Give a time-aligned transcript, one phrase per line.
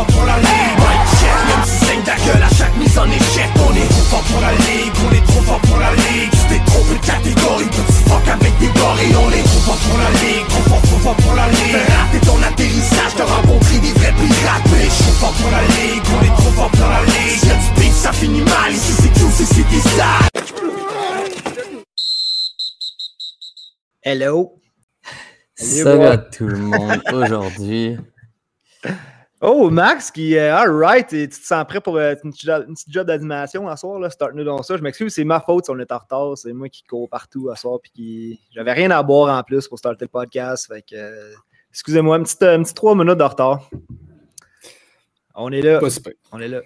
[0.00, 0.80] fort pour la ligue
[1.20, 4.22] check, même si saigne ta gueule à chaque mise en échec On est trop fort
[4.22, 6.30] pour la ligue, on est trop fort pour la ligue.
[6.30, 9.98] Tu t'es trompé de catégorie, petit fuck avec des gorilles On est trop fort pour
[9.98, 11.76] la ligue, trop fort, trop fort pour la ligue.
[11.76, 16.24] Rater ton atterrissage, t'as rencontré des vrais pirates Mais suis fort pour la ligue, on
[16.24, 17.44] est trop fort pour la ligue.
[17.44, 19.82] Y'a du beef, ça finit mal, ici c'est tout, c'est c'est des
[24.02, 24.56] Hello.
[25.54, 27.98] Salut à tout le monde aujourd'hui.
[29.42, 32.64] Oh, Max, qui est alright, et tu te sens prêt pour euh, une, petite job-
[32.68, 34.76] une petite job d'animation à soir, là, start-nous dans ça.
[34.76, 37.48] Je m'excuse, c'est ma faute si on est en retard, c'est moi qui cours partout
[37.48, 38.40] à soir, puis qui...
[38.54, 41.32] j'avais rien à boire en plus pour starter le podcast, fait que, euh,
[41.70, 43.70] excusez-moi, une petite, une petite trois minutes de retard.
[45.34, 45.88] On est là, Pas
[46.32, 46.60] on est là.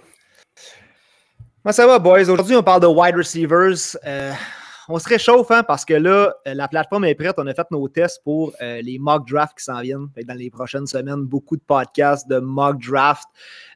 [1.63, 2.29] Comment ça va, boys?
[2.29, 3.97] Aujourd'hui, on parle de wide receivers.
[4.05, 4.33] Euh,
[4.89, 7.35] on se réchauffe hein, parce que là, euh, la plateforme est prête.
[7.39, 10.09] On a fait nos tests pour euh, les mock drafts qui s'en viennent.
[10.15, 13.25] Fait que dans les prochaines semaines, beaucoup de podcasts de mock draft.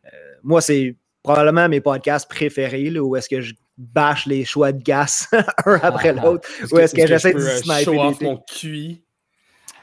[0.04, 0.08] Euh,
[0.42, 4.82] moi, c'est probablement mes podcasts préférés là, où est-ce que je bâche les choix de
[4.82, 5.28] gas
[5.66, 6.48] un après l'autre.
[6.72, 9.02] Où est-ce que, j'essaie de je euh, sniper show off mon QI?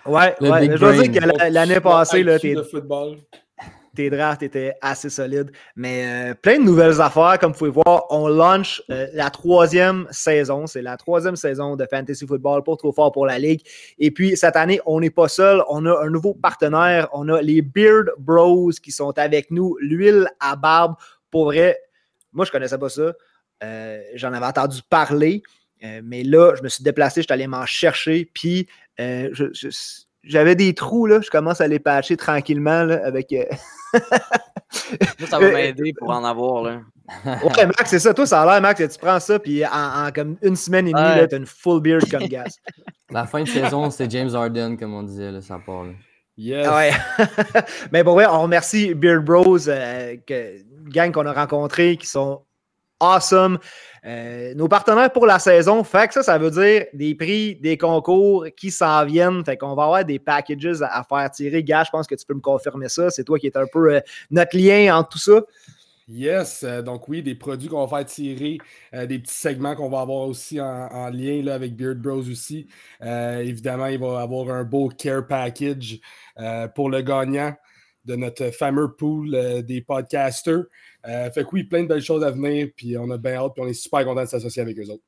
[0.06, 0.70] Ouais, ouais.
[0.70, 1.02] je brain.
[1.02, 3.18] dire que la- l'année passée, là, t'es de football.
[3.96, 5.52] Tes drafts étaient assez solides.
[5.76, 8.06] Mais euh, plein de nouvelles affaires, comme vous pouvez voir.
[8.12, 10.68] On launch euh, la troisième saison.
[10.68, 13.62] C'est la troisième saison de Fantasy Football pour Trop Fort pour la Ligue.
[13.98, 15.64] Et puis, cette année, on n'est pas seul.
[15.70, 17.08] On a un nouveau partenaire.
[17.14, 19.76] On a les Beard Bros qui sont avec nous.
[19.80, 20.96] L'huile à barbe.
[21.32, 21.80] Pour vrai,
[22.34, 23.14] moi, je connaissais pas ça.
[23.64, 25.42] Euh, J'en avais entendu parler.
[25.84, 28.30] Euh, mais là, je me suis déplacé, je suis allé m'en chercher.
[28.34, 31.20] Puis, je- je- j'avais des trous, là.
[31.22, 33.32] Je commence à les patcher tranquillement là, avec.
[33.34, 33.46] euh,
[35.20, 36.82] Moi, ça va m'aider pour en avoir, là.
[37.26, 38.14] Ouais, Max, c'est ça.
[38.14, 39.70] Toi, ça a l'air, Max, que tu prends ça, puis en,
[40.08, 41.18] en comme une semaine et demie, Ouais.
[41.22, 42.58] là, t'as une full beard comme gas.
[43.12, 45.84] La fin de saison, c'est James Harden, comme on disait, là, ça part.
[45.84, 45.92] là.
[46.38, 46.68] Yes.
[46.68, 46.92] Ouais.
[47.92, 50.56] Mais bon, ouais, on remercie Beard Bros, euh, que,
[50.90, 52.42] gang qu'on a rencontrés, qui sont
[53.00, 53.60] awesome.
[54.06, 57.78] Euh, nos partenaires pour la saison, fait que ça, ça veut dire des prix, des
[57.78, 59.44] concours qui s'en viennent.
[59.44, 61.64] Fait qu'on va avoir des packages à, faire tirer.
[61.64, 63.10] Gars, je pense que tu peux me confirmer ça.
[63.10, 65.42] C'est toi qui es un peu euh, notre lien entre tout ça.
[66.08, 68.60] Yes, euh, donc oui, des produits qu'on va faire tirer,
[68.94, 72.68] des petits segments qu'on va avoir aussi en, en lien là, avec Beard Bros aussi.
[73.02, 76.00] Évidemment, il va avoir un beau care package
[76.76, 77.56] pour le gagnant
[78.06, 80.64] de notre fameux pool euh, des podcasters.
[81.08, 83.54] Euh, fait que oui, plein de belles choses à venir, puis on a bien hâte,
[83.54, 85.04] puis on est super content de s'associer avec eux autres.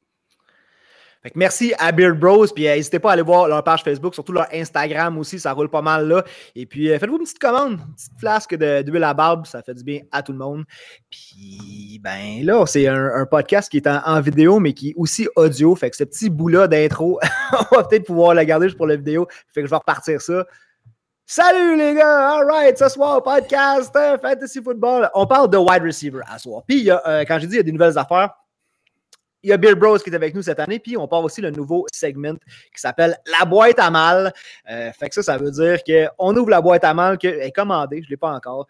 [1.24, 2.46] Fait que merci à Beard Bros.
[2.54, 5.52] Puis euh, n'hésitez pas à aller voir leur page Facebook, surtout leur Instagram aussi, ça
[5.52, 6.24] roule pas mal là.
[6.56, 9.84] Et puis faites-vous une petite commande, une petite flasque d'huile à barbe, ça fait du
[9.84, 10.64] bien à tout le monde.
[11.10, 14.94] Puis ben là, c'est un, un podcast qui est en, en vidéo, mais qui est
[14.96, 15.76] aussi audio.
[15.76, 17.20] Fait que ce petit bout-là d'intro,
[17.72, 19.28] on va peut-être pouvoir le garder juste pour la vidéo.
[19.54, 20.46] Fait que je vais repartir ça.
[21.30, 22.38] Salut les gars!
[22.38, 25.10] Alright, ce soir, podcast euh, Fantasy Football.
[25.14, 26.64] On parle de wide receiver à soir.
[26.66, 28.30] Puis y a, euh, quand j'ai dit il y a des nouvelles affaires,
[29.44, 31.42] il y a Beard Bros qui est avec nous cette année, puis on part aussi
[31.42, 32.36] le nouveau segment
[32.74, 34.32] qui s'appelle La boîte à mal.
[34.72, 37.52] Euh, fait que ça, ça veut dire qu'on ouvre la boîte à mal qui est
[37.52, 38.66] commandée, je ne l'ai pas encore.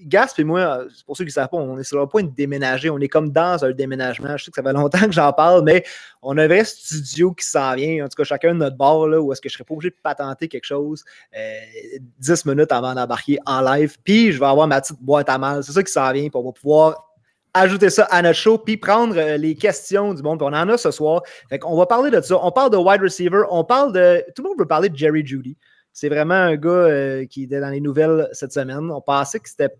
[0.00, 2.22] Gasp et moi, euh, pour ceux qui ne savent pas, on est sur le point
[2.22, 2.90] de déménager.
[2.90, 4.36] On est comme dans un déménagement.
[4.36, 5.84] Je sais que ça fait longtemps que j'en parle, mais
[6.22, 8.04] on a un vrai studio qui s'en vient.
[8.04, 9.90] En tout cas, chacun de notre bord, là, où est-ce que je serais pas obligé
[9.90, 11.04] de patenter quelque chose
[11.36, 13.96] euh, 10 minutes avant d'embarquer en live.
[14.04, 15.64] Puis, je vais avoir ma petite boîte à mal.
[15.64, 16.28] C'est ça qui s'en vient.
[16.28, 17.08] Puis, on va pouvoir
[17.54, 20.38] ajouter ça à notre show, puis prendre euh, les questions du monde.
[20.38, 21.22] Puis on en a ce soir.
[21.48, 22.38] Fait qu'on va parler de ça.
[22.42, 23.42] On parle de wide receiver.
[23.50, 24.24] On parle de.
[24.34, 25.56] Tout le monde veut parler de Jerry Judy.
[25.92, 28.90] C'est vraiment un gars euh, qui était dans les nouvelles cette semaine.
[28.90, 29.70] On pensait que c'était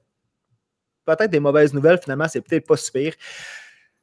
[1.16, 1.98] peut-être des mauvaises nouvelles.
[2.02, 3.12] Finalement, c'est peut-être pas super.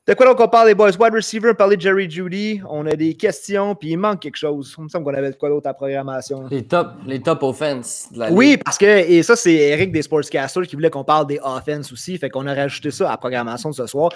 [0.07, 0.91] De quoi donc on parle des boys?
[0.99, 2.61] Wide receiver, on parlait de Jerry Judy.
[2.69, 4.75] On a des questions, puis il manque quelque chose.
[4.77, 6.45] Il me semble qu'on avait de quoi d'autre à programmation.
[6.51, 8.63] Les top, les top offense de la Oui, ligue.
[8.63, 12.17] parce que, et ça, c'est Eric des Sportscasters qui voulait qu'on parle des offense aussi.
[12.19, 14.11] Fait qu'on a rajouté ça à la programmation de ce soir.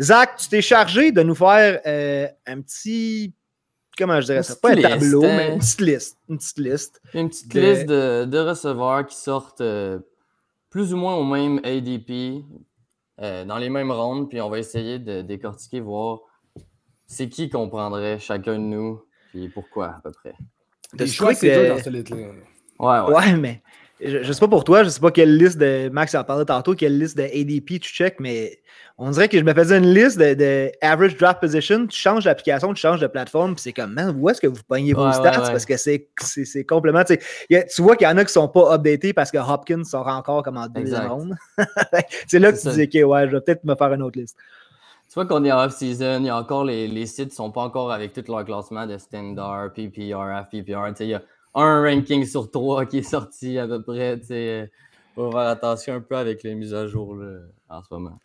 [0.00, 3.32] Zach, tu t'es chargé de nous faire euh, un petit.
[3.98, 4.54] Comment je dirais ça?
[4.54, 5.34] Pas un liste, tableau, hein.
[5.36, 6.16] mais une petite liste.
[6.28, 7.00] Une petite liste.
[7.14, 9.98] Une petite de- liste de, de receveurs qui sortent euh,
[10.70, 12.44] plus ou moins au même ADP,
[13.20, 16.20] euh, dans les mêmes rondes, puis on va essayer de décortiquer, voir
[17.06, 20.34] c'est qui qu'on prendrait chacun de nous, puis pourquoi à peu près.
[21.06, 22.16] Choix, trouvé c'est que- dur dans ce lit-là.
[22.78, 23.14] Ouais, ouais.
[23.16, 23.62] Ouais, mais
[24.00, 25.88] je, je sais pas pour toi, je sais pas quelle liste de.
[25.90, 28.60] Max en parlait tantôt, quelle liste de ADP tu check, mais
[28.96, 31.86] on dirait que je me faisais une liste de, de average draft position.
[31.86, 34.62] Tu changes d'application, tu changes de plateforme, puis c'est comme, man, où est-ce que vous
[34.68, 35.32] pognez vos Ouais, stats?
[35.32, 35.58] ouais, ouais.
[35.58, 37.04] Parce que c'est- c'est c'est complètement.
[37.04, 37.18] Tu
[37.82, 40.56] vois qu'il y en a qui sont pas updatés parce que Hopkins sort encore comme
[40.58, 41.34] en deuxième ronde.
[42.28, 44.18] c'est là que C'est tu dis, ok, ouais, je vais peut-être me faire une autre
[44.18, 44.36] liste.
[45.08, 47.50] Tu vois qu'on est en off-season, il y a encore les, les sites ne sont
[47.50, 50.88] pas encore avec tout leur classement de standard, PPR, FPPR.
[50.90, 51.22] Tu sais, Il y a
[51.54, 54.18] un ranking sur trois qui est sorti à peu près.
[54.20, 54.70] tu sais.
[55.14, 58.18] faut faire attention un peu avec les mises à jour là, en ce moment.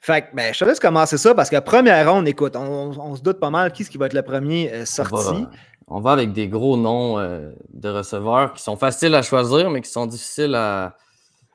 [0.00, 3.16] Fait que, ben, je te laisse commencer ça parce que première ronde, écoute, on, on
[3.16, 5.14] se doute pas mal qui, ce qui va être le premier euh, sorti.
[5.14, 5.50] On va,
[5.86, 9.80] on va avec des gros noms euh, de receveurs qui sont faciles à choisir, mais
[9.80, 10.96] qui sont difficiles à,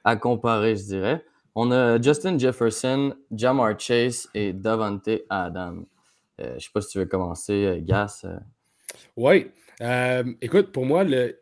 [0.04, 1.24] à comparer, je dirais.
[1.54, 5.84] On a Justin Jefferson, Jamar Chase et Davante Adam.
[6.42, 8.22] Euh, je ne sais pas si tu veux commencer, euh, Gas.
[8.24, 8.40] euh.
[9.16, 9.52] Oui.
[9.82, 11.36] Euh, écoute, pour moi, le,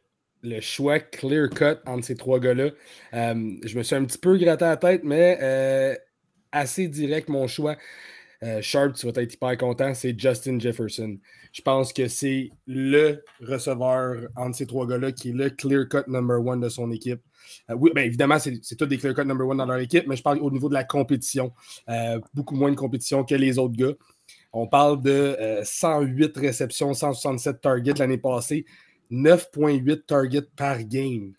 [0.61, 2.69] choix clear-cut entre ces trois gars-là,
[3.13, 5.95] euh, je me suis un petit peu gratté la tête, mais euh,
[6.51, 7.75] assez direct mon choix.
[8.61, 11.17] Sharp, tu vas être hyper content, c'est Justin Jefferson.
[11.51, 16.39] Je pense que c'est le receveur entre ces trois gars-là qui est le clear-cut number
[16.45, 17.19] one de son équipe.
[17.69, 20.37] Oui, bien évidemment, c'est tous des clear-cut number one dans leur équipe, mais je parle
[20.39, 21.51] au niveau de la compétition.
[22.35, 23.93] Beaucoup moins de compétition que les autres gars.
[24.59, 28.65] On parle de euh, 108 réceptions, 167 targets l'année passée,
[29.12, 31.33] 9,8 targets par game.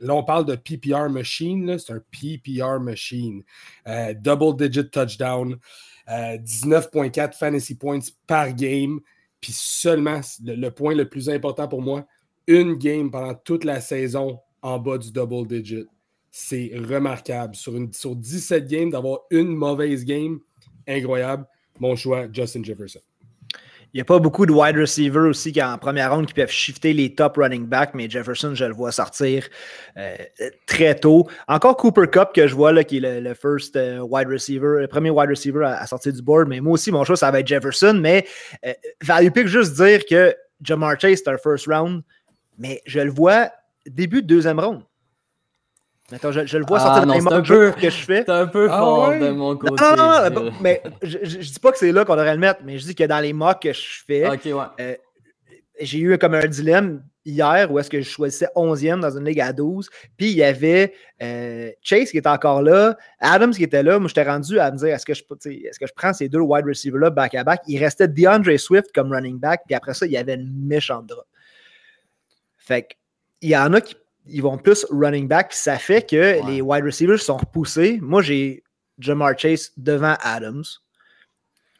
[0.00, 3.44] Là, on parle de PPR machine, c'est un PPR machine.
[3.86, 5.56] Euh, double digit touchdown,
[6.08, 8.98] euh, 19,4 fantasy points par game.
[9.40, 12.08] Puis seulement, le, point le plus important pour moi,
[12.48, 15.86] une game pendant toute la saison en bas du double digit.
[16.32, 17.54] C'est remarquable.
[17.54, 20.40] Sur, sur 17 games, d'avoir une mauvaise game,
[20.88, 21.46] incroyable.
[21.80, 23.00] Mon choix, Justin Jefferson.
[23.94, 26.50] Il n'y a pas beaucoup de wide receivers aussi qui, en première ronde qui peuvent
[26.50, 29.48] shifter les top running backs, mais Jefferson, je le vois sortir
[29.96, 30.14] euh,
[30.66, 31.26] très tôt.
[31.46, 35.08] Encore Cooper Cup que je vois là, qui est le, first euh, wide receiver, premier
[35.08, 36.48] wide receiver à, sortir du board.
[36.48, 37.98] Mais moi aussi, mon choix, ça va être Jefferson.
[37.98, 38.26] Mais
[38.66, 42.02] euh, value pick, juste dire que Jamar Chase, c'est un first round,
[42.58, 43.50] mais je le vois
[43.86, 44.82] début de deuxième round.
[46.10, 48.22] Attends, je, je le vois Ah, sortir dans les un peu- que je fais.
[48.24, 49.74] C'est un peu Ah fort de mon côté.
[49.82, 52.60] Non, non, mais je, je, je dis pas que c'est là qu'on devrait le mettre,
[52.64, 54.46] mais je dis que dans les mocks que je fais, Ok,
[54.78, 55.00] ouais.
[55.80, 59.40] j'ai eu comme un dilemme hier où est-ce que je choisissais 11e dans une ligue
[59.42, 59.90] à 12.
[60.16, 63.98] Puis il y avait euh, Chase qui était encore là, Adams qui était là.
[63.98, 66.14] Moi, j'étais rendu à me dire est-ce que, je, tu sais, est-ce que je prends
[66.14, 67.60] ces deux wide receivers-là back-à-back?
[67.68, 69.60] Il restait DeAndre Swift comme running back.
[69.66, 71.26] Puis après ça, il y avait une méchante drop.
[72.56, 72.88] Fait que,
[73.42, 73.94] il y en a qui
[74.28, 75.52] ils vont plus running back.
[75.52, 76.42] Ça fait que Ouais.
[76.50, 77.98] les wide receivers sont repoussés.
[78.02, 78.62] Moi, j'ai
[78.98, 80.64] Jamar Chase devant Adams.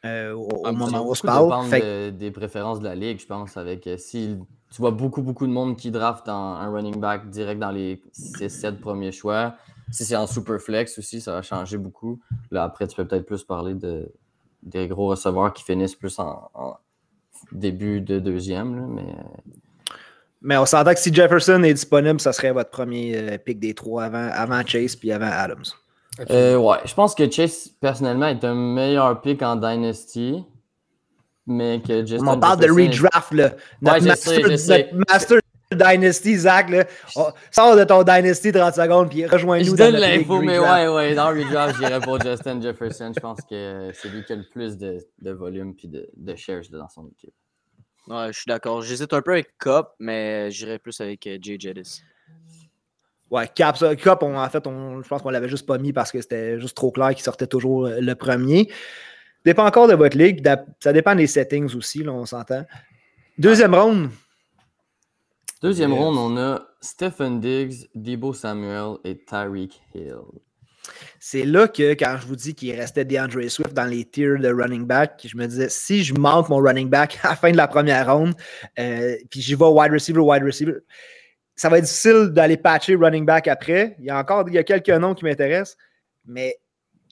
[0.05, 1.65] euh, au, Ah, moment où on se parle.
[1.69, 3.57] Fait de- des préférences de la ligue, je pense.
[3.57, 4.37] Avec euh, si
[4.71, 8.01] tu vois beaucoup, beaucoup de monde qui draft en- un running back direct dans les
[8.13, 9.55] 6-7 premiers choix.
[9.91, 12.17] Si c'est en super flex aussi, ça va changer beaucoup.
[12.49, 14.09] Là, après, tu peux peut-être plus parler de,
[14.63, 16.77] des gros receveurs qui finissent plus en, en
[17.51, 18.75] début de deuxième.
[18.77, 19.51] là, mais euh,
[20.41, 23.73] Mais on s'entend que si Jefferson est disponible, ça serait votre premier euh, pick des
[23.73, 25.63] trois avant, avant Chase puis avant Adams.
[26.29, 30.43] Euh, ouais, je pense que Chase, personnellement, est un meilleur pick en Dynasty,
[31.45, 33.51] mais que Justin on parle de Jefferson est- redraft, là.
[33.81, 34.89] Notre, je master, sais, je sais.
[34.93, 35.39] notre master
[35.71, 36.85] Dynasty, Zach, là.
[37.15, 40.87] Oh, sors de ton Dynasty 30 secondes puis Je rejoins-nous dans donne l'info, mais redraft.
[40.87, 43.11] ouais, ouais, dans redraft, j'irais pour Justin Jefferson.
[43.15, 46.35] Je pense que c'est lui qui a le plus de, de volume et de, de
[46.35, 47.33] shares dans son équipe.
[48.09, 48.81] Ouais, je suis d'accord.
[48.81, 52.01] J'hésite un peu avec Cop, mais j'irais plus avec euh, Jay Jettis.
[53.29, 55.93] Ouais, Cap, ça, Cup, on- en fait, on, je pense qu'on l'avait juste pas mis
[55.93, 58.71] parce que c'était juste trop clair qu'il sortait toujours euh, le premier.
[59.45, 60.43] Dépend encore de votre ligue.
[60.79, 62.65] Ça dépend des settings aussi, là, on s'entend.
[63.37, 64.09] Deuxième round,
[65.61, 65.99] Deuxième Yes.
[65.99, 70.15] ronde, on a Stephen Diggs, Debo Samuel et Tyreek Hill.
[71.19, 74.49] C'est là que quand je vous dis qu'il restait DeAndre Swift dans les tiers de
[74.49, 77.57] running back, je me disais si je manque mon running back à la fin de
[77.57, 78.33] la première ronde,
[78.79, 80.77] euh, puis j'y vais wide receiver, wide receiver,
[81.55, 83.95] ça va être difficile d'aller patcher running back après.
[83.99, 85.77] Il y a encore il y a quelques noms qui m'intéressent,
[86.25, 86.55] mais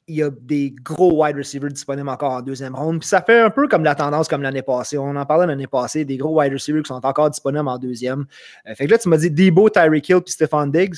[0.08, 3.00] il y a des gros wide receivers disponibles encore en deuxième ronde.
[3.00, 4.98] Puis ça fait un peu comme la tendance comme l'année passée.
[4.98, 8.26] On en parlait l'année passée, des gros wide receivers qui sont encore disponibles en deuxième.
[8.68, 10.96] Euh, fait que là, tu m'as dit Debo, Tyreek Hill puis Stephon Diggs.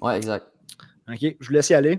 [0.00, 0.46] Ouais, exact.
[1.12, 1.98] OK, je vous laisse y aller.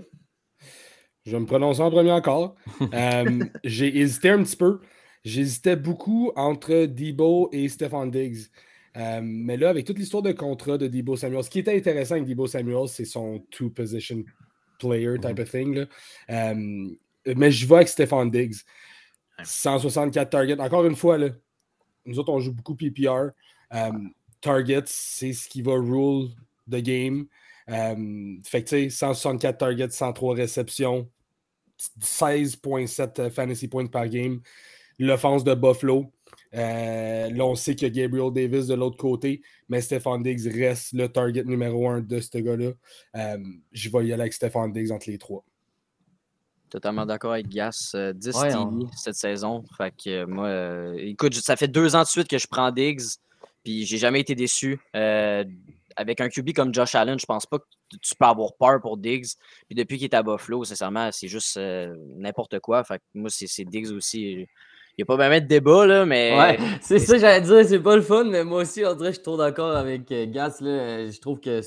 [1.24, 2.56] Je vais me prononcer en premier encore.
[2.94, 4.80] Euh, j'ai hésité un petit peu.
[5.24, 8.48] J'hésitais beaucoup entre Debo et Stephon Diggs.
[8.96, 12.16] Euh, mais là, avec toute l'histoire de contrat de Debo Samuel, ce qui était intéressant
[12.16, 14.24] avec Debo Samuel, c'est son two-position
[14.78, 15.74] player type of thing.
[15.74, 15.86] là.
[16.30, 16.90] Euh,
[17.36, 18.56] mais je vais avec Stephon Diggs.
[19.42, 20.60] 164 targets.
[20.60, 21.28] Encore une fois, là,
[22.04, 23.30] nous autres, on joue beaucoup PPR.
[24.40, 26.30] Targets, c'est ce qui va rule
[26.68, 27.26] the game.
[27.70, 31.08] Euh, fait que tu sais, 164 targets, 103 réceptions,
[32.00, 34.40] 16,7 fantasy points par game.
[34.98, 36.12] L'offense de Buffalo.
[36.54, 40.46] Euh, là, on sait qu'il y a Gabriel Davis de l'autre côté, mais Stephon Diggs
[40.52, 42.72] reste le target numéro un de ce gars-là.
[43.16, 43.38] Euh,
[43.72, 45.44] je vais y aller avec Stephon Diggs entre les trois.
[46.68, 47.92] Totalement d'accord avec Gas.
[47.94, 49.64] euh, 10 Ouais, on- cette saison.
[49.76, 52.70] Fait que euh, moi, euh, écoute, ça fait deux ans de suite que je prends
[52.70, 53.02] Diggs.
[53.64, 54.78] Puis j'ai jamais été déçu.
[55.96, 57.64] Avec un QB comme Josh Allen, je pense pas que
[58.00, 59.26] tu peux avoir peur pour Diggs.
[59.66, 62.84] Puis depuis qu'il est à Buffalo, sincèrement, c'est juste euh, n'importe quoi.
[62.84, 64.32] Fait que moi, c'est Diggs aussi.
[64.32, 64.46] Il
[64.98, 66.36] n'y a pas même de débat, là, mais.
[66.38, 69.14] Ouais, c'est ça j'allais dire, c'est pas le fun, mais moi aussi, on dirait que
[69.14, 70.58] je suis trop d'accord avec euh, Gas.
[70.60, 71.60] Je trouve que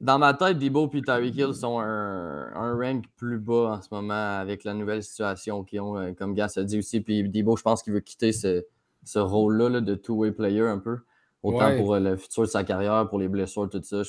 [0.00, 4.38] dans ma tête, Debo et Tyreek Hill sont un, rank plus bas en ce moment
[4.38, 7.00] avec la nouvelle situation qu'ils ont, euh, comme Gas a dit aussi.
[7.00, 10.98] Puis Debo, je pense qu'il veut quitter ce rôle-là de two-way player un peu.
[11.42, 14.02] Autant pour euh, le futur de sa carrière, pour les blessures, tout ça.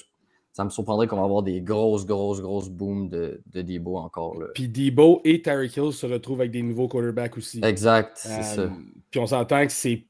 [0.51, 4.37] ça me surprendrait qu'on va avoir des grosses, grosses, grosses booms de, de Debo encore.
[4.37, 4.47] Là.
[4.53, 7.61] Puis Debo et Tyreek Hill se retrouvent avec des nouveaux quarterbacks aussi.
[7.63, 8.61] Exact, c'est ça.
[8.61, 8.69] Euh,
[9.09, 10.05] puis on s'entend que c'est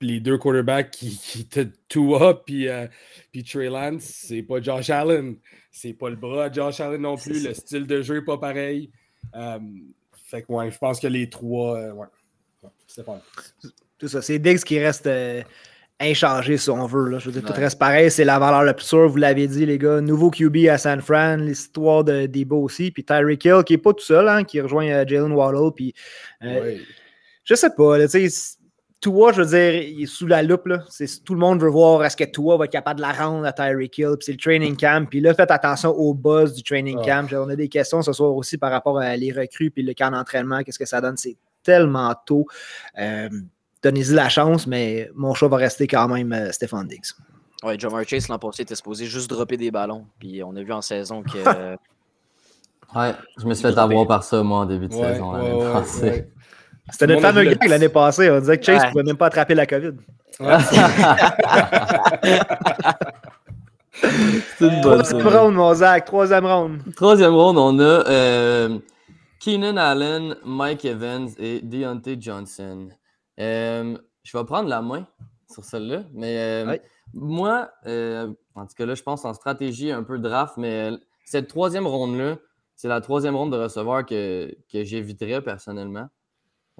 [0.00, 2.86] les deux quarterbacks qui, qui te Tua puis, euh,
[3.32, 5.36] puis Trey Lance, c'est pas Josh Allen.
[5.70, 7.42] C'est pas le bras de Josh Allen non plus.
[7.42, 8.90] Le style de jeu n'est pas pareil.
[9.32, 11.80] fait que ouais, je pense que les trois.
[11.80, 12.06] ouais.
[12.86, 13.20] c'est pas
[13.98, 14.20] Tout ça.
[14.20, 15.08] C'est Diggs qui reste
[16.00, 17.08] inchangé si on veut.
[17.08, 17.18] Là.
[17.18, 19.64] Je veux dire, tout reste pareil, c'est la valeur la plus sûre, vous l'avez dit,
[19.66, 20.00] les gars.
[20.00, 23.92] Nouveau QB à San Fran, l'histoire de Debo aussi, puis Tyreek Hill qui n'est pas
[23.92, 25.94] tout seul, hein, qui rejoint euh, Jalen Waddle, puis
[26.42, 26.76] euh,
[27.44, 28.58] je sais pas, tu sais,
[29.04, 30.66] Tua, je veux dire, il est sous la loupe.
[30.66, 30.82] Là.
[31.26, 33.52] Tout le monde veut voir est-ce que Tua va être capable de la rendre à
[33.52, 34.14] Tyreek Hill.
[34.18, 35.06] Puis c'est le training camp.
[35.06, 37.04] Puis là, faites attention au buzz du training ah.
[37.04, 37.32] camp.
[37.34, 40.10] On a des questions ce soir aussi par rapport à les recrues puis le camp
[40.10, 40.62] d'entraînement.
[40.62, 41.18] Qu'est-ce que ça donne?
[41.18, 42.46] C'est tellement tôt.
[42.98, 43.28] Euh,
[43.84, 47.12] donnez-y la chance, mais mon choix va rester quand même euh, Stéphane Diggs.
[47.62, 50.06] Ouais, Jamar Chase l'an passé était supposé juste dropper des ballons.
[50.18, 51.38] Puis on a vu en saison que.
[52.96, 56.28] ouais, je me suis fait avoir par ça, moi, en début de saison l'année passée.
[56.90, 58.30] C'était notre fameux gag l'année passée.
[58.30, 59.92] On disait que Chase ne pouvait même pas attraper la COVID.
[64.58, 66.04] C'est une bonne Troisième round, mon Zach.
[66.04, 66.94] Troisième round.
[66.96, 68.78] Troisième round, on a euh,
[69.40, 72.88] Keenan Allen, Mike Evans et Deontay Johnson.
[73.40, 75.06] Euh, je vais prendre la main
[75.50, 76.78] sur celle-là, mais euh,
[77.12, 80.92] moi, euh, en tout cas là, je pense en stratégie un peu draft, mais
[81.24, 82.36] cette troisième ronde-là,
[82.76, 86.08] c'est la troisième ronde de receveur que, que j'éviterais personnellement.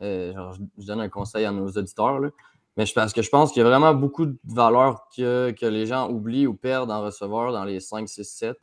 [0.00, 2.30] Genre, je, donne un conseil à nos auditeurs, là.
[2.76, 5.66] mais je, parce que je pense qu'il y a vraiment beaucoup de valeur que, que
[5.66, 8.56] les gens oublient ou perdent en receveur dans les 5, 6, 7.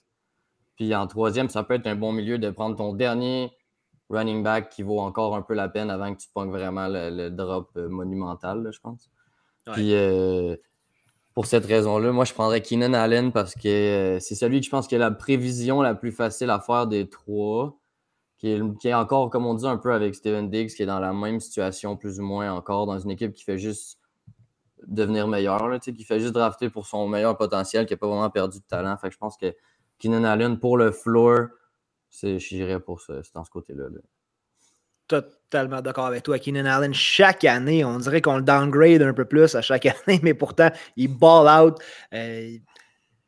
[0.76, 3.54] Puis en troisième, ça peut être un bon milieu de prendre ton dernier
[4.12, 7.30] running back qui vaut encore un peu la peine avant que tu ponges vraiment le,
[7.30, 9.10] drop euh, monumental, je pense.
[9.74, 10.56] Puis euh,
[11.34, 14.72] pour cette raison-là, moi je prendrais Keenan Allen parce que euh, c'est celui que je
[14.72, 17.78] pense qui a la prévision la plus facile à faire des trois.
[18.38, 18.50] Qui
[18.86, 21.40] est, encore, comme on dit, un peu avec Steven Diggs, qui est dans la même
[21.40, 24.00] situation, plus ou moins encore, dans une équipe qui fait juste
[24.88, 28.58] devenir meilleur, qui fait juste drafter pour son meilleur potentiel, qui n'a pas vraiment perdu
[28.58, 28.98] de talent.
[28.98, 29.54] Fait que je pense que
[30.00, 31.50] Keenan Allen, pour le floor,
[32.12, 33.86] J'irais pour ce, dans ce côté-là.
[35.08, 36.94] Totalement d'accord avec toi, Keenan Allen.
[36.94, 40.70] Chaque année, on dirait qu'on le downgrade un peu plus à chaque année, mais pourtant,
[40.96, 41.80] il ball out.
[42.14, 42.58] Euh,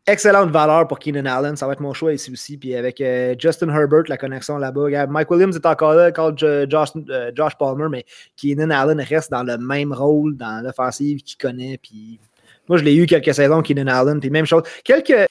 [0.05, 1.55] excellente valeur pour Keenan Allen.
[1.55, 2.57] Ça va être mon choix ici aussi.
[2.57, 5.07] Puis avec euh, Justin Herbert, la connexion là-bas.
[5.07, 8.05] Mike Williams est encore là, Josh, euh, Josh, Palmer, mais
[8.37, 11.77] Keenan Allen reste dans le même rôle dans l'offensive qu'il connaît.
[11.81, 12.19] Puis
[12.67, 14.19] moi, je l'ai eu quelques saisons, Keenan Allen.
[14.19, 14.63] Puis même chose.
[14.83, 15.27] Quelques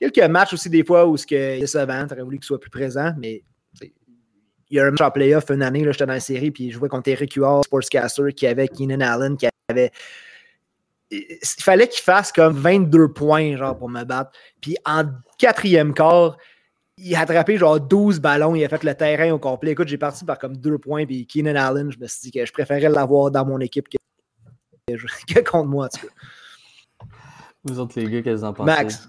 [0.00, 2.70] quelques matchs aussi des fois où ce que décevant, tu aurais voulu qu'il soit plus
[2.70, 3.42] présent, mais
[4.70, 6.78] il y a un match en playoff une année, j'étais dans la série, puis je
[6.78, 9.90] jouais contre Eric Huard, Sportscaster, qui avait Keenan Allen, qui avait.
[11.10, 14.30] Il fallait qu'il fasse comme 22 points, genre, pour me battre.
[14.60, 15.06] Puis en
[15.38, 16.36] quatrième quart,
[16.96, 19.72] il a attrapé genre 12 ballons, il a fait le terrain au complet.
[19.72, 22.46] Écoute, j'ai parti par comme deux points, puis Keenan Allen, je me suis dit que
[22.46, 23.96] je préférais l'avoir dans mon équipe que,
[25.34, 27.06] que contre moi, en tout cas.
[27.64, 28.66] Vous autres, les gars, qu'est-ce que vous en pensez?
[28.66, 29.08] Max.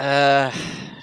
[0.00, 0.48] Euh,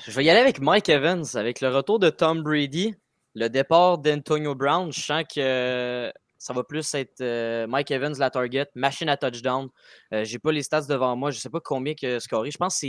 [0.05, 1.25] je vais y aller avec Mike Evans.
[1.35, 2.95] Avec le retour de Tom Brady,
[3.33, 8.29] le départ d'Antonio Brown, je sens que ça va plus être euh, Mike Evans la
[8.29, 9.67] target, machine à touchdown.
[10.13, 12.51] Euh, j'ai pas les stats devant moi, je sais pas combien que scoré.
[12.51, 12.87] Je pense que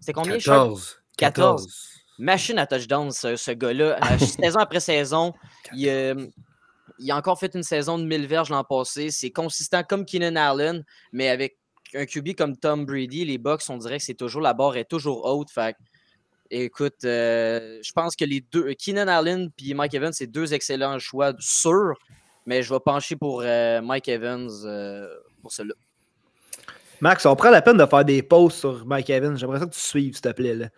[0.00, 1.00] c'est combien 14.
[1.16, 1.68] 14.
[2.18, 4.18] Machine à touchdown, ce, gars-là.
[4.18, 5.32] saison après saison,
[5.72, 6.32] il,
[6.98, 9.10] il, a encore fait une saison de 1000 verges l'an passé.
[9.12, 11.58] C'est consistant comme Keenan Allen, mais avec
[11.94, 14.84] un QB comme Tom Brady, les Bucks, on dirait que c'est toujours la barre est
[14.84, 15.50] toujours haute.
[15.50, 15.76] Fait
[16.50, 20.98] écoute, euh, je pense que les deux, Keenan Allen et Mike Evans, c'est deux excellents
[20.98, 21.98] choix sûrs,
[22.46, 25.08] mais je vais pencher pour euh, Mike Evans euh,
[25.42, 25.74] pour cela.
[27.00, 29.36] Max, on prend la peine de faire des posts sur Mike Evans.
[29.36, 30.54] J'aimerais ça que tu suives, s'il te plaît.
[30.54, 30.68] Là.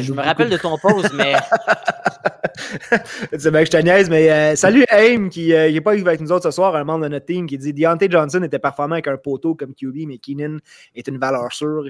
[0.00, 1.34] je me rappelle de ton post, mais.
[3.38, 6.20] c'est bien que je te niaise, mais euh, salut Aim, qui n'est euh, pas avec
[6.20, 8.94] nous autres ce soir, un membre de notre team, qui dit Deontay Johnson était performant
[8.94, 10.58] avec un poteau comme QB, mais Keenan
[10.94, 11.84] est une valeur sûre,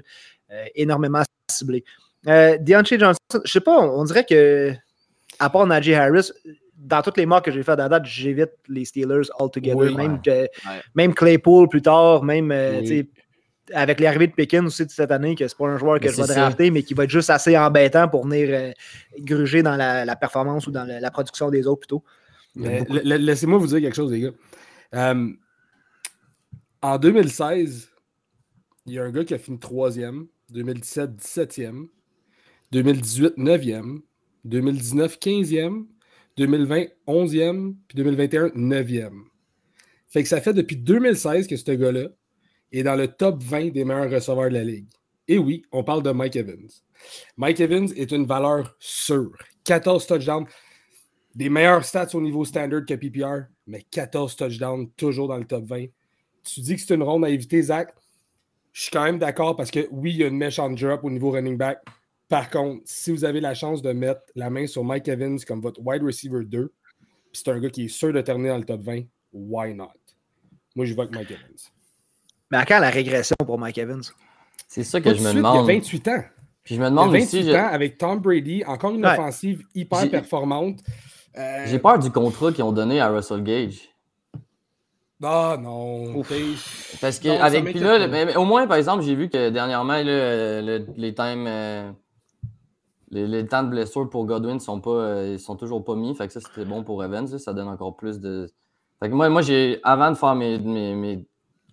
[0.50, 1.84] euh, énormément ciblée.
[2.24, 4.72] Deontay Johnson, je sais pas, on, dirait que,
[5.38, 6.30] à part Najee Harris,
[6.76, 9.94] dans toutes les marques que j'ai fait à date, j'évite les Steelers altogether.
[9.96, 10.20] même,
[10.94, 12.52] même Claypool plus tard, même
[13.72, 16.12] avec l'arrivée de Pékin aussi de cette année, que c'est pas un joueur que Mais
[16.12, 16.34] je vais ça.
[16.34, 18.72] drafter, mais qui va être juste assez embêtant pour venir euh,
[19.18, 22.04] gruger dans la, la performance ou dans la, la production des autres plutôt.
[22.56, 24.30] La- Laissez-moi vous dire quelque chose, les gars.
[24.94, 25.28] Euh,
[26.82, 27.88] en 2016,
[28.86, 31.86] il y a un gars qui a fini troisième, 2017, 17e,
[32.72, 34.00] 2018, 9e,
[34.44, 35.86] 2019, 15e,
[36.36, 39.10] 2020, 11e, puis 2021, 9e.
[40.06, 42.08] Fait que ça fait depuis 2016 que ce gars-là
[42.72, 44.88] est dans le top 20 des meilleurs receveurs de la ligue.
[45.26, 46.68] Et oui, on parle de Mike Evans.
[47.36, 49.36] Mike Evans est une valeur sûre.
[49.64, 50.46] 14 touchdowns,
[51.34, 55.64] des meilleurs stats au niveau standard que PPR, mais 14 touchdowns, toujours dans le top
[55.66, 55.86] 20.
[56.42, 57.94] Tu dis que c'est une ronde à éviter, Zach?
[58.72, 61.10] Je suis quand même d'accord parce que oui, il y a une méchante drop au
[61.10, 61.80] niveau running back.
[62.28, 65.60] Par contre, si vous avez la chance de mettre la main sur Mike Evans comme
[65.60, 66.72] votre wide receiver 2,
[67.32, 69.92] puis c'est un gars qui est sûr de terminer dans le top 20, why not?
[70.74, 71.58] Moi, je que Mike Evans.
[72.50, 74.02] Mais à quand la régression pour Mike Evans?
[74.66, 75.54] C'est ça que je me suite, demande.
[75.68, 76.24] Il y a 28 ans.
[76.64, 78.90] Puis je me Il y a demande 28 aussi, je- ans avec Tom Brady, encore
[78.92, 79.12] une Ouais.
[79.12, 80.80] offensive hyper J'ai- performante.
[81.36, 83.88] Euh, j'ai peur du contrat qu'ils ont donné à Russell Gage.
[85.22, 86.22] Ah non.
[87.00, 89.50] Parce que Non, avec puis là, mais- mais au moins, par exemple, j'ai vu que
[89.50, 90.02] dernièrement, là,
[90.62, 91.46] le- les times.
[91.48, 91.90] euh,
[93.10, 96.14] les, les temps de blessure pour Godwin sont pas euh, ils sont toujours pas mis.
[96.14, 97.26] Fait que ça, c'était bon pour Evans.
[97.28, 98.46] là, ça donne encore plus de.
[99.00, 101.26] Fait que moi, moi j'ai avant de faire mes, mes, mes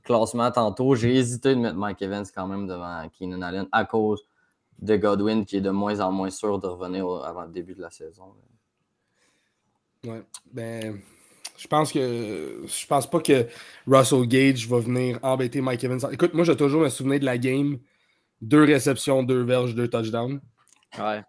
[0.06, 4.24] classements tantôt, j'ai hésité de mettre Mike Evans quand même devant Keenan Allen à cause
[4.80, 7.82] de Godwin qui est de moins en moins sûr de revenir avant le début de
[7.82, 8.34] la saison.
[10.06, 10.24] Ouais.
[10.54, 11.02] Ben,
[11.58, 13.48] je pense que je pense pas que
[13.88, 16.00] Russell Gage va venir embêter Mike Evans.
[16.12, 17.80] Écoute, moi, j'ai toujours me souvenir de la game.
[18.42, 20.42] Deux réceptions, deux verges, deux touchdowns.
[21.00, 21.22] Ouais.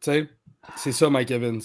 [0.00, 0.28] Tu sais,
[0.76, 1.60] c'est ça, Mike Evans.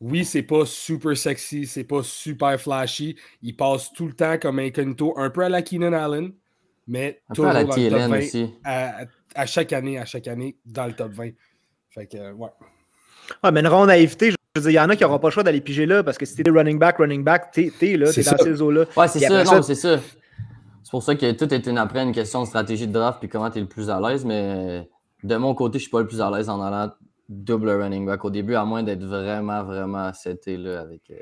[0.00, 3.16] Oui, c'est pas super sexy, c'est pas super flashy.
[3.42, 6.32] Il passe tout le temps comme incognito, un peu à la Keenan Allen,
[6.86, 8.50] mais Un peu toujours à la dans le top TLN 20, aussi.
[8.64, 8.92] à,
[9.34, 11.30] à chaque année, à chaque année, dans le top 20.
[11.90, 12.48] Fait que, ouais.
[13.42, 15.18] Ouais, mais une ronde à éviter, je veux dire, il y en a qui n'auront
[15.18, 17.72] pas le choix d'aller piger là parce que si t'es running back, running back, t'es
[17.78, 18.84] t'es là, C'est t'es dans ces eaux-là.
[18.96, 19.98] Ouais, c'est non, ça- c'est ça.
[20.82, 23.28] C'est pour ça que tout est une, après une question de stratégie de draft puis
[23.28, 24.86] comment tu es le plus à l'aise, mais
[25.22, 26.92] de mon côté, je suis pas le plus à l'aise en allant
[27.28, 31.02] double running back au début, à moins d'être vraiment, vraiment seté là avec.
[31.10, 31.14] euh,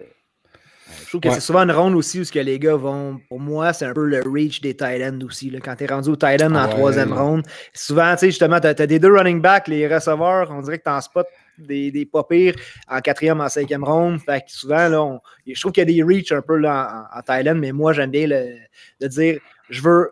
[1.05, 1.35] Je trouve que Ouais.
[1.35, 3.19] c'est souvent une ronde aussi où ce que les gars vont.
[3.29, 5.49] Pour moi, c'est un peu le reach des tight ends aussi.
[5.49, 5.61] Là.
[5.61, 6.71] Quand tu es rendu au tight end en Ouais.
[6.71, 10.61] troisième ronde, souvent, tu sais, justement, tu as, des deux running backs, les receveurs, on
[10.61, 11.23] dirait que tu en spots
[11.57, 12.57] des, des pas pires
[12.89, 14.21] en quatrième, en cinquième ronde.
[14.21, 17.07] Fait que souvent, là, on- je trouve qu'il y a des reach un peu là,
[17.15, 19.39] en, en tight end, mais moi, j'aime bien le, dire
[19.71, 20.11] je veux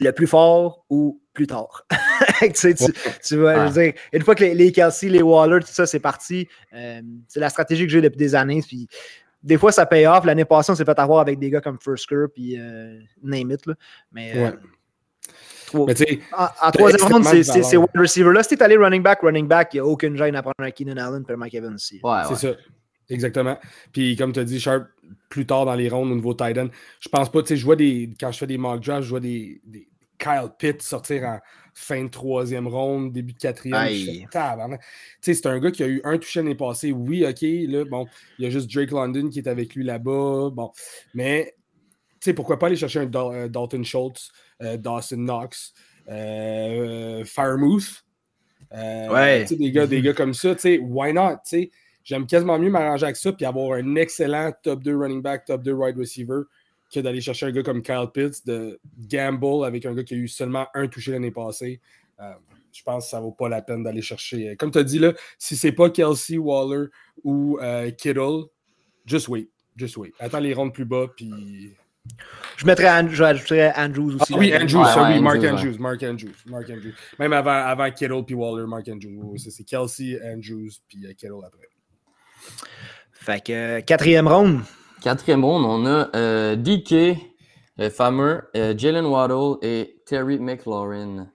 [0.00, 1.86] le plus fort ou plus tard.
[2.40, 2.84] tu sais, tu,
[3.24, 3.68] tu vas Ouais.
[3.68, 6.48] je veux dire, une fois que les, les Kelsey, les Waller, tout ça, c'est parti.
[6.74, 8.62] euh, c'est la stratégie que j'ai depuis des années.
[8.66, 8.88] Puis
[9.42, 10.24] des fois, ça paye off.
[10.24, 13.66] L'année passée, on s'est fait avoir avec des gars comme Firsker puis euh, Name It.
[13.66, 13.74] Là.
[14.12, 14.50] Mais euh,
[15.74, 18.32] en, en troisième ronde, c'est wide receiver.
[18.32, 20.54] Là, si t'es allé running back, running back, il n'y a aucune gêne à prendre
[20.60, 22.00] un Keenan Allen et un Mike Evans aussi.
[22.02, 22.54] Ouais, C'est ouais.
[22.54, 22.60] ça.
[23.08, 23.58] Exactement.
[23.92, 24.86] Puis comme tu as dit, Sharp,
[25.28, 26.68] plus tard dans les rondes au niveau tight end,
[27.00, 28.10] je pense pas, tu sais, je vois des.
[28.18, 31.38] Quand je fais des mock drafts, je vois des, des Kyle Pitt sortir en
[31.74, 33.78] fin de troisième ronde, début de quatrième.
[35.20, 36.90] C'est un gars qui a eu un touché l'année passée.
[36.92, 38.06] Oui, OK, là, bon,
[38.38, 40.50] il y a juste Drake London qui est avec lui là-bas.
[40.52, 40.72] Bon.
[41.12, 41.54] Mais
[42.12, 44.30] tu sais, pourquoi pas aller chercher un Dal- euh, Dalton Schultz,
[44.62, 45.74] euh, Dawson Knox,
[46.08, 48.04] euh, Firemouth.
[48.72, 49.44] Euh, Ouais.
[49.44, 51.34] Des gars, des gars comme ça, tu sais, why not?
[51.36, 51.70] tu sais?
[52.06, 55.62] J'aime quasiment mieux m'arranger avec ça puis avoir un excellent top 2 running back, top
[55.62, 56.42] 2 wide receiver
[56.94, 60.16] que d'aller chercher un gars comme Kyle Pitts, de gamble avec un gars qui a
[60.16, 61.80] eu seulement un touché l'année passée.
[62.20, 62.32] Euh,
[62.72, 64.54] je pense que ça vaut pas la peine d'aller chercher.
[64.56, 66.86] Comme tu as dit, là, si c'est pas Kelsey, Waller
[67.24, 68.44] ou euh, Kittle,
[69.04, 69.48] just wait.
[69.76, 70.12] Just wait.
[70.20, 71.74] Attends les rondes plus bas, puis
[72.56, 74.32] Je mettrais je rajouterais Andrews aussi.
[74.32, 74.54] ah oui.
[74.54, 76.94] Andrews, Ouais, ça, ouais, oui, Mark Andrews, Andrews, Mark Andrews, Mark Andrews.
[77.18, 79.38] Même avant, avant Kittle puis Waller, Mark Andrews.
[79.38, 81.68] C'est Kelsey, Andrews puis euh, Kittle après.
[83.12, 84.60] Fait que euh, quatrième ronde.
[85.02, 87.18] Quatrième ronde, on a euh, DK,
[87.78, 91.28] le fameux, euh, Jalen Waddle et Terry McLaurin.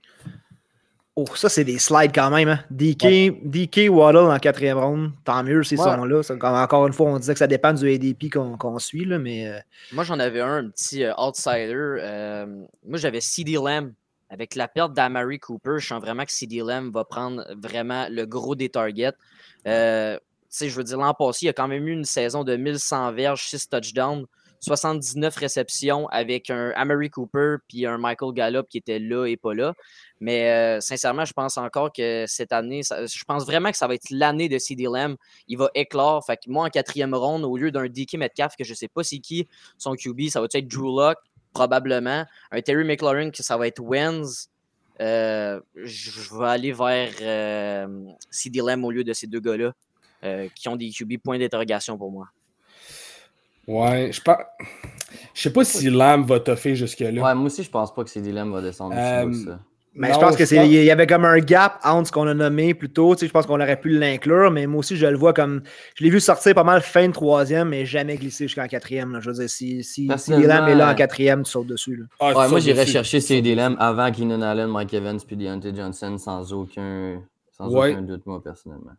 [1.17, 2.47] Oh, ça, c'est des slides quand même.
[2.47, 2.59] Hein.
[2.71, 5.11] DK, DK Waddle en quatrième ronde.
[5.25, 5.83] Tant mieux, ces Ouais.
[5.83, 6.21] sons-là.
[6.63, 9.59] Encore une fois, on disait que ça dépend du ADP qu'on suit, là, mais euh,
[9.91, 11.73] Moi, j'en avais un, un petit euh, outsider.
[11.75, 12.45] Euh,
[12.87, 13.91] moi, j'avais CD Lamb.
[14.29, 18.25] Avec la perte d'Amari Cooper, je sens vraiment que CD Lamb va prendre vraiment le
[18.25, 19.11] gros des targets.
[19.67, 20.17] Euh,
[20.57, 23.13] sais, je veux dire, l'an passé, il a quand même eu une saison de 1100
[23.13, 24.25] verges, 6 touchdowns,
[24.59, 29.55] 79 réceptions avec un Amari Cooper puis un Michael Gallup qui était là et pas
[29.55, 29.73] là.
[30.19, 33.95] Mais euh, sincèrement, je pense encore que cette année, je pense vraiment que ça va
[33.95, 35.15] être l'année de CD Lamb.
[35.47, 36.23] Il va éclore.
[36.45, 39.47] Moi, en quatrième ronde, au lieu d'un DK Metcalf, que je sais pas c'est qui,
[39.79, 41.17] son QB, ça va être Drew Lock?
[41.53, 42.25] probablement.
[42.51, 44.49] Un Terry McLaurin, que ça va être Wenz.
[44.99, 47.87] Euh, je vais aller vers euh,
[48.29, 49.73] CD Lamb au lieu de ces deux gars-là,
[50.23, 52.27] euh, qui ont des QB points d'interrogation pour moi.
[53.67, 54.37] Ouais, je pense.
[55.33, 57.09] Je sais pas si Lamb va toffer jusque-là.
[57.09, 59.59] Ouais, moi aussi, je pense pas que CD Lamb va descendre Euh, aussi ça.
[59.93, 62.11] Mais Non, je pense que c'est pense- il y avait comme un gap entre ce
[62.13, 63.13] qu'on a nommé plus tôt.
[63.13, 65.63] Tu sais, je pense qu'on aurait pu l'inclure, mais moi aussi, je le vois comme.
[65.95, 69.11] Je l'ai vu sortir pas mal fin de troisième, mais jamais glisser jusqu'en quatrième.
[69.11, 69.19] là.
[69.19, 71.97] Je veux dire, si, si, Lamb est là en euh, quatrième, tu sautes dessus.
[71.97, 72.05] là.
[72.21, 76.17] Ah, Ouais, moi, j'irais chercher CD Lamb avant Keenan Allen, Mike Evans puis Deontay Johnson
[76.17, 77.91] sans aucun, sans Ouais.
[77.91, 78.93] aucun doute, moi, personnellement.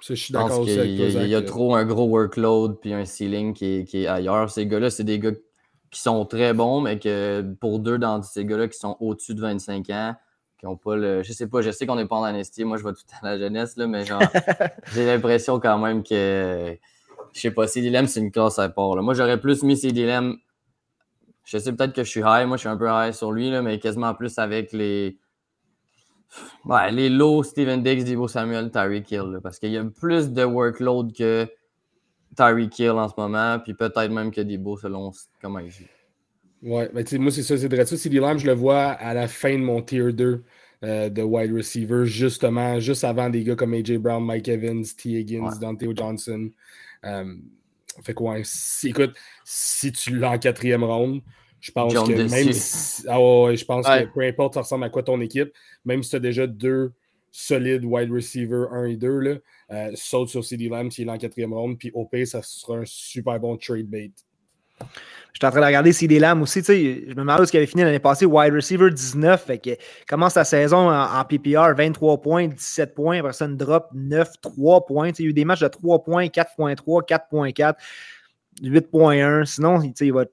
[0.00, 2.06] Ça, je suis d'accord aussi avec y, toi, a- il y a trop un gros
[2.08, 4.50] workload puis un ceiling qui est, qui est ailleurs.
[4.50, 5.30] Ces gars-là, c'est des gars
[5.90, 9.40] qui sont très bons, mais que pour deux dans ces gars-là qui sont au-dessus de
[9.40, 10.16] 25 ans,
[10.58, 11.22] qui ont pas le.
[11.22, 13.26] Je sais pas, je sais qu'on n'est pas en amnesty, moi je vois tout à
[13.26, 14.22] la jeunesse, là, mais genre,
[14.94, 16.76] j'ai l'impression quand même que.
[17.34, 18.96] Je sais pas, CD Lamb, c'est une classe à part.
[18.96, 19.02] là.
[19.02, 20.34] Moi, j'aurais plus mis CD Lamb.
[21.44, 23.50] Je sais peut-être que je suis high, moi je suis un peu high sur lui,
[23.50, 25.18] là, mais quasiment plus avec les.
[26.64, 30.30] Ouais, les low Steven Diggs, Debo Samuel, Tyreek Hill, là, parce qu'il y a plus
[30.30, 31.46] de workload que
[32.36, 35.84] Tyreek Hill en ce moment, puis peut-être même que Debo selon comment il joue.
[36.62, 37.96] Ouais, ben, sais, moi, c'est ça, c'est vrai ça.
[37.96, 40.44] CD Lamb, je le vois à la fin de mon tier 2
[40.84, 45.10] euh, de wide receiver, justement, juste avant des gars comme AJ Brown, Mike Evans, T.
[45.10, 45.58] Higgins, Ouais.
[45.60, 46.50] Dante Johnson.
[47.04, 47.34] Euh,
[48.04, 49.14] fait que, ouais, si, écoute,
[49.44, 51.20] si tu l'as en quatrième ronde,
[51.62, 54.04] je pense John que même si, ah je pense Ouais.
[54.06, 55.50] que peu importe ça ressemble à quoi ton équipe,
[55.86, 56.92] même si tu as déjà deux
[57.30, 59.34] solides wide receivers 1 et 2, là,
[59.70, 62.76] euh, saute sur CD Lamb s'il est en quatrième ronde, puis au pire, ça sera
[62.78, 64.10] un super bon trade bait.
[65.32, 66.58] J'étais en train de regarder CD Lamb aussi.
[66.60, 68.26] tu sais, Je me demandais où il avait fini l'année passée.
[68.26, 69.44] Wide receiver 19.
[69.44, 69.70] Fait que
[70.08, 73.20] commence sa saison en, en PPR, 23 points, 17 points.
[73.20, 75.10] Après ça, une drop 9, 3 points.
[75.12, 77.74] Tu sais, Il y a eu des matchs de 3 points, 4.3, 4.4,
[78.62, 79.44] 8.1.
[79.46, 80.24] Sinon, tu sais, il va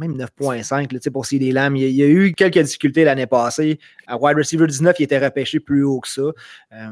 [0.00, 1.76] même 9.5 là, tu sais, pour CD Lamb.
[1.76, 3.78] Il il y a eu quelques difficultés l'année passée.
[4.06, 6.22] À wide receiver 19, il était repêché plus haut que ça.
[6.72, 6.90] Euh,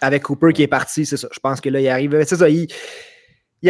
[0.00, 1.28] avec Cooper qui est parti, c'est ça.
[1.30, 2.24] Je pense que là, il arrive.
[2.24, 2.68] C'est ça, il,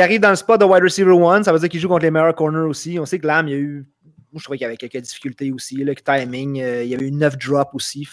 [0.00, 1.42] arrive dans le spot de wide receiver 1.
[1.42, 2.98] Ça veut dire qu'il joue contre les meilleurs corners aussi.
[2.98, 3.86] On sait que Lamb, il y a eu.
[4.32, 5.76] Moi, je trouvais qu'il y avait quelques difficultés aussi.
[5.76, 8.06] Le timing, euh, il y avait eu 9 drops aussi.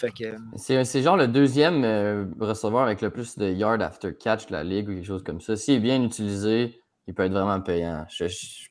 [0.56, 4.64] C'est genre le deuxième euh, receveur avec le plus de yards after catch de la
[4.64, 5.54] ligue ou quelque chose comme ça.
[5.56, 8.06] S'il est bien utilisé, il peut être vraiment payant.
[8.08, 8.68] Je-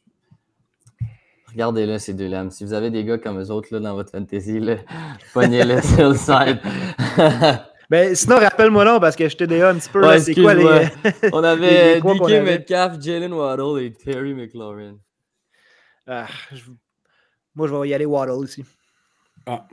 [1.53, 2.51] Regardez-le, ces deux lames.
[2.51, 4.77] Si vous avez des gars comme eux autres là, dans votre fantasy, là,
[5.33, 6.59] pognez-le sur le side.
[7.89, 9.99] Ben, sinon, rappelle-moi non, parce que je t'ai déjà un petit peu.
[10.01, 10.63] Ouais, là, c'est quoi les.
[10.65, 11.29] excuse-moi.
[11.33, 12.41] On avait qu'on DK avait.
[12.41, 14.97] Metcalf, Jalen Waddle et Terry McLaurin.
[16.07, 16.71] Ah, je-
[17.53, 18.65] Moi, je vais y aller Waddle ici.
[19.45, 19.67] Ah,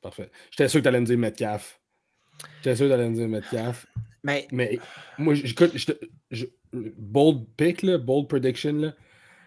[0.00, 0.30] parfait.
[0.50, 1.80] J'étais sûr que tu allais me dire Metcalf.
[2.62, 3.86] J'étais sûr que tu allais me dire Metcalf.
[4.22, 4.78] Mais Mais
[5.18, 5.92] moi, j'écoute, je,
[6.30, 8.92] je- bold pick, là, bold prediction, là,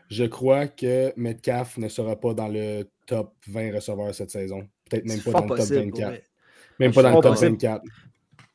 [0.10, 4.67] je crois que Metcalf ne sera pas dans le top 20 receveurs cette saison.
[4.89, 5.89] Peut-être même pas dans le top possible.
[5.89, 6.10] pour 24.
[6.10, 6.24] vrai.
[6.80, 7.52] Même pas dans le top possible.
[7.52, 7.82] 24.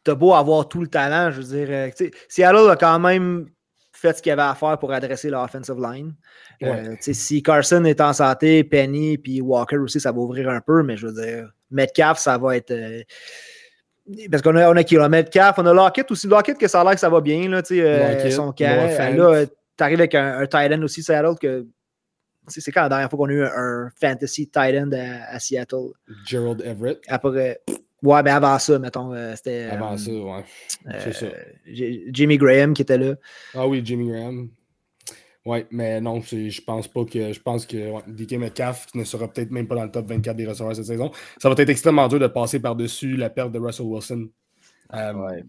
[0.04, 1.68] T'as beau avoir tout le talent, je veux dire.
[1.70, 1.90] euh,
[2.28, 3.46] Seattle a quand même
[3.92, 6.14] fait ce qu'il y avait à faire pour adresser leur offensive line.
[6.62, 6.96] Euh, Ouais.
[7.00, 10.96] si Carson est en santé, Penny puis Walker aussi, ça va ouvrir un peu, mais
[10.96, 12.70] je veux dire, Metcalf, ça va être.
[12.72, 13.02] euh,
[14.30, 15.08] parce qu'on a, on a qui là?
[15.08, 16.26] Metcalf, on a Lockett aussi.
[16.26, 18.52] Lockett, que ça a l'air que ça va bien, là, tu sais, euh, son.
[18.60, 19.46] Euh, Là,
[19.82, 21.66] euh, t'arrives avec un, un tight end aussi, Seattle, que.
[22.48, 25.38] C'est quand la dernière fois qu'on a eu un, un fantasy tight end à, à
[25.38, 25.90] Seattle?
[26.26, 27.00] Gerald Everett.
[27.08, 27.60] Après.
[28.02, 29.68] Ouais, mais avant ça, mettons, euh, c'était.
[29.70, 30.44] Avant euh, ça, ouais.
[31.04, 31.26] C'est ça.
[31.66, 33.14] J- Jimmy Graham qui était là.
[33.54, 34.48] Ah oui, Jimmy Graham.
[35.44, 37.32] Ouais, mais non, je pense pas que.
[37.32, 40.36] Je pense que ouais, DK Metcalf ne sera peut-être même pas dans le top 24
[40.36, 41.12] des receveurs cette saison.
[41.40, 44.28] Ça va être extrêmement dur de passer par-dessus la perte de Russell Wilson.
[44.94, 45.44] Euh, Ouais.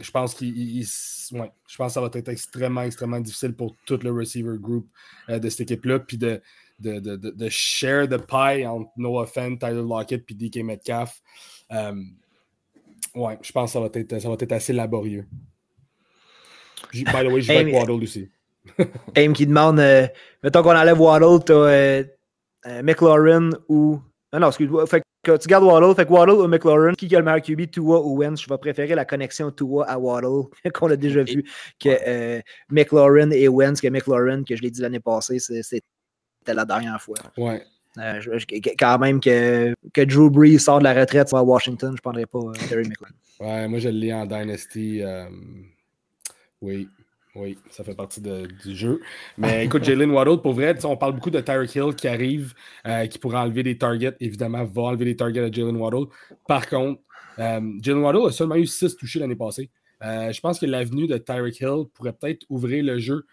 [0.00, 0.86] Je pense qu'il.
[1.32, 4.88] ouais, je pense que ça va être extrêmement, extrêmement difficile pour tout le receiver group
[5.28, 5.98] euh, de cette équipe-là.
[6.00, 6.40] Puis de,
[6.78, 11.20] de, de, de, share the pie entre Noah Fent, Tyler Lockett puis DK Metcalf.
[11.72, 11.94] Euh,
[13.14, 15.26] ouais, je pense que ça va être, ça va être assez laborieux.
[16.92, 18.28] By the way, je vais avec Waddle aussi.
[19.16, 20.06] Aim qui demande euh,
[20.42, 24.00] mettons qu'on enlève Waddle, t'as McLaurin ou.
[24.32, 24.86] Non, non, excuse-moi.
[24.86, 27.70] Fait que tu gardes Waddle, fait que Waddle ou McLaurin, qui a le meilleur QB,
[27.70, 31.44] Tua ou Wentz, je vais préférer la connexion Tua à Waddle, qu'on a déjà vu,
[31.78, 35.82] que euh, McLaurin et Wentz, que McLaurin, que je l'ai dit l'année passée, c'était
[36.54, 37.16] la dernière fois.
[37.36, 37.62] Ouais.
[37.98, 38.46] Euh, je- je-
[38.78, 42.26] quand même que, que Drew Brees sort de la retraite à Washington, je ne prendrais
[42.26, 43.14] pas euh, Terry McLaurin.
[43.38, 45.02] Ouais, moi je le lis en Dynasty.
[45.02, 45.26] euh,
[46.62, 46.88] oui,
[47.34, 49.00] oui, ça fait partie de- du jeu.
[49.38, 52.54] Mais écoute, Jalen Waddle, pour vrai, on parle beaucoup de Tyreek Hill qui arrive,
[52.86, 54.14] euh, qui pourra enlever des targets.
[54.20, 56.06] Évidemment, va enlever des targets à Jalen Waddle.
[56.46, 57.00] Par contre,
[57.38, 59.70] euh, Jalen Waddle a seulement eu 6 touchés l'année passée.
[60.02, 63.24] Euh, je pense que l'avenue de Tyreek Hill pourrait peut-être ouvrir le jeu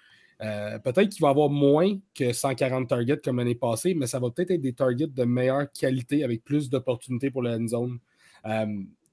[0.85, 4.51] peut-être qu'il va avoir moins que 140 targets comme l'année passée, mais ça va peut-être
[4.51, 7.99] être des targets de meilleure qualité avec plus d'opportunités pour la end zone.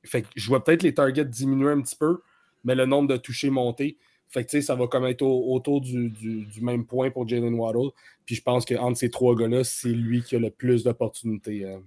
[0.05, 2.20] Fait que je vois peut-être les targets diminuer un petit peu,
[2.62, 3.99] mais le nombre de touchés monter.
[4.29, 6.12] Fait que ça va comme être autour du,
[6.61, 7.91] même point pour Jalen Waddle.
[8.25, 11.65] Puis je pense qu'entre ces trois gars-là, c'est lui qui a le plus d'opportunités.
[11.65, 11.79] Euh.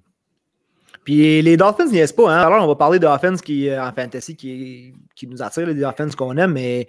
[1.04, 2.34] Puis les Dolphins n'y est pas.
[2.34, 2.48] Hein?
[2.48, 6.10] Alors, on va parler de Dolphins qui, en fantasy qui, qui nous attire, les Dolphins
[6.10, 6.88] qu'on aime, mais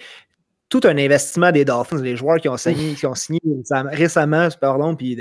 [0.71, 3.41] tout un investissement des Dolphins, les joueurs qui ont signé, qui ont signé
[3.91, 5.19] récemment, pardon, puis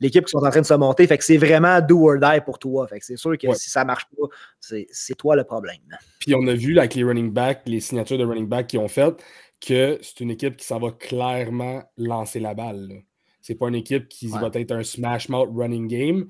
[0.00, 1.06] l'équipe qui sont en train de se monter.
[1.06, 2.88] Fait que c'est vraiment do or die pour toi.
[2.88, 4.26] Fait que c'est sûr que si ça marche pas,
[4.58, 5.78] c'est toi le problème.
[6.18, 8.88] Puis on a vu avec les running backs, les signatures de running back qui ont
[8.88, 9.14] fait,
[9.60, 13.02] que c'est une équipe qui s'en va clairement lancer la balle.
[13.40, 16.26] C'est pas une équipe qui va être un smash mouth running game.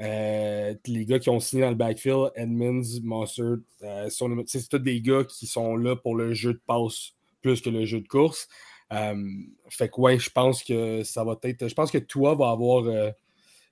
[0.00, 4.08] Euh, les gars qui ont signé dans le backfield, Edmonds, Mossert, euh,
[4.46, 7.84] c'est tous des gars qui sont là pour le jeu de passe plus que le
[7.84, 8.48] jeu de course.
[8.92, 9.14] Euh,
[9.68, 11.68] fait que ouais, je pense que ça va être.
[11.68, 12.84] Je pense que toi va avoir.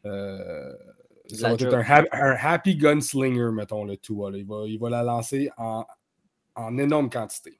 [0.05, 4.31] Ça va être un, happy gunslinger, mettons, le Tua.
[4.35, 5.85] Il, va, il va la lancer en,
[6.55, 7.59] en énorme quantité.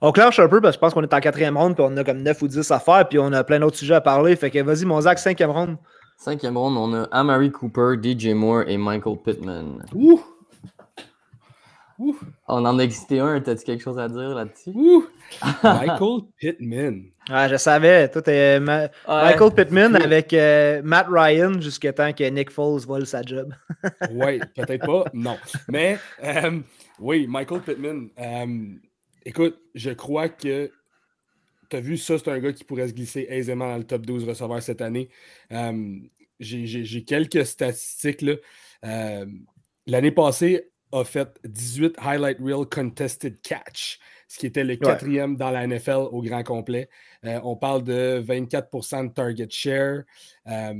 [0.00, 1.96] On clenche un peu parce que je pense qu'on est en quatrième ronde puis on
[1.96, 4.34] a comme 9 ou 10 à faire puis on a plein d'autres sujets à parler.
[4.36, 5.76] Fait que vas-y, mon Zach, cinquième ronde.
[6.16, 9.82] Cinquième ronde, on a Amari Cooper, DJ Moore et Michael Pittman.
[9.94, 10.20] Ouh!
[12.48, 14.72] On en a existé un, t'as-tu quelque chose à dire là-dessus?
[15.62, 17.02] Michael Pittman.
[17.28, 18.08] Ah, je savais.
[18.08, 18.22] Toi,
[19.06, 23.52] Michael Pittman avec euh, Matt Ryan jusqu'à temps que Nick Foles vole sa job.
[24.12, 25.36] oui, peut-être pas, non.
[25.68, 26.60] Mais euh,
[26.98, 28.08] oui, Michael Pittman.
[28.18, 28.46] Euh,
[29.24, 30.70] écoute, je crois que
[31.68, 34.06] tu as vu ça, c'est un gars qui pourrait se glisser aisément dans le top
[34.06, 35.08] 12 receveurs cette année.
[36.40, 38.24] J'ai quelques statistiques.
[38.82, 45.50] L'année passée, a fait 18 highlight reel contested catch, ce qui était le quatrième dans
[45.50, 46.88] la NFL au grand complet.
[47.24, 50.02] Euh, on parle de 24% de target share.
[50.48, 50.74] Euh,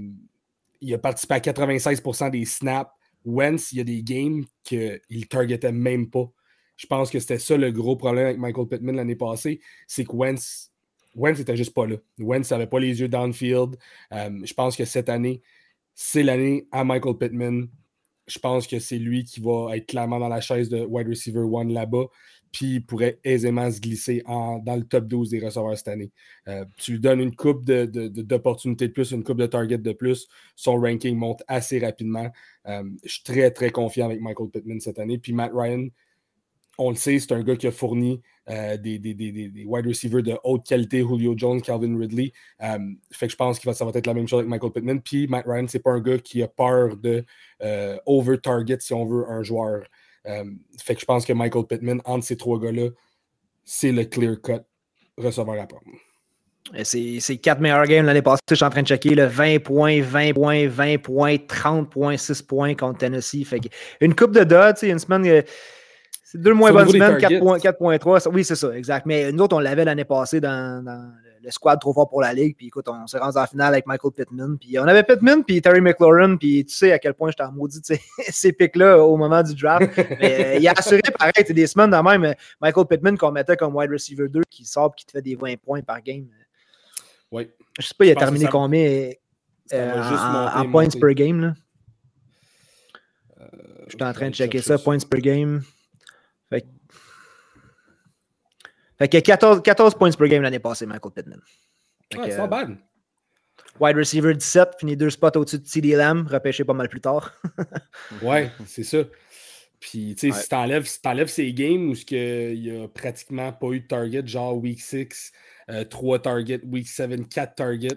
[0.80, 2.90] il a participé à 96% des snaps.
[3.24, 6.30] Wentz, il y a des games qu'il ne targetait même pas.
[6.80, 10.16] Je pense que c'était ça le gros problème avec Michael Pittman l'année passée, c'est que
[10.16, 10.72] Wentz,
[11.14, 11.96] Wentz n'était juste pas là.
[12.18, 13.76] Wentz n'avait pas les yeux downfield.
[14.12, 15.42] Euh, je pense que cette année,
[15.94, 17.68] c'est l'année à Michael Pittman
[18.30, 21.40] je pense que c'est lui qui va être clairement dans la chaise de wide receiver
[21.40, 22.06] one là-bas,
[22.52, 26.12] puis il pourrait aisément se glisser dans le top 12 des receveurs cette année.
[26.48, 30.28] Euh, tu lui donnes une coupe d'opportunités de, plus, une coupe de target de plus,
[30.54, 32.30] son ranking monte assez rapidement.
[32.66, 35.18] Euh, je suis très, très confiant avec Michael Pittman cette année.
[35.18, 35.88] Puis Matt Ryan,
[36.80, 38.98] on le sait, c'est un gars qui a fourni euh, des,
[39.66, 42.32] wide receivers de haute qualité, Julio Jones, Calvin Ridley.
[42.62, 42.78] Euh,
[43.12, 45.00] fait que je pense que ça va être la même chose avec Michael Pittman.
[45.00, 47.24] Puis Matt Ryan, c'est pas un gars qui a peur de
[47.62, 49.84] euh, over-target, si on veut, un joueur.
[50.24, 52.88] fait que je pense que Michael Pittman, entre ces trois gars-là,
[53.64, 54.62] c'est le clear-cut
[55.16, 55.84] receveur à prendre.
[56.82, 58.40] C'est quatre meilleurs games l'année passée.
[58.48, 62.16] Je suis en train de checker le 20 points, 20 points, 20 points, 30 points,
[62.16, 63.44] 6 points contre Tennessee.
[63.44, 63.60] Fait
[64.00, 65.44] une coupe de dots, une semaine
[66.30, 68.28] c'est deux moins bonnes semaines, 4.3.
[68.32, 69.04] Oui, c'est ça, exact.
[69.04, 70.80] Mais nous autres, on l'avait l'année passée dans,
[71.42, 72.54] le squad trop fort pour la Ligue.
[72.56, 74.56] Puis écoute, on s'est rendu en finale avec Michael Pittman.
[74.56, 76.36] Puis on avait Pittman, puis Terry McLaurin.
[76.36, 77.80] Puis tu sais à quel point j'étais en maudit
[78.28, 79.90] ces pics-là au moment du draft.
[80.20, 82.32] Mais euh, il a assuré pareil, des semaines de même.
[82.60, 85.56] Michael Pittman qu'on mettait comme wide receiver 2 qui sort qui te fait des 20
[85.56, 86.28] points par game.
[87.32, 87.50] Oui.
[87.76, 89.10] Je sais pas, il a terminé combien
[89.72, 91.40] euh, en, points per game.
[91.40, 91.54] Là?
[93.40, 93.46] Euh,
[93.88, 95.62] je suis en train de checker ça, points per game.
[96.50, 96.66] Fait,
[98.98, 101.40] fait que 14, 14 points per game l'année passée, Michael Pittman.
[102.16, 102.76] Ouais, c'est pas bad.
[103.78, 107.32] Wide receiver 17, fini deux spots au-dessus de CD Lamb, repêché pas mal plus tard.
[108.22, 108.98] ouais, c'est ça.
[109.78, 113.80] Puis, tu sais, si t'enlèves si ces games où il n'y a pratiquement pas eu
[113.80, 115.32] de target, genre week 6,
[115.88, 117.88] 3 euh, targets, week 7, 4 targets,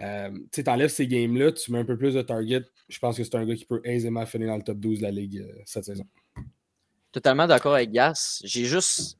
[0.00, 2.64] euh, tu sais, t'enlèves ces games-là, tu mets un peu plus de targets.
[2.88, 5.02] Je pense que c'est un gars qui peut aisément finir dans le top 12 de
[5.04, 6.04] la ligue euh, cette saison.
[7.12, 8.40] Totalement d'accord avec Gas.
[8.44, 9.18] J'ai juste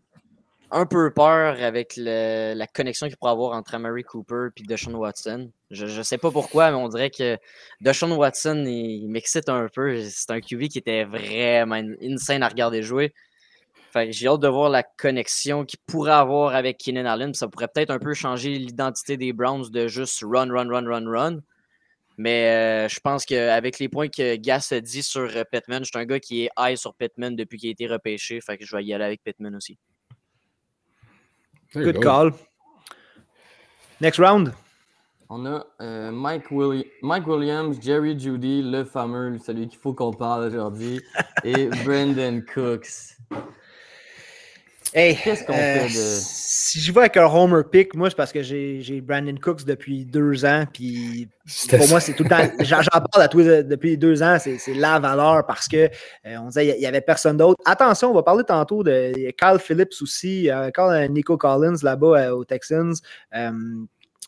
[0.70, 5.50] un peu peur avec la connexion qu'il pourrait avoir entre Amari Cooper et Deshaun Watson.
[5.70, 7.36] Je ne sais pas pourquoi, mais on dirait que
[7.80, 10.00] Deshaun Watson, il, m'excite un peu.
[10.08, 13.12] C'est un QB qui était vraiment insane à regarder jouer.
[14.10, 17.34] j'ai hâte de voir la connexion qu'il pourrait avoir avec Keenan Allen.
[17.34, 21.10] Ça pourrait peut-être un peu changer l'identité des Browns de juste run, run, run, run,
[21.10, 21.40] run.
[22.20, 25.88] Mais euh, je pense qu'avec les points que Gas a dit sur euh, Pittman, je
[25.88, 28.42] suis un gars qui est high sur Pittman depuis qu'il a été repêché.
[28.42, 29.78] Fait que je vais y aller avec Pittman aussi.
[31.74, 32.34] Good call.
[34.02, 34.52] Next round.
[35.30, 41.00] On a euh, Mike, Williams, Jerry Judy, le fameux, celui qu'il faut qu'on parle aujourd'hui,
[41.42, 43.16] et Brandon Cooks.
[44.92, 48.16] Hey, Qu'est-ce qu'on euh, fait de- Si je vais avec un homer pick, moi, c'est
[48.16, 50.64] parce que j'ai Brandon Cooks depuis deux ans.
[50.72, 51.28] Puis
[51.78, 52.38] pour moi, c'est tout le temps.
[52.60, 52.80] J'en
[53.12, 54.36] parle à tous les- depuis deux ans.
[54.40, 55.76] C'est la valeur parce que
[56.26, 57.60] euh, on disait il n'y avait personne d'autre.
[57.64, 61.06] Attention, on va parler tantôt de il y a Kyle Phillips aussi, euh, encore euh,
[61.06, 62.94] Nico Collins là-bas euh, aux Texans.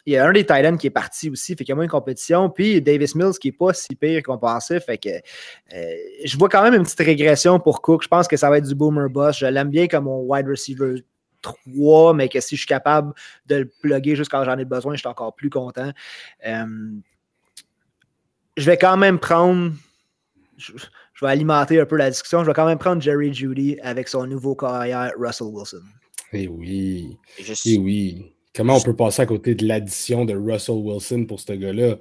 [0.05, 1.87] Il y a un des Titans qui est parti aussi, fait qu'il y a moins
[1.87, 2.51] de compétition.
[2.51, 4.81] Puis Davis Mills qui n'est pas si pire qu'on pensait.
[4.81, 8.03] Fait que euh, je vois quand même une petite régression pour Cook.
[8.03, 9.39] Je pense que ça va être du boomer boss.
[9.39, 11.05] Je l'aime bien comme mon wide receiver
[11.43, 13.13] 3, mais que si je suis capable
[13.47, 15.93] de le plugger juste quand j'en ai besoin, je suis encore plus content.
[16.47, 16.65] Euh,
[18.57, 19.73] je vais quand même prendre.
[20.57, 20.73] Je,
[21.23, 22.43] je vais alimenter un peu la discussion.
[22.43, 25.83] Je vais quand même prendre Jerry Judy avec son nouveau carrière, Russell Wilson.
[26.33, 27.17] Eh oui.
[27.41, 28.33] Je Eh oui.
[28.55, 31.97] Comment on peut passer à côté de l'addition de Russell Wilson pour ce gars-là?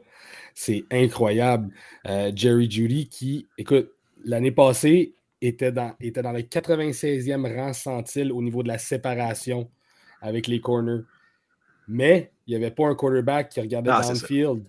[0.53, 1.73] C'est incroyable.
[2.07, 3.91] Euh, Jerry Judy qui, écoute,
[4.25, 9.69] l'année passée était dans, était dans le 96e rang centile au niveau de la séparation
[10.21, 11.03] avec les corners.
[11.87, 14.63] Mais il n'y avait pas un quarterback qui regardait downfield.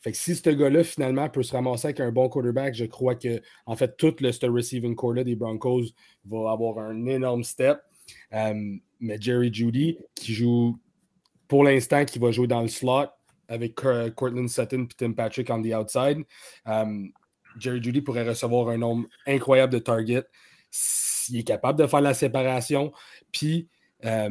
[0.00, 3.16] Fait que si ce gars-là, finalement, peut se ramasser avec un bon quarterback, je crois
[3.16, 5.86] que, en fait, tout le ce receiving core-là des Broncos
[6.24, 7.78] va avoir un énorme step.
[8.32, 10.78] Euh, mais Jerry Judy, qui joue
[11.48, 13.06] pour l'instant, qui va jouer dans le slot
[13.48, 16.24] avec Cortland Sutton et Tim Patrick on the outside.
[16.66, 17.06] Euh,
[17.58, 20.26] Jerry Judy pourrait recevoir un nombre incroyable de targets
[20.70, 22.92] s'il est capable de faire la séparation.
[23.32, 23.68] Puis
[24.04, 24.30] euh,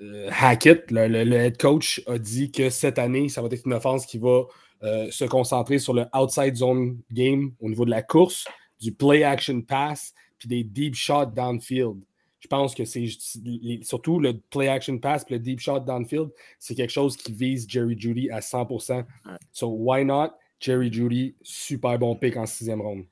[0.00, 4.06] euh, Hackett, le head coach, a dit que cette année, ça va être une offense
[4.06, 4.44] qui va
[4.82, 8.46] euh, se concentrer sur le outside zone game au niveau de la course,
[8.80, 11.98] du play action pass, puis des deep shots downfield.
[12.40, 13.06] Je pense que c'est
[13.82, 17.98] surtout le play action pass le deep shot downfield, c'est quelque chose qui vise Jerry
[17.98, 19.04] Judy à 100%.
[19.52, 20.30] So why not?
[20.60, 23.04] Jerry Judy, super bon pick en sixième ronde.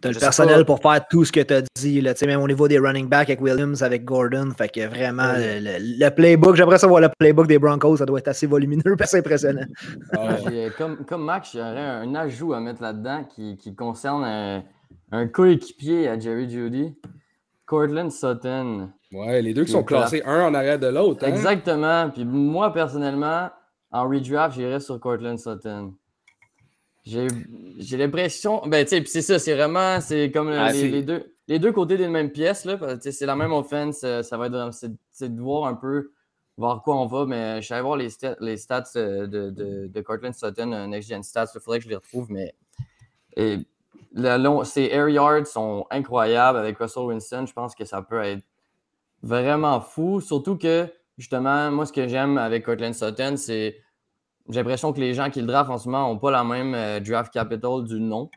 [0.00, 0.64] T'as le personnel pas.
[0.64, 2.78] pour faire tout ce que tu as dit, là, tu sais, même au niveau des
[2.78, 4.52] running backs avec Williams, avec Gordon.
[4.56, 5.58] Fait que vraiment, Ouais.
[5.60, 9.16] le, playbook, j'aimerais savoir le playbook des Broncos, ça doit être assez volumineux, parce que
[9.16, 9.66] c'est impressionnant.
[10.12, 10.36] Ah,
[10.76, 14.62] Comme, comme Max, j'aurais un ajout à mettre là-dedans qui, qui concerne un,
[15.10, 16.94] un coéquipier à Jerry Judy,
[17.68, 18.90] Cortland Sutton.
[19.12, 21.24] ouais, les deux qui sont classés un en arrière de l'autre.
[21.24, 21.28] hein?
[21.28, 22.10] Exactement.
[22.10, 23.50] Puis moi, personnellement,
[23.90, 25.94] en redraft, j'irais sur Cortland Sutton.
[27.04, 28.62] J'ai l'impression.
[28.66, 30.00] Ben, tu sais, puis c'est ça, c'est vraiment.
[30.00, 32.64] C'est comme euh, Ah, les, deux, les deux côtés d'une même pièce.
[32.66, 34.00] Là, c'est la même offense.
[34.04, 34.70] euh, Ça va être.
[35.10, 36.10] C'est de voir un peu
[36.58, 37.24] voir quoi on va.
[37.24, 40.72] Mais je suis allé voir les, stats- les stats euh, de, de, de Cortland Sutton,
[40.72, 41.46] un Next Gen Stats.
[41.54, 42.30] Il faudrait que je les retrouve.
[42.30, 42.54] Mais
[43.36, 43.56] et,
[44.12, 47.46] long, ses air yards sont incroyables avec Russell Winston.
[47.46, 48.44] Je pense que ça peut être
[49.22, 50.20] vraiment fou.
[50.20, 53.78] Surtout que, justement, moi, ce que j'aime avec Cortland Sutton, c'est.
[54.48, 56.74] J'ai l'impression que les gens qui le draftent en ce moment n'ont pas la même
[56.74, 58.30] euh, draft capital du nom.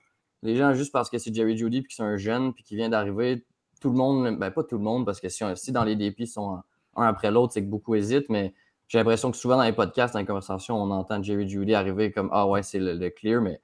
[0.43, 2.75] Les gens, juste parce que c'est Jerry Judy puis que c'est un jeune puis qui
[2.75, 3.45] vient d'arriver,
[3.79, 6.25] tout le monde, ben pas tout le monde, parce que si, si dans les DP
[6.25, 6.61] sont
[6.97, 8.53] un après l'autre, c'est que beaucoup hésitent, mais
[8.89, 12.11] j'ai l'impression que souvent dans les podcasts, dans les conversations, on entend Jerry Judy arriver
[12.11, 13.61] comme Ah ouais, c'est le, le clear, mais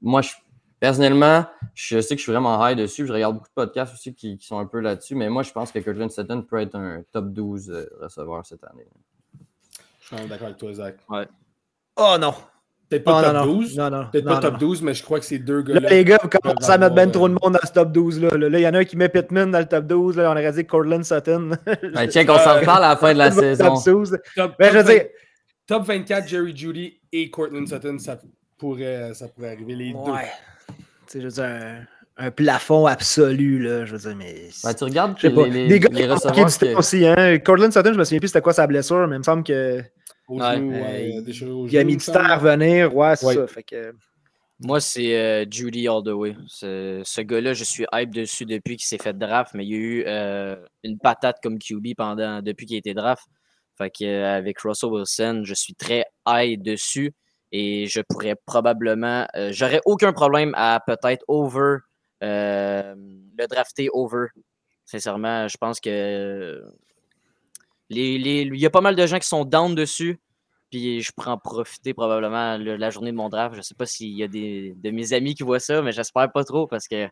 [0.00, 0.32] moi, je,
[0.84, 3.06] personnellement, je sais que je suis vraiment high dessus.
[3.06, 5.50] Je regarde beaucoup de podcasts aussi qui, qui sont un peu là-dessus, mais moi, je
[5.50, 8.84] pense que Cortland Sutton peut être un top 12 euh, receveur cette année.
[10.00, 10.96] Je suis d'accord avec toi, Zach.
[11.96, 12.34] Oh non!
[12.90, 13.54] Peut-être Oh, pas non, top non.
[13.54, 13.78] 12.
[13.78, 14.06] Non, non.
[14.12, 14.58] Peut-être non, pas top non.
[14.58, 15.88] 12, mais je crois que ces deux Là, gars-là.
[15.88, 18.20] les gars, vous commencez à mettre ben trop de euh, monde dans ce top 12.
[18.20, 20.18] Là, Là, il y en a un qui met Pittman dans le top 12.
[20.18, 21.52] Là, on aurait dit Cortland Sutton.
[21.94, 23.74] Ben, check, on s'en reparle à la fin de la saison.
[23.76, 24.18] Top 12.
[24.36, 25.04] top, Ben, je veux top dire,
[25.66, 28.18] Top 24, Jerry Judy et Cortland Sutton, ça
[28.58, 29.98] pourrait, ça pourrait arriver les deux.
[30.12, 30.24] ouais.
[30.24, 30.53] Sais,
[31.20, 31.84] je veux dire, un,
[32.16, 33.84] un plafond absolu, là.
[33.84, 34.48] Je veux dire, mais.
[34.62, 35.46] Ben, tu regardes je sais pas.
[35.46, 37.38] les, les, Des gars les qui ont marqué receveurs du temps que- aussi, hein.
[37.38, 39.82] Cortland Sutton, je me souviens plus c'était quoi sa blessure, mais il me semble que.
[40.26, 40.54] Au Ouais.
[40.56, 42.94] genou, Euh, Il a mis du temps à revenir.
[42.96, 43.34] Ouais, c'est Ouais.
[43.34, 43.46] ça.
[43.46, 43.92] Fait que.
[44.60, 46.36] Moi, c'est euh, Judy All the Way.
[46.46, 49.74] Ce, ce gars-là, je suis hype dessus depuis qu'il s'est fait draft, mais il y
[49.74, 53.24] a eu euh, une patate comme QB pendant, depuis qu'il a été draft.
[53.76, 57.12] Fait que, euh, avec Russell Wilson, je suis très high dessus
[57.56, 59.26] et je pourrais probablement.
[59.36, 61.76] euh, J'aurais aucun problème à peut-être over
[62.24, 62.94] euh,
[63.38, 64.26] le drafter over.
[64.84, 66.62] Sincèrement, je pense que
[67.90, 70.18] les, les- il y a pas mal de gens qui sont down dessus.
[70.70, 73.54] Puis je pourrais en profiter probablement le- la journée de mon draft.
[73.54, 76.32] Je sais pas s'il y a des de mes amis qui voient ça, mais j'espère
[76.32, 77.06] pas trop parce que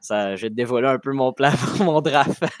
[0.00, 2.44] ça, je vais te dévoiler un peu mon plan pour mon draft.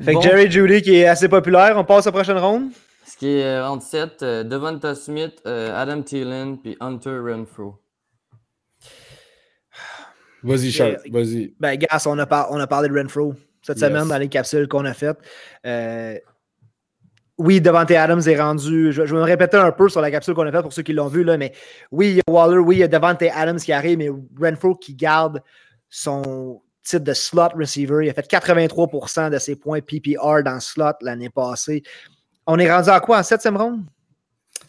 [0.00, 0.20] Fait Bon.
[0.20, 1.76] que Jerry Judy qui est assez populaire.
[1.76, 2.70] On passe à la prochaine ronde?
[3.18, 7.76] Qui est euh, entre 7, euh, Devonta Smith, euh, Adam Thielen, puis Hunter Renfro.
[10.42, 11.54] Vas-y, Charles, Euh, vas-y.
[11.58, 13.88] Ben, gars, on a, par- on a parlé de Renfro cette Yes.
[13.88, 15.18] semaine dans les capsules qu'on a faites.
[15.66, 16.16] Euh,
[17.38, 18.92] oui, Devante Adams est rendu.
[18.92, 20.82] Je, je vais me répéter un peu sur la capsule qu'on a faite pour ceux
[20.82, 21.52] qui l'ont vu, là, mais
[21.90, 24.10] oui, il y a Waller, oui, il y a Devante Adams qui arrive, mais
[24.40, 25.42] Renfro qui garde
[25.88, 26.62] son.
[26.84, 28.06] titre de slot receiver.
[28.06, 31.82] Il a fait 83% de ses points PPR dans slot l'année passée.
[32.50, 33.84] On est rendu à quoi en septième ronde?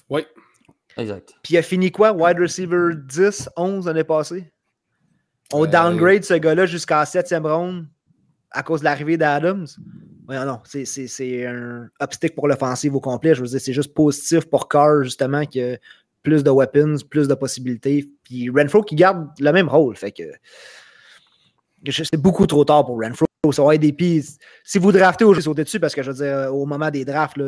[0.09, 0.25] Oui.
[0.97, 1.33] Exact.
[1.41, 2.11] Puis il a fini quoi?
[2.11, 4.51] Wide receiver 10, 11 l'année passée?
[5.53, 7.87] On Euh, downgrade ce gars-là jusqu'à la septième ronde
[8.51, 9.65] à cause de l'arrivée d'Adams?
[10.27, 13.33] Oui, non, c'est- c'est c'est un obstacle pour l'offensive au complet.
[13.33, 15.77] Je veux dire, c'est juste positif pour Carr, justement, que
[16.21, 18.09] plus de weapons, plus de possibilités.
[18.23, 19.95] Puis Renfro qui garde le même rôle.
[19.95, 20.23] Fait que
[21.91, 23.25] c'est beaucoup trop tard pour Renfro.
[23.51, 24.21] Son ADP,
[24.65, 27.37] si vous draftez aujourd'hui, sautez dessus parce que je veux dire, au moment des drafts,
[27.37, 27.47] là,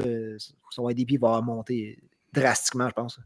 [0.70, 2.00] son ADP va monter
[2.32, 3.20] drastiquement, je pense.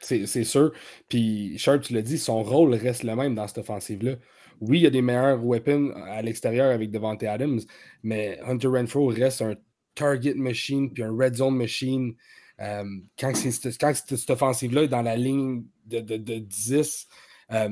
[0.00, 0.72] C'est sûr.
[1.10, 4.14] Puis, Sharp, tu l'as dit, son rôle reste le même dans cette offensive-là.
[4.62, 7.60] Oui, il y a des meilleurs weapons à l'extérieur avec Devante Adams,
[8.02, 9.54] mais Hunter Renfro reste un
[9.94, 12.14] target machine puis un red zone machine.
[12.60, 12.84] Euh,
[13.18, 17.08] quand c'est cette, offensive-là est dans la ligne de 10,
[17.52, 17.68] euh,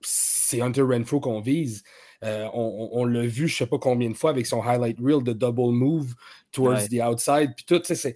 [0.00, 1.82] c'est Hunter Renfro qu'on vise.
[2.24, 5.22] Euh, on l'a vu, je ne sais pas combien de fois, avec son highlight reel
[5.22, 6.14] de double move
[6.50, 6.88] towards Ouais.
[6.88, 7.54] the outside.
[7.54, 8.14] Puis tout, tu sais,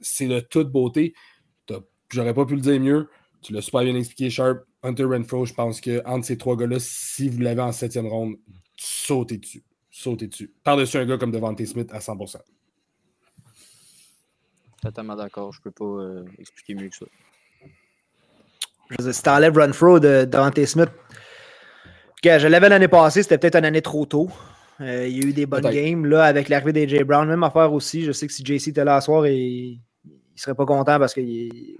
[0.00, 1.14] c'est- de toute beauté.
[2.10, 3.08] J'aurais pas pu le dire mieux.
[3.42, 4.60] Tu l'as super bien expliqué, Sharp.
[4.84, 8.36] Hunter Renfro, je pense que entre ces trois gars-là, si vous l'avez en septième ronde,
[8.76, 9.64] sautez dessus.
[9.90, 10.52] Sautez dessus.
[10.62, 12.38] Par-dessus un gars comme Devante Smith à 100%.
[14.82, 15.52] Totalement d'accord.
[15.52, 17.06] Je peux pas euh, expliquer mieux que ça.
[18.90, 20.90] Je veux dire, si t'enlèves Renfro de Dante Smith,
[22.24, 24.30] je l'avais l'année passée, c'était peut-être une année trop tôt.
[24.80, 26.04] Euh, il y a eu des bonnes games.
[26.04, 28.04] Là, avec l'arrivée d'AJ Brown, même affaire aussi.
[28.04, 29.80] Je sais que si JC était là ce soir, il,
[30.36, 31.78] il serait pas content parce qu'il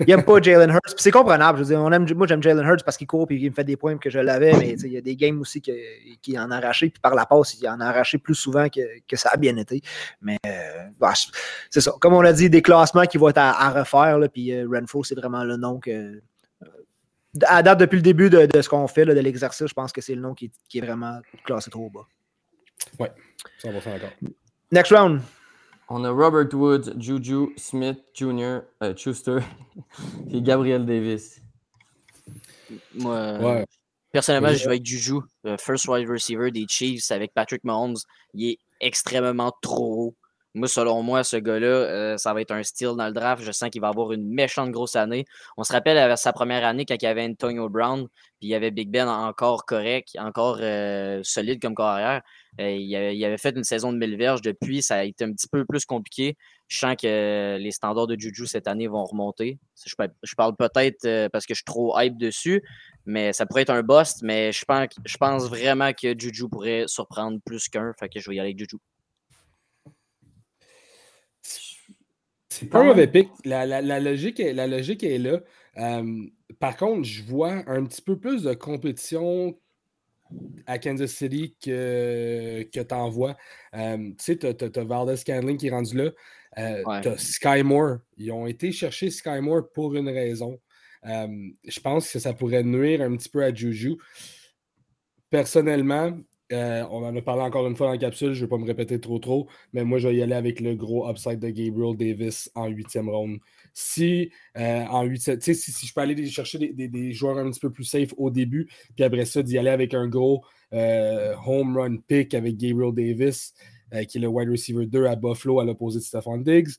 [0.00, 0.94] il aime pas Jalen Hurts.
[0.96, 1.58] C'est comprenable.
[1.58, 3.54] Je veux dire, on aime, moi, j'aime Jalen Hurts parce qu'il court et qu'il me
[3.54, 6.50] fait des points que je l'avais, mais il y a des games aussi qu'il en
[6.50, 6.90] a arraché.
[6.90, 9.56] Puis par la passe, il en a arraché plus souvent que, que ça a bien
[9.56, 9.80] été.
[10.20, 11.14] Mais euh, bah,
[11.70, 11.92] c'est ça.
[12.00, 14.18] Comme on l'a dit, des classements qui vont être à, à refaire.
[14.18, 16.20] Là, puis euh, Renfro, c'est vraiment le nom que.
[17.42, 19.92] À date, depuis le début de, de ce qu'on fait, là, de l'exercice, je pense
[19.92, 22.06] que c'est le nom qui, qui est vraiment classé trop bas.
[22.98, 24.10] 100% d'accord.
[24.70, 25.20] Next round.
[25.88, 29.38] On a Robert Woods, Juju Smith Jr., euh, Schuster
[30.30, 31.40] et Gabriel Davis.
[32.94, 33.66] Moi, euh, Ouais.
[34.12, 34.54] personnellement, Ouais.
[34.56, 37.96] je vais avec Juju, le first wide receiver des Chiefs avec Patrick Mahomes.
[38.32, 40.14] Il est extrêmement trop haut.
[40.54, 43.42] Moi, selon moi, ce gars-là, euh, ça va être un steal dans le draft.
[43.42, 45.24] Je sens qu'il va avoir une méchante grosse année.
[45.56, 48.06] On se rappelle à sa première année quand il y avait Antonio Brown,
[48.38, 52.22] puis il y avait Big Ben encore correct, encore euh, solide comme carrière.
[52.60, 54.42] Euh, il, avait, fait une saison de 1000 verges.
[54.42, 56.36] Depuis, ça a été un petit peu plus compliqué.
[56.68, 59.58] Je sens que les standards de Juju cette année vont remonter.
[59.84, 62.62] Je, pa- je parle peut-être euh, parce que je suis trop hype dessus,
[63.06, 64.22] mais ça pourrait être un bust.
[64.22, 67.92] Mais je pense, je pense vraiment que Juju pourrait surprendre plus qu'un.
[67.98, 68.78] Fait que je vais y aller avec Juju.
[72.60, 73.28] C'est pas un mauvais pic.
[73.44, 75.40] La, la- la logique est, la logique est là.
[75.78, 76.26] Euh,
[76.60, 79.58] par contre, je vois un petit peu plus de compétition
[80.66, 83.36] à Kansas City que, que tu envoies.
[83.72, 86.10] tu sais, tu as, Valdez Scandling qui est rendu là.
[86.58, 87.00] Euh, Ouais.
[87.00, 87.98] tu as Sky Moore.
[88.16, 90.58] Ils ont été chercher Sky Moore pour une raison.
[91.06, 91.26] Euh,
[91.64, 93.96] je pense que ça pourrait nuire un petit peu à Juju.
[95.30, 96.16] Personnellement,
[96.54, 98.58] euh, on en a parlé encore une fois dans la capsule, je ne vais pas
[98.58, 101.50] me répéter trop trop, mais moi je vais y aller avec le gros upside de
[101.50, 103.38] Gabriel Davis en huitième ronde.
[103.72, 107.50] Si euh, en huitième, tu sais, si, si je peux aller chercher des, joueurs un
[107.50, 111.34] petit peu plus safe au début, puis après ça, d'y aller avec un gros euh,
[111.46, 113.54] home run pick avec Gabriel Davis,
[114.08, 116.70] qui est le wide receiver 2 à Buffalo à l'opposé de Stephon Diggs.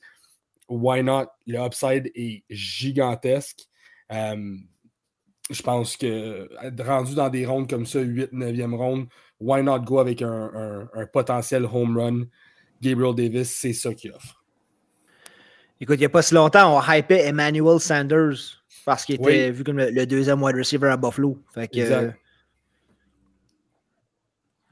[0.68, 1.28] Why not?
[1.48, 3.68] Le upside est gigantesque.
[5.52, 6.50] Je pense que
[6.84, 9.08] rendu dans des rondes comme ça, 8, 9e ronde,
[9.40, 12.24] why not go avec un, un- un potentiel home run?
[12.82, 14.44] Gabriel Davis, c'est ça qu'il offre.
[15.80, 18.36] Écoute, il n'y a pas si longtemps, on hypait Emmanuel Sanders
[18.86, 19.52] parce qu'il était Oui.
[19.52, 21.38] vu comme le, le deuxième wide receiver à Buffalo.
[21.54, 22.04] Fait que, Exact.
[22.04, 22.12] euh,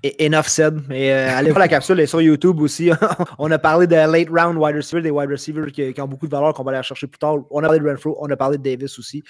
[0.03, 0.82] et- enough said.
[0.91, 2.89] Et, euh, allez voir la capsule, elle est sur YouTube aussi.
[3.39, 6.26] on a parlé de late round wide receiver, des wide receivers qui, qui ont beaucoup
[6.28, 7.38] de valeur qu'on va aller chercher plus tard.
[7.49, 9.24] On a parlé de Renfro, on a parlé de Davis aussi.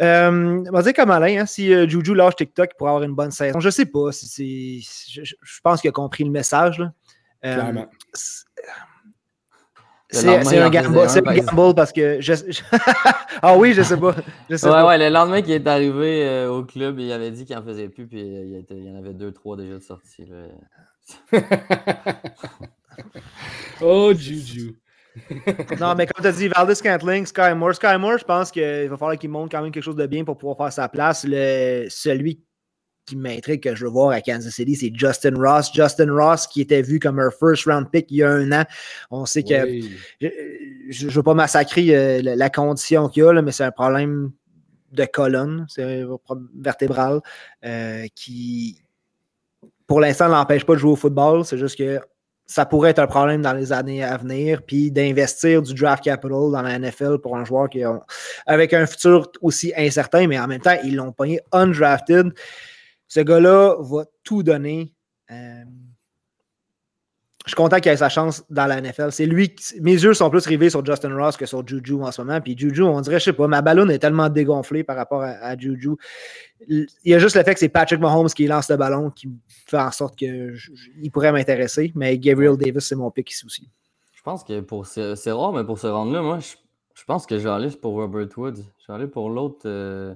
[0.00, 3.14] Euh, on va dire comme Alain, hein, si euh, Juju lâche TikTok pour avoir une
[3.14, 4.86] bonne saison, je sais pas si.
[5.10, 6.78] Je, pense qu'il a compris le message.
[6.78, 6.92] Là.
[7.44, 7.86] Euh, Clairement.
[8.12, 8.44] c'est-
[10.58, 12.20] un gamble, un, par gamble parce que.
[12.20, 12.62] Je, je-
[13.42, 14.14] ah oui, je sais pas.
[14.48, 14.86] Je sais Ouais, pas.
[14.86, 17.88] ouais, le lendemain qu'il est arrivé euh, au club, il avait dit qu'il en faisait
[17.88, 19.82] plus, puis il, était- il y en avait deux, trois déjà de
[20.30, 20.46] là.
[23.80, 24.76] oh, Juju.
[25.80, 27.74] Non, mais comme tu as dit, Valdez Scantling, Sky Moore.
[27.74, 30.24] Sky Moore, je pense qu'il va falloir qu'il montre quand même quelque chose de bien
[30.24, 31.24] pour pouvoir faire sa place.
[31.28, 32.42] Le, celui
[33.06, 35.70] qui m'intrigue que je veux voir à Kansas City, c'est Justin Ross.
[35.72, 38.64] Justin Ross, qui était vu comme un first round pick il y a un an.
[39.10, 39.96] On sait que Oui.
[40.20, 43.64] je ne veux pas massacrer euh, la, la condition qu'il y a, là, mais c'est
[43.64, 44.30] un problème
[44.92, 47.20] de colonne, c'est un problème vertébral
[47.64, 48.82] euh, qui.
[49.86, 51.44] pour l'instant, ça l'empêche pas de jouer au football.
[51.44, 52.00] C'est juste que
[52.48, 54.62] ça pourrait être un problème dans les années à venir.
[54.62, 58.00] Puis d'investir du draft capital dans la NFL pour un joueur qui a,
[58.46, 62.32] avec un futur aussi incertain, mais en même temps, ils l'ont pogné undrafted.
[63.06, 64.94] Ce gars-là va tout donner.
[65.30, 65.62] Euh,
[67.48, 69.10] je suis content qu'il ait sa chance dans la NFL.
[69.10, 72.20] C'est lui, mes yeux sont plus rivés sur Justin Ross que sur Juju en ce
[72.20, 72.42] moment.
[72.42, 75.56] Puis Juju, on dirait, je sais pas, ma ballonne est tellement dégonflée par rapport à,
[75.56, 75.92] Juju.
[76.68, 79.30] Il y a juste le fait que c'est Patrick Mahomes qui lance le ballon qui
[79.66, 80.58] fait en sorte qu'il
[81.10, 81.90] pourrait m'intéresser.
[81.94, 83.66] Mais Gabriel Davis, c'est mon pick ici aussi.
[84.12, 87.44] Je pense que pour c'est rare, mais pour ce rendre-là, moi, je, pense que je
[87.44, 88.56] vais aller pour Robert Woods.
[88.56, 89.62] Je vais aller pour l'autre.
[89.64, 90.14] Euh,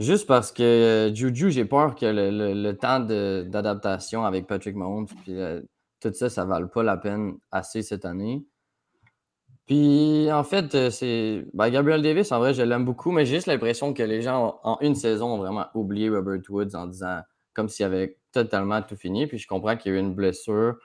[0.00, 5.38] juste parce que euh, Juju, j'ai peur que le, temps d'adaptation avec Patrick Mahomes, puis
[5.38, 5.60] euh,
[6.00, 8.44] tout ça, ça ne vale pas la peine assez cette année.
[9.66, 11.44] Puis, en fait, euh, c'est.
[11.52, 14.60] Ben, Gabriel Davis, en vrai, je l'aime beaucoup, mais j'ai juste l'impression que les gens,
[14.64, 17.20] en une saison, ont vraiment oublié Robert Woods en disant
[17.52, 19.26] comme s'il avait totalement tout fini.
[19.26, 20.76] Puis, je comprends qu'il y a eu une blessure.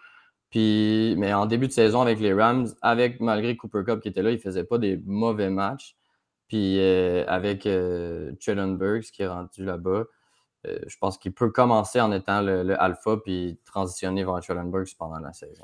[0.56, 4.32] Mais en début de saison avec les Rams, avec malgré Cooper Cup qui était là,
[4.32, 5.96] il ne faisait pas des mauvais matchs.
[6.48, 10.04] Puis, euh, avec euh, qui est rendu là-bas,
[10.66, 15.20] euh, je pense qu'il peut commencer en étant le, alpha puis transitionner vers Schellenberg pendant
[15.20, 15.64] la saison.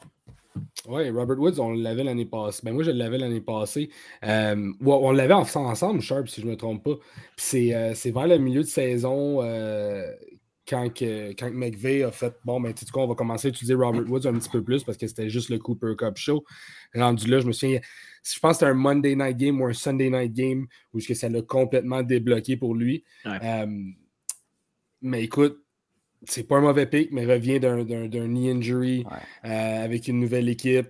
[0.87, 2.61] Oui, Robert Woods, on l'avait l'année passée.
[2.63, 3.89] Ben moi, je l'avais l'année passée.
[4.25, 6.91] Euh, on l'avait ensemble, Sharp, si je ne me trompe pas.
[6.91, 9.41] Euh, c'est vers le milieu de saison
[10.67, 13.49] quand, que, quand McVeigh a fait Bon, ben, tu sais quoi, on va commencer à
[13.49, 16.43] utiliser Robert Woods un petit peu plus parce que c'était juste le Cooper Cup Show.
[16.93, 17.79] Rendu là, je me souviens,
[18.23, 21.29] je pense que c'était un Monday night game ou un Sunday night game où ça
[21.29, 23.03] l'a complètement débloqué pour lui.
[25.01, 25.63] Mais écoute,
[26.25, 29.05] c'est pas un mauvais pick, mais revient d'un knee injury
[29.45, 30.89] euh, avec une nouvelle équipe.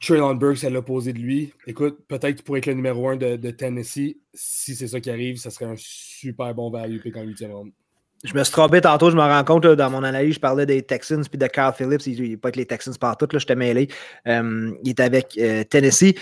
[0.00, 1.52] Traylon Burke, ça l'a posé de lui.
[1.66, 4.16] Écoute, peut-être qu'il pourrait être le numéro 1 de, Tennessee.
[4.34, 7.72] Si c'est ça qui arrive, ça serait un super bon value pick en 8e round.
[8.24, 10.82] Je me suis trompé tantôt, je me rends compte dans mon analyse, je parlais des
[10.82, 12.06] Texans puis de Carl Phillips.
[12.06, 13.88] Il n'est pas avec les Texans partout, là, je t'ai mêlé.
[14.28, 16.14] Euh, il est avec euh, Tennessee.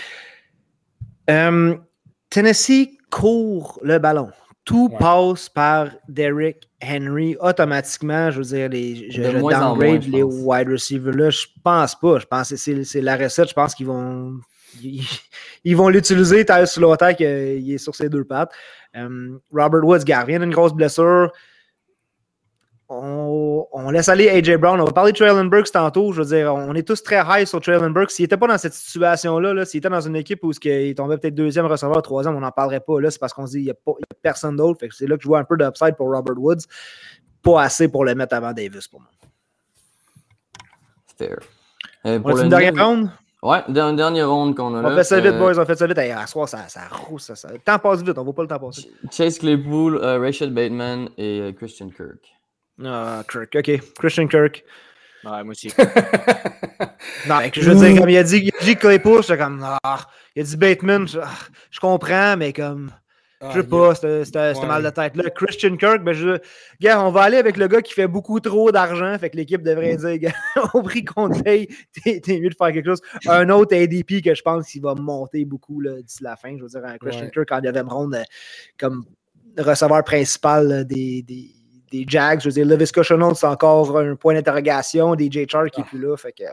[2.29, 4.31] Tennessee court le ballon
[4.65, 8.31] tout passe par Derrick Henry automatiquement.
[8.31, 11.29] Je veux dire, les, je, downgrade les wide receivers là.
[11.29, 12.19] Je pense pas.
[12.19, 13.49] Je pense que c'est la recette.
[13.49, 14.39] Je pense qu'ils vont.
[14.83, 18.51] Ils, vont l'utiliser tel sur l'autre qu'il est sur ses deux pattes.
[18.95, 21.31] Euh, Robert Woods, gardien d'une grosse blessure
[23.71, 24.79] on, laisse aller AJ Brown.
[24.79, 26.11] On va parler de Traylon Burks tantôt.
[26.11, 28.11] Je veux dire, on est tous très high sur Traylon Burks.
[28.11, 31.35] S'il n'était pas dans cette situation-là, s'il était dans une équipe où il tombait peut-être
[31.35, 32.99] deuxième receveur, troisième, on n'en parlerait pas.
[32.99, 34.85] Là, c'est parce qu'on se dit qu'il n'y a, personne d'autre.
[34.91, 36.65] C'est là que je vois un peu d'upside pour Robert Woods.
[37.43, 39.09] Pas assez pour le mettre avant Davis pour moi.
[41.17, 41.39] Fair.
[42.05, 43.09] Euh, pour on a une dernière round?
[43.43, 44.89] Ouais, une dernière ronde qu'on a là.
[44.89, 45.97] On fait ça vite, euh, boys, on fait ça vite.
[45.97, 47.23] à soir, ça, ça rousse.
[47.23, 48.91] Ça, ça, Le temps passe vite, on ne voit pas le temps passer.
[49.09, 52.35] Chase Claypool, euh, Rachel Bateman et Christian Kirk.
[52.85, 53.79] Ah, Kirk, ok.
[53.99, 54.63] Christian Kirk.
[55.23, 55.71] Ouais, moi aussi.
[57.27, 60.07] non, je veux dire, comme il a dit, il a dit Claypool, j'étais comme, ah,
[60.35, 61.29] il a dit Bateman, je, ah,
[61.69, 62.91] je comprends, mais comme,
[63.49, 65.15] je sais pas, c'était mal de tête.
[65.15, 66.39] Là, Christian Kirk, ben je,
[66.79, 69.61] gars, on va aller avec le gars qui fait beaucoup trop d'argent, fait que l'équipe
[69.61, 70.33] devrait dire, gars,
[70.73, 71.67] au prix qu'on paye,
[72.03, 73.01] t'es mieux de faire quelque chose.
[73.27, 76.69] Un autre ADP que je pense qu'il va monter beaucoup d'ici la fin, je veux
[76.69, 78.23] dire, un Christian Kirk en deuxième ronde, euh,
[78.79, 79.05] comme
[79.57, 81.60] receveur principal des, des
[81.91, 82.39] des Jags.
[82.39, 85.13] Je veux dire, Levis Chenault, c'est encore un point d'interrogation.
[85.13, 85.89] DJ Chark qui n'est ah.
[85.89, 86.17] plus là.
[86.17, 86.43] Fait que,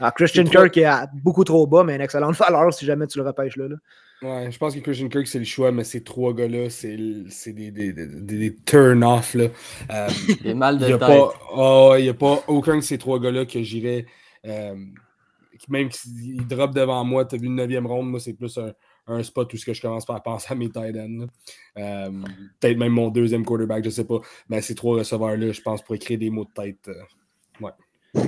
[0.00, 0.90] alors, Christian Kirk est
[1.22, 3.66] beaucoup trop bas, mais une excellente valeur si jamais tu le repêches là.
[4.22, 7.70] Ouais, je pense que Christian Kirk, c'est le choix, mais ces trois gars-là, c'est des,
[7.70, 9.36] des, des, des turn-off.
[9.90, 10.08] Euh,
[10.42, 10.92] des mal de Il n'y
[12.08, 14.06] a, a, pas aucun de ces trois gars-là que j'irais.
[14.46, 14.74] Euh,
[15.68, 18.72] même s'ils drop devant moi, tu as vu une neuvième ronde, moi, c'est plus un,
[19.06, 21.26] un spot où ce que je commence par penser à mes tight ends.
[21.78, 22.10] Euh,
[22.60, 24.20] peut-être même mon deuxième quarterback, je ne sais pas.
[24.48, 26.88] Mais ces trois receveurs-là, je pense, pour écrire des mots de tête.
[26.88, 28.22] Euh, ouais.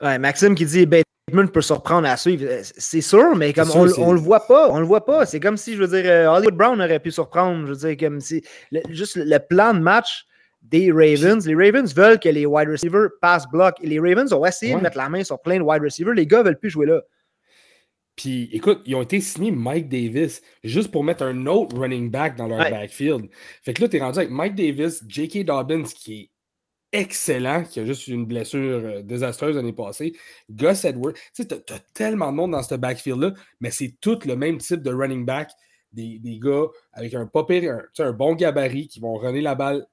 [0.00, 0.18] ouais.
[0.18, 2.44] Maxime qui dit Bateman peut surprendre à suivre.
[2.46, 5.24] Euh, c'est sûr, mais comme on, on, le voit pas, on le voit pas.
[5.26, 7.66] C'est comme si, je veux dire, Hollywood Brown aurait pu surprendre.
[7.66, 8.42] Je veux dire, comme si
[8.90, 10.26] juste le plan de match
[10.62, 11.46] des Ravens.
[11.46, 13.74] Les Ravens veulent que les wide receivers passent bloc.
[13.82, 16.14] Et les Ravens ont essayé de mettre la main sur plein de wide receivers.
[16.14, 17.00] Les gars ne veulent plus jouer là.
[18.16, 22.36] Puis écoute, ils ont été signés Mike Davis juste pour mettre un autre running back
[22.36, 23.28] dans leur backfield.
[23.62, 25.44] Fait que là, tu es rendu avec Mike Davis, J.K.
[25.44, 26.30] Dobbins qui est
[26.92, 30.12] excellent, qui a juste une blessure euh, désastreuse l'année passée.
[30.50, 31.14] Gus Edwards.
[31.14, 34.58] Tu sais, tu as, tellement de monde dans ce backfield-là, mais c'est tout le même
[34.58, 35.50] type de running back.
[35.92, 39.86] Des, des gars avec un, pas un, un bon gabarit qui vont runner la balle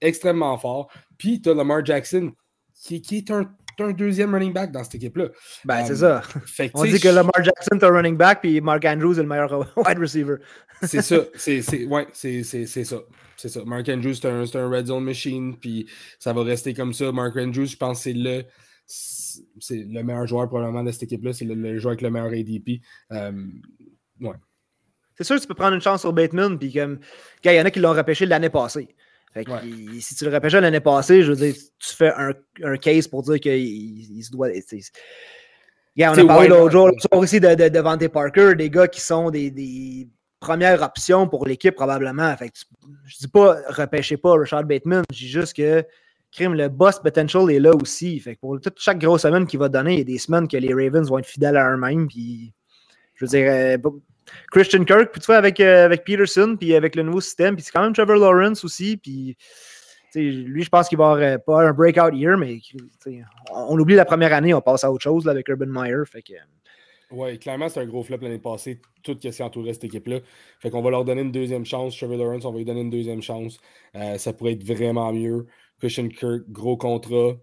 [0.00, 0.92] extrêmement fort.
[1.18, 2.32] Puis tu as Lamar Jackson
[2.74, 5.28] qui, qui, est un un deuxième running back dans cette équipe-là.
[5.64, 6.22] Ben, c'est Euh, ça.
[6.46, 9.28] Fait On dit que Lamar Jackson est un running back, puis Mark Andrews est le
[9.28, 10.36] meilleur wide receiver.
[10.82, 11.16] C'est ça.
[11.34, 12.96] C'est, c'est, ouais, c'est, c'est, c'est ça.
[13.36, 13.60] C'est ça.
[13.64, 17.10] Mark Andrews, c'est un, c'est un red zone machine, puis ça va rester comme ça.
[17.10, 18.44] Mark Andrews, je pense que c'est le,
[18.86, 21.32] c'est le meilleur joueur probablement de cette équipe-là.
[21.32, 22.82] C'est le, le joueur avec le meilleur ADP.
[23.12, 23.32] Euh,
[25.16, 26.98] C'est sûr que tu peux prendre une chance sur Bateman, puis comme,
[27.44, 28.94] il y en a qui l'ont repêché l'année passée.
[29.32, 29.60] Fait que Ouais.
[30.00, 32.32] si tu le repêchais l'année passée, je veux dire, tu fais un,
[32.64, 34.48] un case pour dire qu'il il, il se doit.
[35.96, 39.00] Gars, on a parlé l'autre jour, aussi de, de, de Devante Parker, des gars qui
[39.00, 40.08] sont des, des
[40.38, 42.34] premières options pour l'équipe, probablement.
[42.36, 42.64] Fait que tu-
[43.06, 45.84] je dis pas repêchez pas Richard Bateman, je dis juste que
[46.32, 48.18] crime, le boss potential est là aussi.
[48.20, 50.46] Fait que pour toute chaque grosse semaine qu'il va donner, il y a des semaines
[50.48, 52.06] que les Ravens vont être fidèles à eux-mêmes.
[52.08, 52.52] Puis,
[53.14, 53.76] je veux dire, euh,
[54.50, 57.72] Christian Kirk, puis tu avec, euh, avec Peterson, puis avec le nouveau système, puis c'est
[57.72, 59.36] quand même Trevor Lawrence aussi, puis
[60.14, 62.58] lui, je pense qu'il va avoir euh, pas un breakout year, mais
[63.52, 66.02] on, oublie la première année, on passe à autre chose là, avec Urban Meyer.
[66.06, 66.32] Fait que,
[67.10, 70.18] ouais, clairement, c'est un gros flop l'année passée, tout ce qui entourait cette équipe-là.
[70.58, 71.96] Fait qu'on va leur donner une deuxième chance.
[71.96, 73.58] Trevor Lawrence, on va lui donner une deuxième chance.
[73.94, 75.46] Euh, ça pourrait être vraiment mieux.
[75.78, 77.36] Christian Kirk, gros contrat.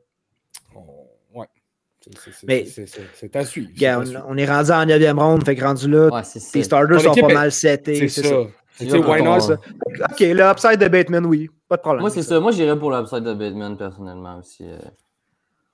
[2.15, 3.69] C'est- à suivre.
[3.99, 4.25] on, suivre.
[4.27, 7.33] on est rendu en 9e ronde, fait que rendu là, Ouais, tes starters sont pas
[7.33, 8.07] mal setés.
[8.09, 8.41] C'est ça.
[8.79, 9.53] Why not?
[9.53, 12.01] Ok, le upside de Bateman, oui, pas de problème.
[12.01, 12.39] Moi, c'est ça.
[12.39, 14.63] Moi, j'irais pour l'upside de Bateman, personnellement, aussi.
[14.63, 14.77] euh.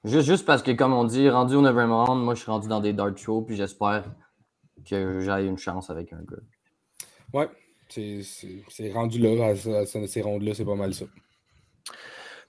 [0.05, 2.67] Juste, juste parce que, comme on dit, rendu au 9e round, moi, je suis rendu
[2.67, 4.05] dans des dart shows, puis j'espère
[4.89, 6.41] que j'aille une chance avec un gars.
[7.33, 7.47] Ouais.
[7.89, 11.05] C'est- rendu là, à, à- à ces rondes-là, c'est pas mal ça.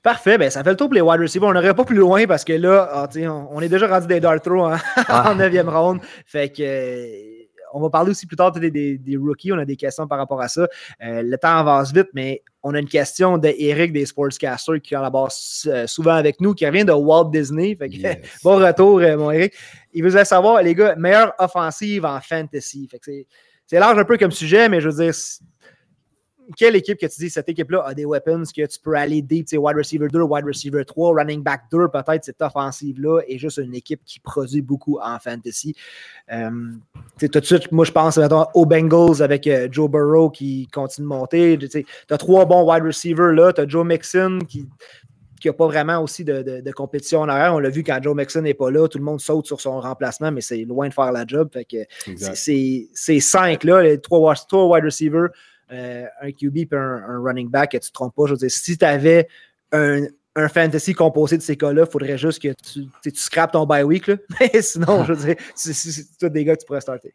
[0.05, 1.49] Parfait, ben ça fait le tour pour les wide receivers.
[1.49, 4.21] On n'aurait pas plus loin parce que là, ah, on, on est déjà rendu des
[4.21, 4.75] dart throws en,
[5.09, 6.01] en 9e ronde.
[6.27, 7.41] Fait que euh,
[7.73, 9.51] on va parler aussi plus tard des, des- des rookies.
[9.53, 10.69] On a des questions par rapport à ça.
[11.03, 15.31] Euh, le temps avance vite, mais on a une question d'Eric des Sportscasters qui collabore
[15.67, 17.75] euh, souvent avec nous, qui revient de Walt Disney.
[17.75, 18.19] Fait que, Yes.
[18.45, 19.55] bon retour, mon Eric.
[19.95, 22.87] Il voulait savoir, les gars, meilleure offensive en fantasy.
[22.91, 23.07] Fait que
[23.69, 25.15] c'est- large un peu comme sujet, mais je veux dire,
[26.57, 29.47] quelle équipe que tu dis, cette équipe-là a des weapons que tu peux aller deep,
[29.53, 33.75] wide receiver 2, wide receiver 3, running back 2, peut-être cette offensive-là est juste une
[33.75, 35.75] équipe qui produit beaucoup en fantasy.
[36.33, 36.51] Euh,
[37.19, 41.05] tout de suite, moi je pense mettons, aux Bengals avec euh, Joe Burrow qui continue
[41.07, 41.59] de monter.
[41.59, 44.69] Tu as trois bons wide receivers là, tu as Joe Mixon qui
[45.41, 47.55] qui n'a pas vraiment aussi de, de- de compétition en arrière.
[47.55, 49.79] On l'a vu quand Joe Mixon n'est pas là, tout le monde saute sur son
[49.79, 51.51] remplacement, mais c'est loin de faire la job.
[51.53, 51.77] Fait que
[52.95, 55.29] Ces cinq-là, les trois, trois wide receivers,
[55.73, 58.27] euh, un QB et un, un running back, que tu ne te trompes pas.
[58.27, 59.29] Je veux dire, si tu avais
[59.73, 60.07] un,
[60.37, 63.83] un fantasy composé de ces cas-là, il faudrait juste que tu, tu, scrapes ton bye
[63.83, 64.07] week.
[64.07, 64.17] Là.
[64.41, 67.15] Mais sinon, je veux dire, c'est tous des gars que tu pourrais starter.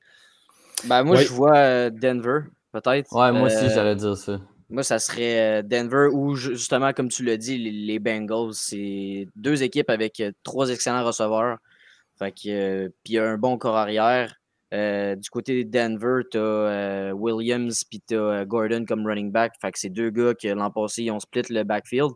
[0.86, 2.41] Ben, moi, je vois euh, Denver,
[2.72, 3.14] peut-être.
[3.14, 4.39] Ouais, moi aussi, Euh, j'allais dire ça.
[4.70, 8.54] Moi, ça serait Denver ou ju- justement, comme tu l'as dit, les, les Bengals.
[8.54, 11.58] C'est deux équipes avec trois excellents receveurs.
[12.20, 14.39] Fait que, euh, puis un bon corps arrière.
[14.74, 19.53] Euh, du côté de Denver, tu as Williams puis tu as Gordon comme running back.
[19.61, 22.11] Fait que c'est deux gars qui, l'an passé, ils ont split le backfield.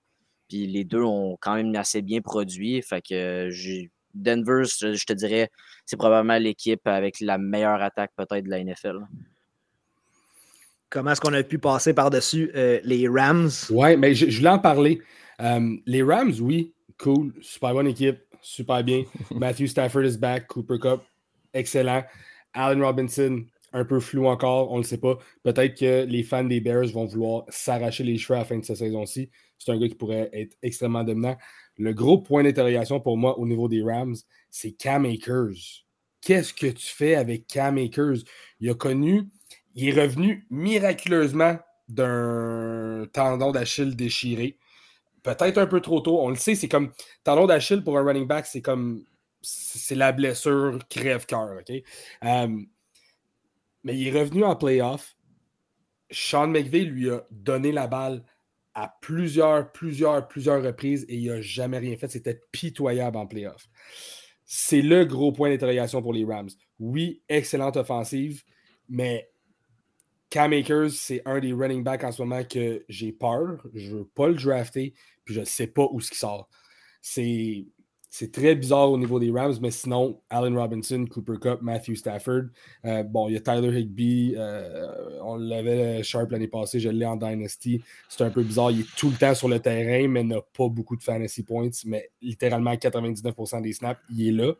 [0.47, 2.81] Puis les deux ont quand même assez bien produit.
[2.81, 5.49] Fait que euh, Denver, je je te dirais,
[5.85, 8.99] c'est probablement l'équipe avec la meilleure attaque peut-être de la NFL.
[10.89, 13.49] Comment est-ce qu'on a pu passer par-dessus euh, les Rams?
[13.71, 15.01] Ouais, mais je, je voulais en parler.
[15.41, 19.03] Euh, les Rams, oui, cool, super bonne équipe, super bien.
[19.31, 21.01] Matthew Stafford is back, Cooper Cup,
[21.51, 22.03] excellent.
[22.53, 23.43] Allen Robinson,
[23.73, 25.17] un peu flou encore, on ne le sait pas.
[25.43, 28.63] Peut-être que les fans des Bears vont vouloir s'arracher les cheveux à la fin de
[28.63, 29.29] cette saison-ci.
[29.57, 31.37] C'est un gars qui pourrait être extrêmement dominant.
[31.77, 34.15] Le gros point d'interrogation pour moi au niveau des Rams,
[34.51, 35.85] c'est Cam Akers.
[36.21, 38.23] Qu'est-ce que tu fais avec Cam Akers?
[38.59, 39.23] Il a connu,
[39.75, 41.57] il est revenu miraculeusement
[41.89, 44.57] d'un tendon d'Achille déchiré.
[45.23, 46.19] Peut-être un peu trop tôt.
[46.21, 46.91] On le sait, c'est comme
[47.23, 49.03] tendon d'Achille pour un running back, c'est comme
[49.43, 51.59] c'est la blessure crève-cœur.
[51.59, 51.83] OK?
[52.23, 52.61] Euh,
[53.83, 55.15] mais il est revenu en playoff.
[56.09, 58.23] Sean McVay lui a donné la balle
[58.73, 62.09] à plusieurs, plusieurs, plusieurs reprises et il n'a jamais rien fait.
[62.09, 63.67] C'était pitoyable en playoff.
[64.45, 66.49] C'est le gros point d'interrogation pour les Rams.
[66.79, 68.43] Oui, excellente offensive,
[68.89, 69.29] mais
[70.29, 73.65] Cam Akers, c'est un des running backs en ce moment que j'ai peur.
[73.73, 76.49] Je ne veux pas le drafter, puis je ne sais pas où ce qui sort.
[77.01, 77.67] C'est,
[78.15, 82.43] c'est très bizarre au niveau des Rams, mais sinon, Allen Robinson, Cooper Cup, Matthew Stafford.
[82.85, 84.35] euh, bon, il y a Tyler Higbee.
[84.37, 87.81] euh, on l'avait euh, Sharp l'année passée, je l'ai en Dynasty.
[88.09, 88.69] C'est un peu bizarre.
[88.69, 91.69] Il est tout le temps sur le terrain, mais n'a pas beaucoup de fantasy points.
[91.85, 94.53] Mais littéralement, 99% des snaps, il est là.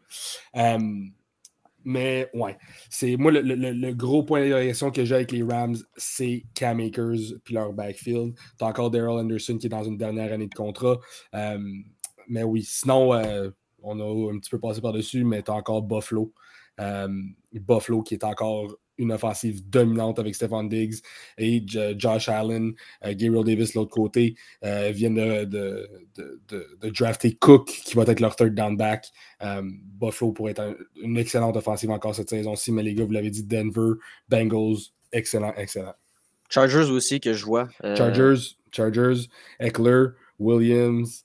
[1.86, 2.58] Mais ouais,
[2.90, 7.34] c'est moi le, le- gros point d'interrogation que j'ai avec les Rams, c'est Cam Akers
[7.44, 8.36] puis leur backfield.
[8.58, 10.98] T'as encore Daryl Anderson qui est dans une dernière année de contrat.
[12.28, 13.50] Mais oui, sinon, euh,
[13.82, 16.34] on a un petit peu passé par-dessus, mais tu as encore Buffalo.
[17.54, 20.96] Buffalo qui est encore une offensive dominante avec Stephon Diggs
[21.38, 21.64] et
[21.98, 25.90] Josh Allen, euh, Gabriel Davis de l'autre côté, euh, viennent de,
[26.90, 29.08] drafter Cook qui va être leur third down back.
[29.42, 33.32] Euh, Buffalo pourrait être une excellente offensive encore cette saison-ci, mais les gars, vous l'avez
[33.32, 33.94] dit, Denver,
[34.30, 35.94] Bengals, excellent, excellent.
[36.50, 37.70] Chargers aussi que je vois.
[37.82, 39.28] Chargers, Chargers,
[39.60, 41.23] Eckler, Williams,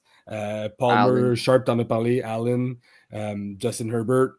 [0.78, 2.76] Palmer, Sharp, t'en as parlé, Allen,
[3.58, 4.34] Justin Herbert.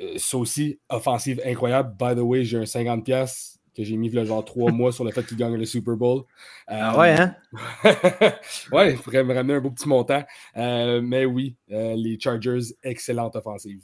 [0.00, 1.94] Euh, ça aussi, offensive incroyable.
[1.98, 5.10] By the way, j'ai un 50$ que j'ai mis le genre trois mois sur le
[5.10, 6.22] fait qu'il gagne le Super Bowl.
[6.66, 7.34] ah ouais, hein?
[8.72, 10.24] ouais, il pourrait me ramener un beau petit montant.
[10.56, 13.82] Euh, mais oui, les Chargers, excellente offensive.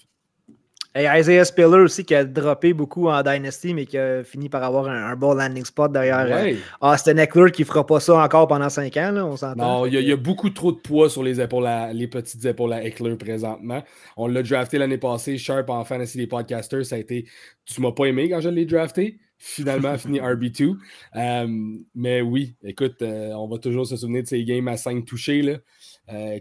[0.96, 4.64] Et Isaiah Spiller aussi qui a droppé beaucoup en Dynasty, mais qui a fini par
[4.64, 8.48] avoir un, bon landing spot derrière euh, Austin Eckler qui ne fera pas ça encore
[8.48, 9.82] pendant 5 ans, là, on s'entend.
[9.82, 12.82] Non, il y, a beaucoup trop de poids sur les épaules, les petites épaules à
[12.84, 13.84] Eckler présentement.
[14.16, 17.24] On l'a drafté l'année passée, Sharp en fantasy des podcasters, ça a été
[17.66, 19.20] Tu m'as pas aimé quand je l'ai drafté?
[19.38, 20.74] Finalement fini RB2.
[21.14, 21.46] Euh,
[21.94, 25.42] mais oui, écoute, euh, on va toujours se souvenir de ces games à 5 touchés.
[25.42, 25.58] Là,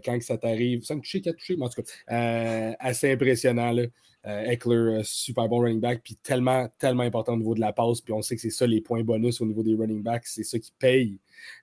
[0.04, 3.70] quand ça t'arrive, 5 touchés, 4 touchés, mais en tout cas, assez impressionnant.
[3.70, 3.84] Là.
[4.26, 7.72] Euh, Eckler, euh, super bon running back, puis tellement, tellement important au niveau de la
[7.72, 8.02] passe.
[8.02, 10.42] Puis on sait que c'est ça les points bonus au niveau des running backs, c'est
[10.42, 11.18] ça qui paye.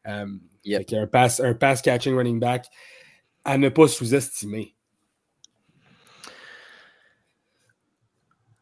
[0.07, 0.25] Euh,
[0.63, 2.65] il y a un pass, un pass catching running back
[3.45, 4.73] à ne pas sous-estimer.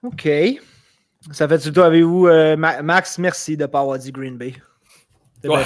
[0.03, 0.27] OK.
[1.31, 2.27] Ça fait du tout avez-vous,
[2.57, 4.53] Max, merci de ne pas avoir dit Green Bay.
[5.41, 5.63] C'est ouais.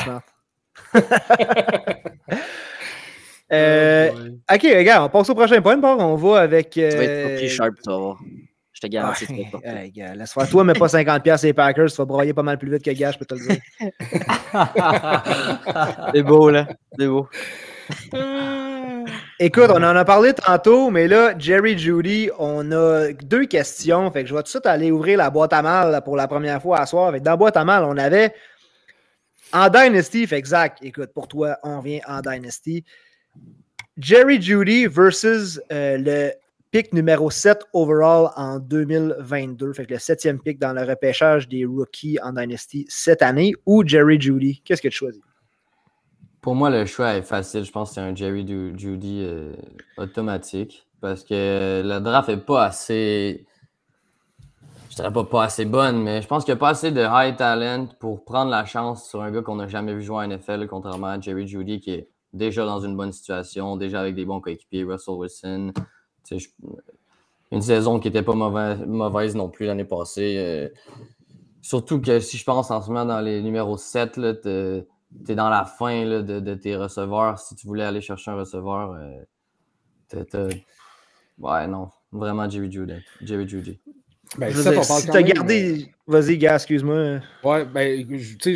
[3.51, 4.09] Euh,
[4.51, 5.81] ok, regarde, on passe au prochain point.
[5.81, 6.77] on va avec.
[6.77, 6.91] Euh...
[6.91, 7.91] Tu vas être plus sharp, ça
[8.73, 9.47] Je te garantis.
[9.65, 9.83] Ah,
[10.15, 11.89] laisse faire toi, mais pas 50$ les Packers.
[11.91, 13.57] Tu vas broyer pas mal plus vite que Gage, je peux te le dire.
[16.13, 16.67] C'est beau, là.
[16.97, 17.27] C'est beau.
[19.39, 24.11] Écoute, on en a parlé tantôt, mais là, Jerry Judy, on a deux questions.
[24.11, 26.27] Fait que je vais tout de suite aller ouvrir la boîte à mal pour la
[26.27, 27.11] première fois à soir.
[27.11, 28.33] Fait dans la boîte à mal, on avait
[29.53, 30.79] en Dynasty, fait exact.
[30.81, 32.83] Écoute, pour toi, on vient en Dynasty.
[33.99, 36.31] Jerry Judy versus euh, le
[36.71, 41.65] pick numéro 7 overall en 2022, fait que le septième pick dans le repêchage des
[41.65, 44.61] rookies en Dynasty cette année, ou Jerry Judy.
[44.63, 45.21] Qu'est-ce que tu choisis?
[46.39, 47.65] Pour moi, le choix est facile.
[47.65, 48.47] Je pense que c'est un Jerry
[48.77, 49.53] Judy euh,
[49.97, 53.45] automatique parce que le draft n'est pas assez.
[54.91, 57.01] Je dirais pas, pas assez bonne, mais je pense qu'il n'y a pas assez de
[57.01, 60.27] high talent pour prendre la chance sur un gars qu'on n'a jamais vu jouer en
[60.27, 64.25] NFL, contrairement à Jerry Judy qui est déjà dans une bonne situation, déjà avec des
[64.25, 65.73] bons coéquipiers, Russell Wilson.
[67.51, 70.35] une saison qui n'était pas mauvaise, non plus l'année passée.
[70.37, 70.69] Euh,
[71.61, 75.49] surtout que si je pense en ce moment dans les numéros 7, tu es, dans
[75.49, 77.39] la fin de, tes receveurs.
[77.39, 78.97] Si tu voulais aller chercher un receveur,
[80.13, 80.49] euh,
[81.39, 82.93] ouais, non, vraiment Jerry Judy.
[83.21, 83.79] Jerry Judy.
[84.37, 85.81] Ben, si tu as gardé.
[85.81, 87.19] Euh, Vas-y, gars, excuse-moi.
[87.43, 88.07] Ouais, ben,
[88.39, 88.55] tu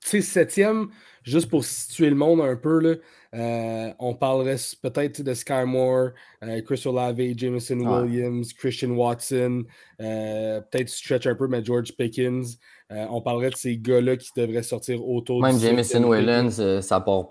[0.00, 0.90] sais, septième,
[1.22, 2.94] juste pour situer le monde un peu, là,
[3.34, 6.10] euh, on parlerait peut-être de Sky Moore,
[6.42, 9.64] euh, Chris Olave, Jameson Williams, Christian Watson,
[10.00, 12.58] euh, peut-être stretch un peu, mais George Pickens.
[12.90, 17.26] on parlerait de ces gars-là qui devraient sortir autour Même Jameson Williams, ça part,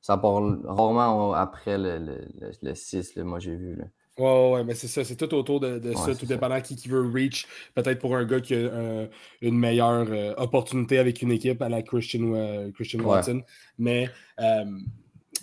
[0.00, 3.74] ça part rarement après le, le, le 6, moi j'ai vu.
[3.74, 3.84] Là.
[4.18, 7.08] Ouais, ouais, mais c'est ça, c'est tout autour de, ça, tout dépendant qui, qui veut
[7.08, 7.46] reach.
[7.74, 9.06] Peut-être pour un gars qui a euh,
[9.40, 13.42] une meilleure euh, opportunité avec une équipe à la Christian, euh, Christian Watson.
[13.78, 14.10] Mais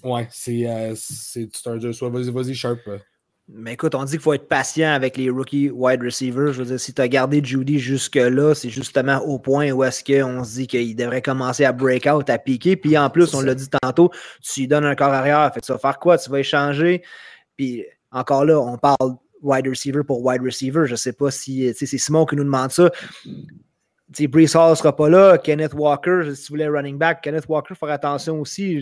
[0.03, 1.93] ouais, c'est un jeu.
[1.93, 2.81] Soit vas-y, vas-y, Sharp.
[3.47, 6.51] Mais écoute, on dit qu'il faut être patient avec les rookie wide receivers.
[6.51, 10.03] Je veux dire, si tu as gardé Judy jusque-là, c'est justement au point où est-ce
[10.03, 12.75] qu'on se dit qu'il devrait commencer à break out, à piquer.
[12.75, 14.09] Puis en plus, on l'a dit tantôt,
[14.41, 15.49] tu lui donnes un corps arrière.
[15.53, 16.17] Fait que ça va faire quoi?
[16.17, 17.03] Tu vas échanger.
[17.55, 20.85] Puis encore là, on parle wide receiver pour wide receiver.
[20.85, 22.89] Je ne sais pas si c'est Simon qui nous demande ça.
[24.11, 25.37] T'sais, Brees Hall ne sera pas là.
[25.37, 28.79] Kenneth Walker, si vous voulez running back, Kenneth Walker, il attention aussi.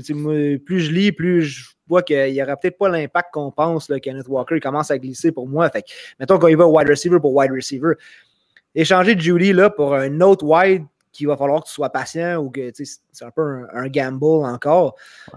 [0.65, 3.91] plus je lis, plus je vois qu'il n'y aura peut-être pas l'impact qu'on pense.
[4.01, 5.69] Kenneth Walker, il commence à glisser pour moi.
[5.69, 5.83] Fait
[6.19, 7.93] mettons qu'on y va wide receiver pour wide receiver.
[8.75, 10.83] Échanger Julie là, pour un autre wide
[11.13, 14.95] qu'il va falloir que tu sois patient ou que c'est un peu un, gamble encore.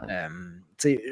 [0.09, 0.29] Euh,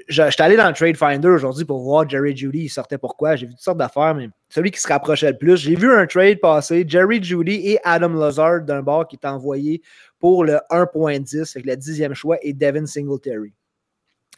[0.09, 3.37] J'étais allé dans le Trade Finder aujourd'hui pour voir Jerry Judy, il sortait pourquoi.
[3.37, 6.07] J'ai vu toutes sortes d'affaires, mais celui qui se rapprochait le plus, j'ai vu un
[6.07, 9.81] trade passer, Jerry Judy et Adam Lazard d'un bord qui est envoyé
[10.19, 13.55] pour le 1.10, avec le dixième choix, et Devin Singletary.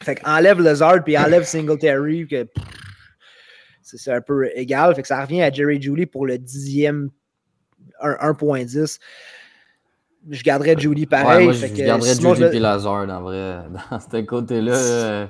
[0.01, 2.47] Fait qu'enlève Lazard puis enlève Singletary, que
[3.81, 4.95] c'est un peu égal.
[4.95, 7.09] Fait que ça revient à Jerry Judy pour le dixième
[8.01, 8.99] 1.10
[10.29, 11.39] je garderais Judy pareil.
[11.39, 13.59] Ouais, moi, je, garderais Judy et Lazard, en vrai.
[13.91, 15.27] Dans ce côté-là, euh,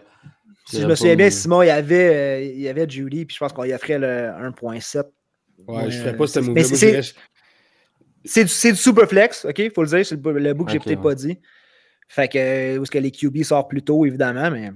[0.66, 3.36] Si je me souviens bien, Simon, il y avait, euh, il y avait Judy, puis
[3.36, 5.04] je pense qu'on y offrait le 1.7.
[5.68, 6.58] Ouais, je ne ferais pas ce move
[8.26, 9.60] C'est du, du super flex, OK?
[9.60, 11.39] Il faut le dire, c'est le, bout que j'ai peut-être pas dit.
[12.08, 14.72] Fait que, où est-ce que les QB sortent plus tôt, évidemment, mais.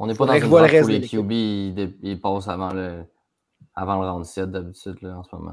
[0.00, 3.04] On n'est pas dans une phase où les QB ils, passent avant le,
[3.76, 5.52] avant le round 7 d'habitude en ce moment.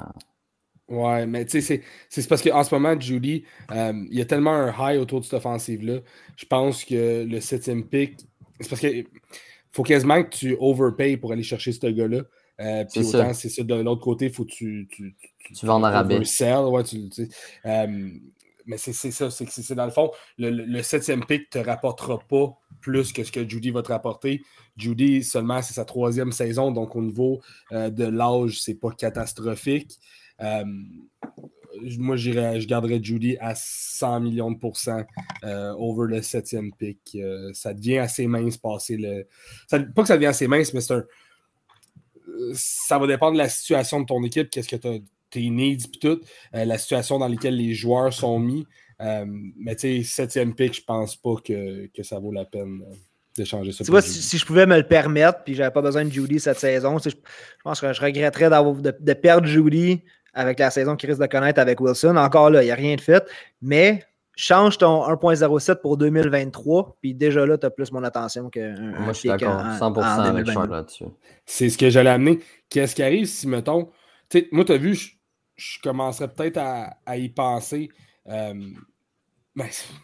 [0.92, 4.52] Ouais, mais tu sais, c'est parce qu'en ce moment, Judy, euh, il y a tellement
[4.52, 6.00] un high autour de cette offensive-là.
[6.36, 8.18] Je pense que le septième pick,
[8.60, 9.06] c'est parce que
[9.72, 12.24] faut quasiment que tu overpay pour aller chercher ce gars-là.
[12.60, 13.64] Euh, puis autant, c'est ça.
[13.64, 14.90] De l'autre côté, il faut que tu.
[14.92, 16.20] Tu, tu, tu vends en rabais.
[16.20, 17.10] Ouais, tu,
[17.66, 18.10] euh,
[18.66, 23.12] mais c'est ça, c'est dans le fond, le, septième pick ne te rapportera pas plus
[23.14, 24.42] que ce que Judy va te rapporter.
[24.78, 29.98] Judy, seulement, c'est sa troisième saison, donc au niveau euh, de l'âge, c'est pas catastrophique.
[30.42, 30.64] Euh,
[31.98, 35.06] moi, je garderais Judy à 100 millions de pourcents
[35.44, 37.18] euh, over le septième pick.
[37.54, 39.28] ça devient assez mince passer le.
[39.70, 41.06] pas que ça devient assez mince, mais c'est un.
[42.54, 45.00] Ça va dépendre de la situation de ton équipe, qu'est-ce que tu as
[45.32, 46.22] tes needs et tout,
[46.54, 48.68] euh, la situation dans laquelle les joueurs sont mis.
[49.02, 52.94] Euh, mais tu sais, septième pick, je pense pas que, ça vaut la peine euh,
[53.36, 53.84] d'échanger ça.
[53.84, 56.60] Tu vois, si, je pouvais me le permettre, puis j'avais pas besoin de Judy cette
[56.60, 57.10] saison, je,
[57.64, 60.04] pense que je regretterais de, de, perdre Judy
[60.34, 62.16] avec la saison qu'il risque de connaître avec Wilson.
[62.16, 63.28] Encore là, il n'y a rien de fait.
[63.62, 64.04] Mais
[64.36, 68.76] change ton 1.07 pour 2023, puis déjà là, tu as plus mon attention qu'un.
[68.76, 71.06] Moi, je suis d'accord, 100% avec Charles là-dessus.
[71.46, 72.40] C'est ce que j'allais amener.
[72.70, 73.90] Qu'est-ce qui arrive si, mettons,
[74.30, 74.96] tu sais, moi, tu as vu,
[75.56, 77.90] je commencerais peut-être à, y penser.
[78.30, 78.54] Euh,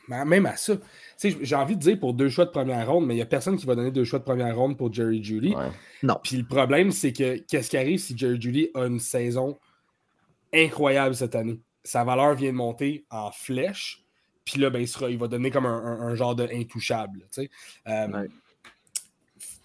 [0.07, 0.73] même à ça.
[1.23, 3.55] J'ai envie de dire pour deux choix de première ronde, mais il n'y a personne
[3.55, 5.55] qui va donner deux choix de première ronde pour Jerry Judy.
[6.03, 6.19] Non.
[6.21, 9.57] Puis le problème, c'est que qu'est-ce qui arrive si Jerry Judy a une saison
[10.53, 11.59] incroyable cette année?
[11.83, 14.03] Sa valeur vient de monter en flèche.
[14.45, 17.27] Puis là, ben, il, sera, il va donner comme un, genre de intouchable.
[17.87, 18.27] Euh,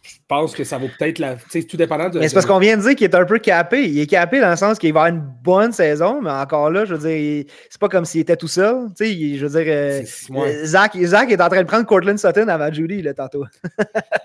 [0.02, 1.36] je pense que ça vaut peut-être la.
[1.36, 2.18] Tout dépendant de.
[2.18, 3.88] Mais c'est parce qu'on vient de dire qu'il est un peu capé.
[3.88, 6.84] Il est capé dans le sens qu'il va avoir une bonne saison, mais encore là,
[6.84, 8.88] je veux dire, c'est pas comme s'il était tout seul.
[8.96, 10.02] Tu sais, je veux dire, euh,
[10.36, 13.44] euh, Zach, Zach, est en train de prendre Cortland Sutton avant Judy, là, tantôt.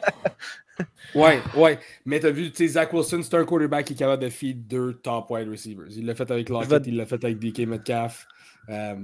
[1.16, 1.80] ouais, ouais.
[2.06, 4.68] Mais t'as vu, tu sais, Zach Wilson, c'est un quarterback qui est capable de feed
[4.68, 5.88] deux top wide receivers.
[5.96, 8.28] Il l'a fait avec Lockett, il l'a fait avec DK Metcalf.
[8.70, 8.96] Euh,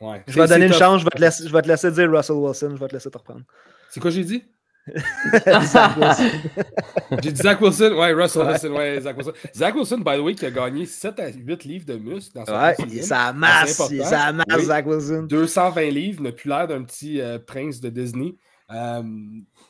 [0.00, 0.22] ouais.
[0.26, 2.10] Je vais te donner une chance, je vais, te laisser, je vais te laisser dire
[2.10, 3.42] Russell Wilson, je vais te laisser te reprendre.
[3.90, 4.44] C'est quoi j'ai dit?
[7.22, 7.94] J'ai dit Zach Wilson.
[7.94, 8.72] Ouais, Russell Wilson.
[8.72, 9.32] Ouais, Zach Wilson.
[9.54, 12.44] Zach Wilson, by the way, qui a gagné 7 à 8 livres de muscle dans
[12.44, 13.76] sa Ouais, ça masse.
[13.76, 15.26] Ça masse, Zach Wilson.
[15.28, 18.34] 220 livres, n'a plus l'air d'un petit euh, prince de Disney.
[18.70, 19.02] Euh,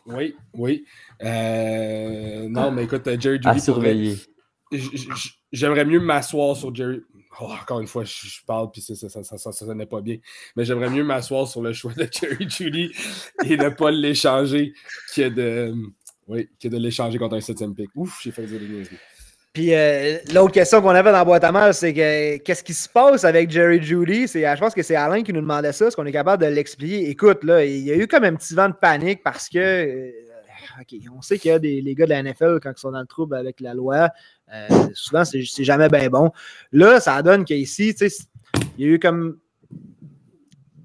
[0.07, 0.85] oui, oui.
[1.23, 3.49] Euh, non, mais écoute, Jerry Judy.
[3.49, 4.17] À surveiller.
[5.53, 7.01] J'aimerais mieux m'asseoir sur Jerry.
[7.41, 10.17] Oh, encore une fois, je, parle, puis ça, ça, ça, ça, n'est pas bien.
[10.57, 12.93] Mais j'aimerais mieux m'asseoir sur le choix de Jerry Judy
[13.45, 14.73] et ne pas l'échanger
[15.15, 15.73] que de,
[16.27, 17.91] oui, que de l'échanger contre un septième pick.
[17.95, 18.97] Ouf, j'ai fait des niaiseries.
[19.53, 22.75] Puis euh, l'autre question qu'on avait dans la boîte à mal, c'est que qu'est-ce qui
[22.75, 24.27] se passe avec Jerry Judy?
[24.27, 25.87] Je pense que c'est Alain qui nous demandait ça.
[25.87, 27.09] Est-ce qu'on est capable de l'expliquer?
[27.11, 30.11] Écoute, là, il y a eu comme un petit vent de panique parce que euh,
[31.17, 33.01] on sait qu'il y a des les gars de la NFL, quand ils sont dans
[33.01, 34.11] le trouble avec la loi,
[34.53, 36.31] euh, souvent, c'est jamais bien bon.
[36.73, 37.95] Là, ça donne qu'ici,
[38.77, 39.39] il y a eu comme.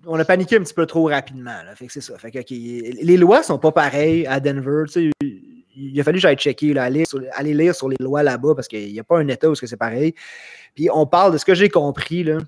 [0.05, 1.55] On a paniqué un petit peu trop rapidement.
[1.75, 2.17] Fait que c'est ça.
[2.17, 4.83] Fait que, les lois sont pas pareilles à Denver.
[5.75, 7.05] Il a fallu que j'aille checker, aller,
[7.53, 10.13] lire sur les lois là-bas parce qu'il n'y a pas un État où c'est pareil.
[10.75, 12.39] Puis on parle de ce que j'ai compris, là,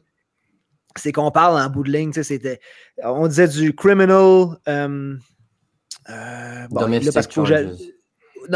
[0.96, 2.14] c'est qu'on parle en bout de ligne.
[2.14, 2.60] C'était,
[3.04, 4.58] on disait du criminal.
[4.68, 5.18] Euh,
[6.10, 7.28] euh, bon, là, parce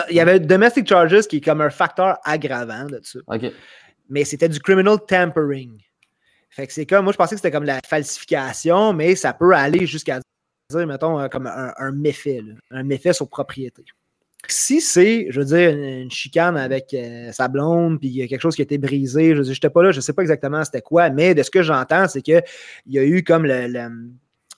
[0.09, 3.19] il y avait domestic charges qui est comme un facteur aggravant de ça.
[4.09, 5.79] Mais c'était du criminal tampering.
[6.49, 9.53] Fait que c'est comme, moi je pensais que c'était comme la falsification, mais ça peut
[9.53, 10.19] aller jusqu'à
[10.71, 12.41] dire, mettons, euh, comme un, méfait,
[12.71, 13.83] un méfait sur propriété.
[14.47, 18.27] Si c'est, je veux dire, une, chicane avec euh, sa blonde, puis il y a
[18.27, 20.63] quelque chose qui a été brisé, je n'étais pas là, je ne sais pas exactement
[20.63, 22.41] c'était quoi, mais de ce que j'entends, c'est qu'il
[22.87, 23.89] y a eu comme le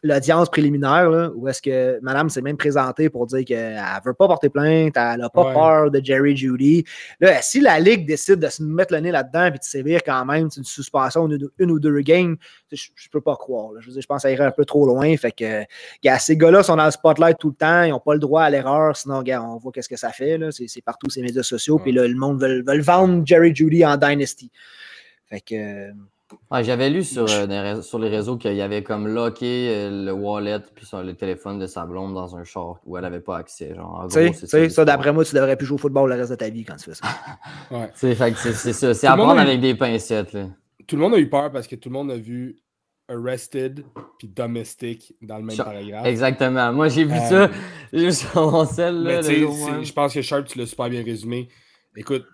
[0.04, 4.28] l'audience préliminaire, où est-ce que madame s'est même présentée pour dire qu'elle ne veut pas
[4.28, 6.84] porter plainte, elle n'a pas peur de Jerry Judy.
[7.20, 10.26] Là, si la Ligue décide de se mettre le nez là-dedans et de sévir quand
[10.26, 12.36] même une suspension, une, une ou deux games,
[12.72, 13.72] je ne peux pas croire.
[13.80, 15.16] Je, je pense que ça irait un peu trop loin.
[15.18, 15.64] Fait que
[16.20, 18.50] ces gars-là sont dans le spotlight tout le temps, ils n'ont pas le droit à
[18.50, 20.40] l'erreur, sinon on voit qu'est-ce que ça fait.
[20.52, 23.98] C'est partout ces médias sociaux, puis là, le monde veut, veut vendre Jerry Judy en
[23.98, 24.52] Dynasty.
[25.28, 25.92] Fait que
[26.62, 30.60] j'avais lu sur, euh, sur les réseaux qu'il y avait comme locké euh, le wallet
[30.76, 33.74] puis sur le téléphone de sa blonde dans un short où elle n'avait pas accès.
[34.12, 36.50] Tu sais, ça, d'après moi, tu devrais plus jouer au football le reste de ta
[36.50, 37.08] vie quand tu fais ça.
[37.94, 38.94] C'est ça.
[38.94, 40.38] C'est à prendre avec des pincettes.
[40.88, 42.58] Tout le monde a eu peur parce que tout le monde a vu
[43.12, 43.84] arrested
[44.18, 46.06] puis domestic dans le même paragraphe.
[46.06, 46.72] Exactement.
[46.74, 47.50] Moi, j'ai vu Euh, ça
[47.94, 49.04] juste sur mon sel.
[49.04, 51.50] Là, je pense que Sharp, tu l'as super bien résumé.
[51.96, 52.26] Écoute,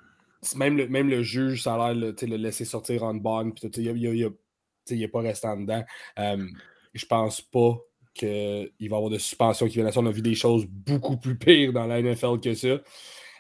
[0.55, 3.51] même le, même le juge, ça a l'air de le laisser sortir en bond.
[3.51, 5.83] puis Il n'est pas resté en dedans.
[6.19, 6.47] Euh,
[6.93, 7.77] je pense pas
[8.13, 9.99] qu'il va y avoir de suspension qui vienne à ça.
[9.99, 12.79] On a vu des choses beaucoup plus pires dans la NFL que ça.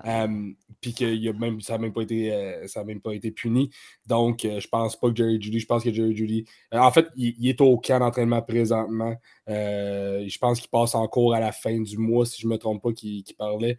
[0.05, 3.31] Euh, puis que y a même, ça n'a même, pas été, euh, même pas été
[3.31, 3.71] puni.
[4.05, 6.45] Donc, euh, je pense pas que Jerry Judy, je pense que Jerry Judy.
[6.73, 9.15] euh, en fait, il, il est au camp d'entraînement présentement.
[9.47, 12.57] Je pense qu'il passe en cours à la fin du mois, si je ne me
[12.57, 13.77] trompe pas, qu'il parlait.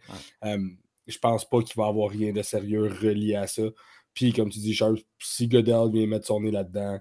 [1.09, 3.63] Je pense pas qu'il va avoir rien de sérieux relié à ça.
[4.13, 6.99] Puis, comme tu dis, Charles, si Goodell vient mettre son nez là-dedans,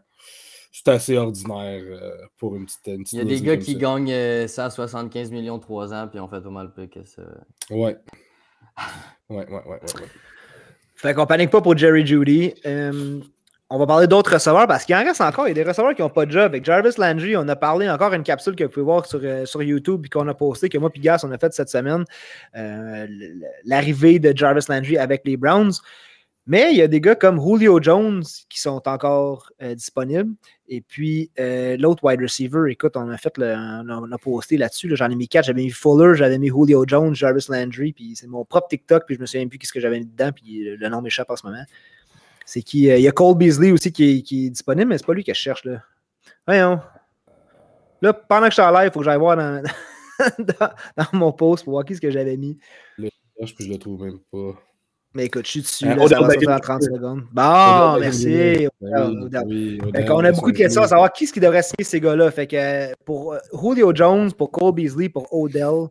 [0.73, 2.87] c'est assez ordinaire euh, pour une petite.
[2.87, 3.79] une petite Il y a des gars qui ça.
[3.79, 7.23] gagnent euh, 175 millions 3 ans puis on fait pas mal plus que ça.
[7.71, 7.97] Ouais.
[9.31, 9.81] Ouais, ouais, ouais, ouais.
[9.81, 10.09] ouais.
[10.95, 12.55] Fait qu'on panique pas pour Jerry Judy.
[12.67, 13.21] Euh,
[13.71, 15.47] on va parler d'autres receveurs parce qu'il en reste encore.
[15.47, 16.45] Il y a des receveurs qui n'ont pas de job.
[16.45, 19.45] Avec Jarvis Landry, on a parlé encore une capsule que vous pouvez voir sur, euh,
[19.45, 22.05] sur YouTube et qu'on a posté, que moi et Gas, on a fait cette semaine.
[22.57, 23.07] Euh,
[23.67, 25.73] L'arrivée de Jarvis Landry avec les Browns.
[26.47, 30.33] Mais il y a des gars comme Julio Jones qui sont encore euh, disponibles.
[30.67, 34.89] Et puis l'autre wide receiver, écoute, on a fait le, on a posté là-dessus.
[34.89, 35.45] là, J'en ai mis quatre.
[35.45, 37.93] J'avais mis Fuller, j'avais mis Julio Jones, Jarvis Landry.
[37.93, 39.05] Puis c'est mon propre TikTok.
[39.05, 40.31] Puis je me souviens plus ce que j'avais mis dedans.
[40.33, 41.65] Puis le nom m'échappe en ce moment.
[42.49, 44.97] C'est qui euh, Il y a Cole Beasley aussi qui est, qui est disponible, mais
[44.97, 45.83] c'est pas lui que je cherche là.
[46.47, 46.81] Voyons.
[48.01, 49.63] Là, pendant que je suis en live, il faut que j'aille voir dans,
[50.39, 52.59] dans, dans mon post pour voir qui ce que j'avais mis.
[52.97, 54.59] Je je le trouve même pas.
[55.13, 55.85] Mais écoute, je suis dessus.
[55.89, 56.95] Euh, là, ça va sortir Beckham en 30 Jr.
[56.95, 57.25] secondes.
[57.33, 58.69] Bon, merci.
[58.81, 62.31] Qu'on a on beaucoup de questions à savoir qui est-ce qui devrait signer ces gars-là.
[62.31, 65.89] Fait que euh, pour euh, Julio Jones, pour Cole Beasley, pour Odell.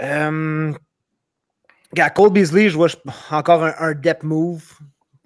[0.00, 0.72] Euh,
[2.14, 2.88] Cole Beasley, je vois
[3.30, 4.64] encore un, un depth move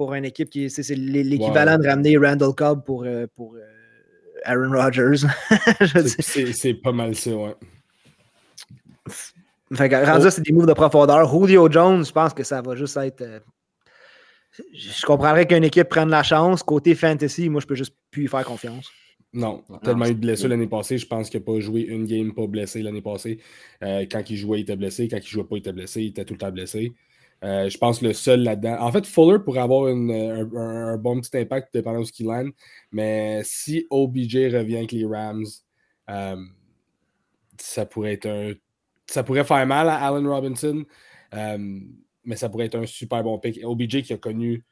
[0.06, 3.26] pour une équipe qui est c'est c'est l'é- l'équivalent de ramener Randall Cobb pour, euh,
[3.36, 3.60] pour euh,
[4.44, 5.26] Aaron Rodgers.
[6.52, 7.54] C'est- pas mal ça, ouais.
[9.74, 11.26] Fait que, rendu là, c'est des moves de profondeur.
[11.30, 13.22] Julio Jones, je pense que ça va juste être.
[13.22, 13.40] euh,
[14.74, 16.62] je comprendrais qu'une équipe prenne la chance.
[16.62, 18.90] Côté fantasy, moi, je peux juste plus y faire confiance.
[19.32, 20.98] Non, Non, tellement eu de blessures l'année passée.
[20.98, 23.38] Je pense qu'il n'a pas joué une game pas blessé l'année passée.
[23.82, 25.08] Euh, quand il jouait, il était blessé.
[25.08, 26.02] Quand il jouait pas, il était blessé.
[26.02, 26.92] Il était tout le temps blessé.
[27.42, 28.76] Euh, je pense le seul là-dedans.
[28.80, 32.50] En fait, Fuller pourrait avoir un, bon petit impact dépendant de ce qu'il land.
[32.92, 35.44] Mais si OBJ revient avec les Rams,
[36.10, 36.36] euh,
[37.58, 38.52] ça pourrait être un.
[39.06, 40.84] Ça pourrait faire mal à Allen Robinson.
[41.34, 41.80] euh,
[42.24, 43.58] mais ça pourrait être un super bon pick.
[43.64, 44.64] OBJ qui a connu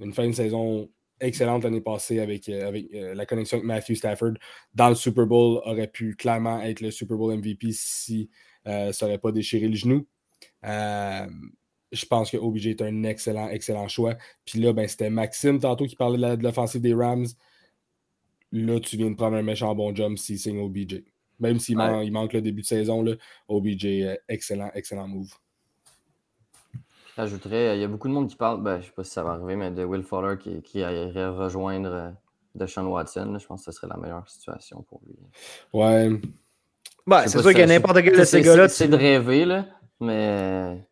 [0.00, 0.88] une fin de saison
[1.20, 4.34] excellente l'année passée avec, avec la connexion avec Matthew Stafford
[4.74, 8.30] dans le Super Bowl aurait pu clairement être le Super Bowl MVP si
[8.64, 10.06] ça n'aurait pas déchiré le genou.
[11.94, 14.14] Je pense que OBJ est un excellent, excellent choix.
[14.44, 17.26] Puis là, ben, c'était Maxime tantôt qui parlait de l'offensive des Rams.
[18.52, 21.02] Là, tu viens de prendre un méchant bon job s'il signe OBJ.
[21.40, 21.90] Même s'il Ouais.
[21.90, 23.12] man- il manque le début de saison, là,
[23.48, 25.32] OBJ, euh, excellent, excellent move.
[27.16, 29.10] J'ajouterais, euh, il y a beaucoup de monde qui parle, ben, je sais pas si
[29.12, 32.10] ça va arriver, mais de Will Fuller qui, qui irait rejoindre euh,
[32.56, 33.30] Deshaun Watson.
[33.32, 35.14] là, je pense que ce serait la meilleure situation pour lui.
[35.72, 36.10] Ouais.
[37.06, 38.68] Bah, c'est sûr si que ça- n'importe quel de ces gars-là.
[38.68, 39.66] C'est tu- de rêver, là,
[40.00, 40.84] mais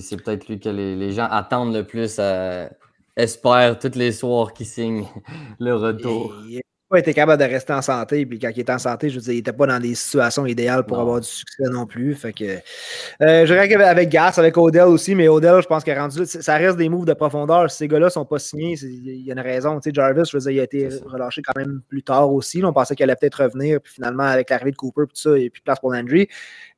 [0.00, 2.70] c'est peut-être lui que les, les gens attendent le plus, à,
[3.16, 5.06] espèrent tous les soirs qu'il signe
[5.60, 6.34] le retour.
[6.48, 8.24] Il n'a pas été capable de rester en santé.
[8.26, 10.44] Puis quand il était en santé, je veux dire, il n'était pas dans des situations
[10.46, 11.02] idéales pour Non.
[11.02, 12.14] avoir du succès non plus.
[12.14, 15.92] Fait que, euh, je dirais qu'avec Gas, avec Odell aussi, mais Odell, je pense qu'il
[15.94, 17.70] est rendu Ça reste des moves de profondeur.
[17.70, 19.80] Si ces gars-là ne sont pas signés, il y a une raison.
[19.80, 22.60] Tu sais, Jarvis, je veux dire, il a été relâché quand même plus tard aussi.
[22.60, 22.68] là.
[22.68, 23.80] on pensait qu'il allait peut-être revenir.
[23.80, 25.92] Puis finalement, avec l'arrivée de Cooper, tout ça, il n'y a plus de place pour
[25.92, 26.28] Landry.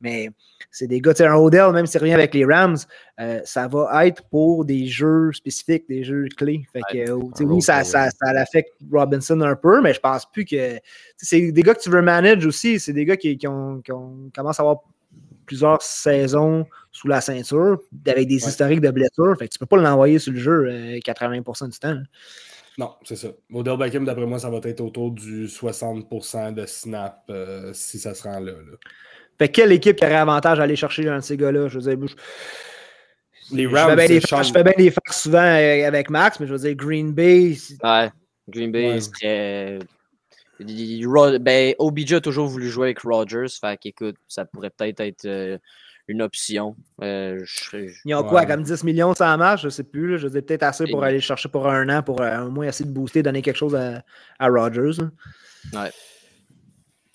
[0.00, 0.30] Mais
[0.70, 2.76] c'est des gars, un Odell, même s'il revient avec les Rams,
[3.20, 6.66] euh, ça va être pour des jeux spécifiques, des jeux clés.
[6.72, 10.44] Fait que, euh, oui, ça, ça, ça l'affecte Robinson un peu, mais je pense plus
[10.44, 10.78] que.
[11.16, 12.80] C'est des gars que tu veux manager aussi.
[12.80, 14.80] C'est des gars qui, qui ont, qui ont- commencent à avoir
[15.46, 18.48] plusieurs saisons sous la ceinture avec des Ouais.
[18.48, 19.36] historiques de blessures.
[19.38, 21.92] Fait que tu peux pas l'envoyer sur le jeu euh, 80% du temps.
[21.94, 22.00] là.
[22.76, 23.28] Non, c'est ça.
[23.52, 28.14] Odell Beckham, d'après moi, ça va être autour du 60% de snap euh, si ça
[28.14, 28.52] se rend là.
[28.52, 28.76] là.
[29.38, 31.68] Fait que quelle équipe qui aurait avantage à aller chercher un de ces gars-là?
[31.68, 34.64] Je veux dire, je, Les je Rams, fais bien des c'est farces- Sean- je fais
[34.64, 38.10] bien des farces souvent euh, avec Max, mais je veux dire, Green Bay, Ouais.
[38.48, 39.00] Green Bay Ouais.
[39.00, 39.78] serait.
[41.04, 43.46] Ro- Ben, OBJ a toujours voulu jouer avec Rodgers.
[43.60, 45.58] Fait qu'écoute, ça pourrait peut-être être euh,
[46.06, 46.76] une option.
[47.02, 48.46] Euh, je ils ont quoi, Ouais.
[48.46, 49.62] comme 10 millions sans marge?
[49.62, 50.12] Je sais plus.
[50.12, 50.16] là.
[50.18, 52.42] je veux dire, peut-être assez pour Et- aller le chercher pour un an, pour euh,
[52.44, 54.04] au moins essayer de booster, donner quelque chose à,
[54.38, 55.02] à Rodgers.
[55.72, 55.90] là.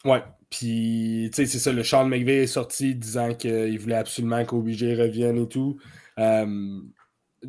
[0.05, 0.23] Ouais.
[0.49, 4.83] Puis, tu sais, c'est ça, le Sean McVay est sorti disant qu'il voulait absolument qu'OBJ
[4.97, 5.77] revienne et tout.
[6.17, 6.79] Euh,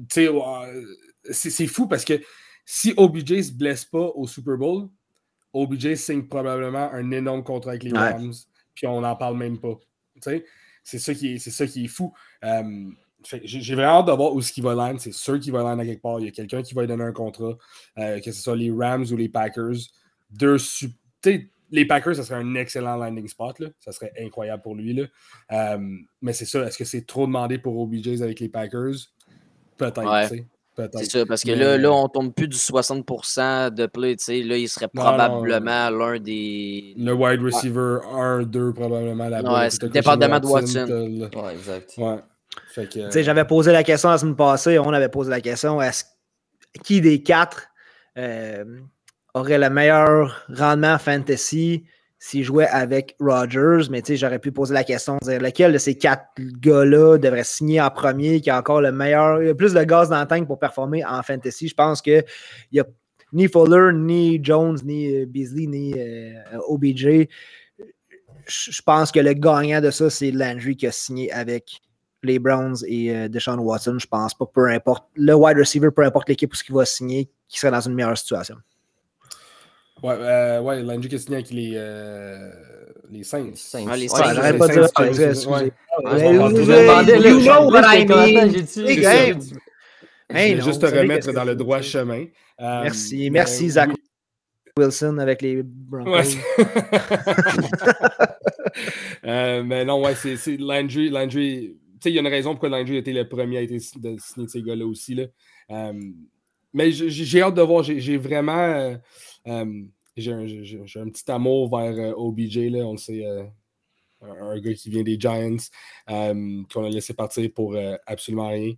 [0.09, 0.29] tu
[1.31, 2.21] sais, c'est fou parce que
[2.65, 4.89] si OBJ se blesse pas au Super Bowl,
[5.53, 7.99] OBJ signe probablement un énorme contrat avec les Ouais.
[8.13, 8.33] Rams,
[8.75, 9.79] puis on n'en parle même pas.
[10.17, 10.45] Tu sais,
[10.83, 12.13] C'est ça, qui est- c'est ça qui est fou.
[12.45, 12.91] Euh,
[13.45, 14.97] J'ai vraiment hâte de voir où ce qu'il va land.
[14.99, 16.21] C'est sûr qu'il va land à quelque part.
[16.21, 17.59] Il y a quelqu'un qui va lui donner un contrat,
[17.99, 19.77] euh, que ce soit les Rams ou les Packers.
[20.31, 20.57] Deux
[21.71, 23.59] les Packers, ça serait un excellent landing spot.
[23.61, 23.69] Là.
[23.79, 24.93] Ça serait incroyable pour lui.
[24.93, 25.05] Là.
[25.53, 25.79] Euh,
[26.21, 26.65] mais c'est ça.
[26.65, 28.95] Est-ce que c'est trop demandé pour OBJs avec les Packers?
[29.77, 30.05] Peut-être.
[30.05, 30.29] Ouais.
[30.29, 30.47] tu sais.
[30.77, 30.99] Peut-être.
[30.99, 34.25] C'est ça, parce que Mais- là, là, on tombe plus du 60% de play, tu
[34.25, 34.43] sais.
[34.43, 36.95] Là, il serait probablement l'un des.
[36.97, 39.69] Le wide receiver 1-2 probablement là-bas.
[39.69, 40.87] Ouais, dépendamment de Watson.
[40.89, 41.95] Ouais, exact.
[41.99, 42.19] Ouais.
[42.75, 46.05] Que, j'avais posé la question la semaine passée, on avait posé la question est-ce
[46.83, 47.69] qui des quatre
[48.17, 48.65] euh,
[49.35, 51.85] aurait le meilleur rendement fantasy
[52.19, 53.89] s'il jouait avec Rodgers?
[53.91, 57.91] Mais j'aurais pu poser la question, dire lequel de ces quatre gars-là devrait signer en
[57.91, 61.05] premier, qui a encore le meilleur, le plus de gaz dans la tank pour performer
[61.05, 61.69] en fantasy?
[61.69, 62.23] Je pense que
[62.71, 62.87] il n'y a
[63.33, 66.33] ni Fuller, ni Jones, ni euh, Beasley, ni euh,
[66.69, 67.29] OBJ.
[68.47, 71.81] Je je pense que le gagnant de ça, c'est Landry qui a signé avec
[72.23, 76.03] les Browns et euh, Deshaun Watson, je pense pas, peu importe le wide receiver, peu
[76.03, 78.57] importe l'équipe où ce qu'il va signer, qui serait dans une meilleure situation.
[80.03, 82.51] Ouais, euh, ouais, Landry qui a signé avec les, euh,
[83.11, 83.51] les Saints.
[83.55, 83.87] Saints.
[83.87, 84.83] Ouais, les Saints, Ouais, pas excusez,
[90.33, 92.25] hey, Je non, vais juste te remettre dans le droit chemin.
[92.61, 93.97] Euh, Merci, mais merci Zach oui.
[94.79, 96.11] Wilson avec les Broncos.
[96.11, 96.23] Ouais,
[99.27, 101.11] Euh, mais non, ouais, c'est c'est Landry.
[101.11, 103.63] Landry, tu sais, il y a une raison pourquoi Landry a été le premier à
[103.63, 103.79] être de
[104.19, 105.15] signer de ces gars-là aussi.
[105.15, 105.25] Là.
[105.71, 105.93] Euh,
[106.73, 107.83] mais j'ai hâte de voir.
[107.83, 108.57] J'ai vraiment.
[108.59, 108.95] euh,
[110.17, 112.59] j'ai un, j'ai- j'ai un petit amour vers euh, OBJ.
[112.71, 113.25] Là, on le sait.
[113.27, 113.45] euh,
[114.23, 115.57] un, un gars qui vient des Giants,
[116.11, 118.75] euh, qu'on a laissé partir pour euh, absolument rien.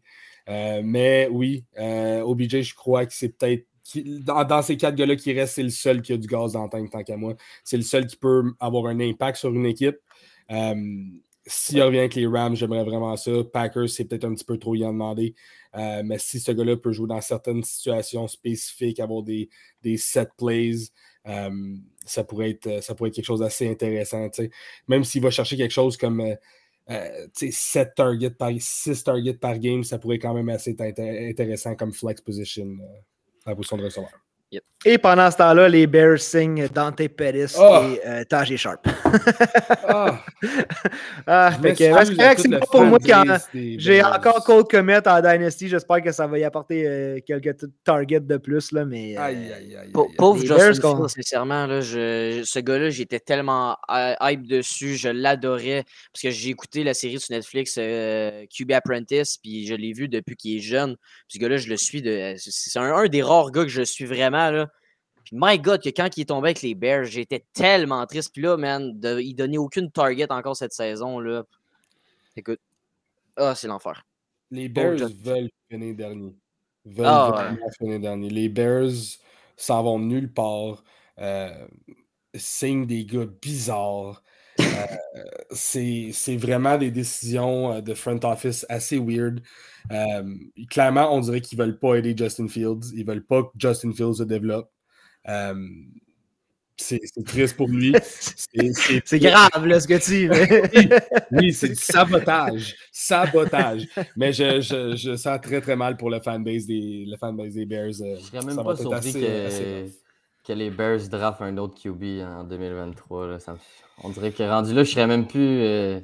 [0.49, 3.67] Euh, mais oui, euh, OBJ, je crois que c'est peut-être.
[3.97, 6.87] Dans, ces quatre gars-là qui restent, c'est le seul qui a du gaz dans tant
[6.87, 7.35] qu'à moi.
[7.65, 9.97] C'est le seul qui peut avoir un impact sur une équipe.
[10.51, 10.75] Euh,
[11.47, 13.33] S'il revient avec les Rams, j'aimerais vraiment ça.
[13.53, 15.35] Packers, c'est peut-être un petit peu trop y en demander.
[15.75, 19.49] Euh, mais si ce gars-là peut jouer dans certaines situations spécifiques, avoir des,
[19.83, 20.77] des set plays,
[21.27, 24.29] euh, ça, pourrait être, ça pourrait être quelque chose d'assez intéressant.
[24.87, 26.35] Même s'il va chercher quelque chose comme euh,
[26.91, 30.77] euh, tu sais, 7 targets par 6 targets par game, ça pourrait quand même assez
[30.79, 33.01] intéressant comme flex position euh,
[33.47, 33.89] la position de
[34.85, 37.83] Et pendant ce temps-là, les Bears signent Dante Pettis Oh!
[37.85, 38.85] et euh, Tajay Sharp.
[39.89, 40.21] Ah,
[41.27, 44.17] Ah, fait que, ouais, c'est correct, pas pour moi qui en- fanbase des J'ai Bears.
[44.17, 45.69] encore Cold Comet en Dynasty.
[45.69, 48.73] J'espère que ça va y apporter euh, quelques t- targets de plus.
[48.73, 50.17] Là, mais, euh, Aïe, aïe, aïe, aïe, Pau- aïe.
[50.17, 54.97] Pauvre Justin Bears qu'on- Fields, sincèrement, là, je, ce gars-là, j'étais tellement hy- hype dessus,
[54.97, 59.75] je l'adorais, parce que j'ai écouté la série sur Netflix euh, QB Apprentice, puis je
[59.77, 60.97] l'ai vu depuis qu'il est jeune.
[61.29, 63.69] Puis ce gars-là, je le suis, de, c'est c'est un, un des rares gars que
[63.71, 64.69] je suis vraiment, là.
[65.25, 68.33] Puis my God, que quand il est tombé avec les Bears, j'étais tellement triste.
[68.33, 71.45] Puis là, man, de, il donnait aucune target encore cette saison, là.
[72.37, 72.61] Écoute,
[73.37, 74.05] ah, c'est l'enfer.
[74.51, 76.35] Les Bears veulent finir dernier.
[76.85, 78.31] Veulent Ah, vraiment finir dernier.
[78.31, 78.91] Les Bears
[79.57, 80.83] s'en vont nulle part.
[81.19, 81.67] Euh,
[82.35, 84.23] signent des gars bizarres.
[84.73, 89.41] Euh, c'est c'est vraiment des décisions euh, de front office assez weird.
[89.91, 90.23] Euh,
[90.71, 92.93] clairement, on dirait qu'ils ne veulent pas aider Justin Fields.
[92.95, 94.71] Ils ne veulent pas que Justin Fields se développe.
[95.29, 95.55] Euh,
[96.77, 97.95] c'est c'est triste pour lui.
[98.03, 100.91] C'est- c'est grave là, ce que tu mais-
[101.31, 102.75] oui, c'est du sabotage.
[102.91, 103.87] Sabotage.
[104.17, 107.67] Mais je, je, je sens très très mal pour le fanbase des, le fanbase des
[107.67, 107.93] Bears.
[107.93, 109.93] Je serais même ça pas surpris assez- que, assez.
[110.47, 113.27] Que les Bears draftent un autre QB en 2023.
[113.29, 113.39] là.
[113.39, 113.59] Ça me-
[114.03, 115.63] On dirait que rendu là, je serais même plus.
[115.63, 116.01] euh,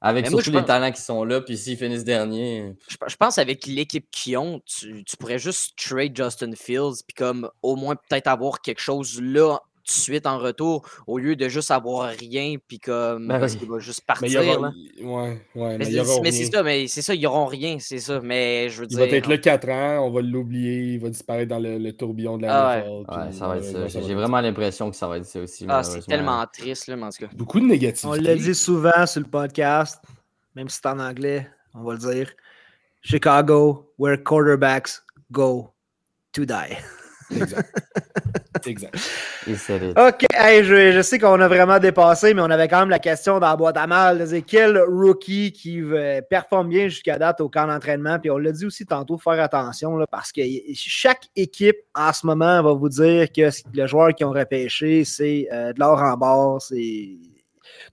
[0.00, 2.72] Avec Mais surtout les pense- talents qui sont là, puis s'ils finissent dernier.
[2.88, 7.14] Je, je pense avec l'équipe qu'ils ont, tu, tu pourrais juste trade Justin Fields, puis
[7.16, 9.58] comme au moins peut-être avoir quelque chose là
[9.94, 13.58] de suite en retour, au lieu de juste avoir rien, puis comme Ben parce oui.
[13.60, 14.58] qu'il va juste Mais il partir.
[14.58, 14.68] aura.
[14.68, 14.72] là.
[15.02, 17.98] Ouais, ouais, Mais mais il c'est mais ça, mais c'est ça, ils n'auront rien, c'est
[17.98, 18.20] ça.
[18.22, 18.98] Mais je veux Il dire.
[18.98, 22.36] va être là 4 ans, on va l'oublier, il va disparaître dans le, le tourbillon
[22.38, 23.02] de la Ah ouais.
[23.28, 24.00] Puis ça va être ça.
[24.00, 25.66] J'ai vraiment l'impression que ça va être ça aussi.
[25.68, 27.30] Ah, c'est tellement triste, là, mais en tout cas.
[27.34, 28.06] Beaucoup de négativité.
[28.08, 30.02] On l'a dit souvent sur le podcast,
[30.54, 32.30] même si c'est en anglais, on va le dire.
[33.02, 35.00] Chicago, where quarterbacks
[35.30, 35.72] go
[36.32, 36.76] to die.
[37.30, 37.68] Exact.
[38.66, 38.96] exact.
[39.96, 42.98] OK, hey, je, je sais qu'on a vraiment dépassé, mais on avait quand même la
[42.98, 44.26] question dans la boîte à mal.
[44.46, 48.18] quel rookie qui euh, performe bien jusqu'à date au camp d'entraînement?
[48.18, 50.42] Puis on l'a dit aussi tantôt, faire attention, là, parce que
[50.74, 55.48] chaque équipe en ce moment va vous dire que le joueur qu'ils ont repêché, c'est
[55.52, 57.16] euh, de l'or en barre, c'est.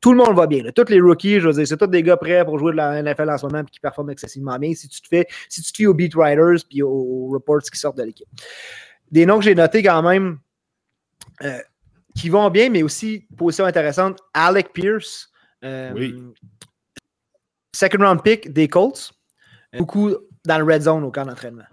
[0.01, 0.63] Tout le monde va bien.
[0.63, 0.71] là.
[0.71, 3.01] Tous les rookies, je veux dire, c'est tous des gars prêts pour jouer de la
[3.01, 4.73] NFL en ce moment et qui performent excessivement bien.
[4.73, 7.61] Si tu te fais, si tu te fies aux beat writers puis aux, aux reports
[7.61, 8.27] qui sortent de l'équipe.
[9.15, 10.39] Des noms que j'ai notés quand même.
[11.41, 11.59] Euh,
[12.15, 15.29] qui vont bien, mais aussi, position intéressante, Alec Pierce.
[15.63, 16.21] euh, Oui.
[17.73, 19.13] Second round pick des Colts.
[19.73, 20.13] Euh, Beaucoup
[20.45, 21.63] dans le red zone au camp d'entraînement.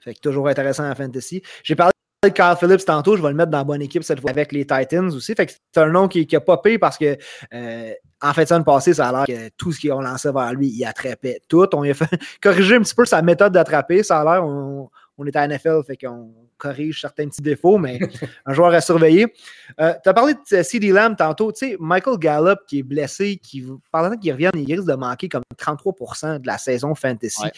[0.00, 1.42] Fait que toujours intéressant en fantasy.
[1.64, 1.90] J'ai parlé
[2.22, 4.52] de Kyle Phillips tantôt, je vais le mettre dans la bonne équipe cette fois avec
[4.52, 5.34] les Titans aussi.
[5.34, 7.16] Fait que c'est un nom qui, qui a popé parce que
[7.52, 10.68] euh, en semaine passée, ça a l'air que tout ce qu'ils ont lancé vers lui,
[10.68, 11.66] il attrapait tout.
[11.74, 12.06] On lui a fait
[12.40, 14.04] corriger un petit peu sa méthode d'attraper.
[14.04, 14.88] Ça a l'air, on,
[15.18, 17.98] on est à NFL, fait qu'on corrige certains petits défauts, mais
[18.46, 19.32] un joueur à surveiller.
[19.80, 21.50] Euh, tu as parlé de CD Lamb tantôt.
[21.52, 25.28] Tu sais, Michael Gallup qui est blessé, qui, pendant qu'il revienne, il risque de manquer
[25.28, 27.42] comme 33% de la saison fantasy.
[27.42, 27.52] Ouais.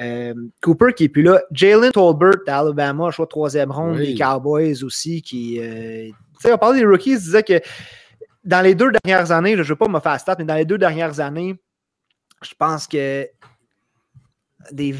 [0.00, 1.40] Euh, Cooper qui est plus là.
[1.52, 4.14] Jalen Tolbert d'Alabama, choix de troisième ronde Oui.
[4.14, 5.22] des Cowboys aussi.
[5.22, 7.60] Qui, euh, tu sais, on parlait des rookies, il disait que
[8.44, 10.64] dans les deux dernières années, je ne veux pas me faire stat, mais dans les
[10.64, 11.54] deux dernières années,
[12.42, 13.28] je pense que
[14.72, 14.94] des.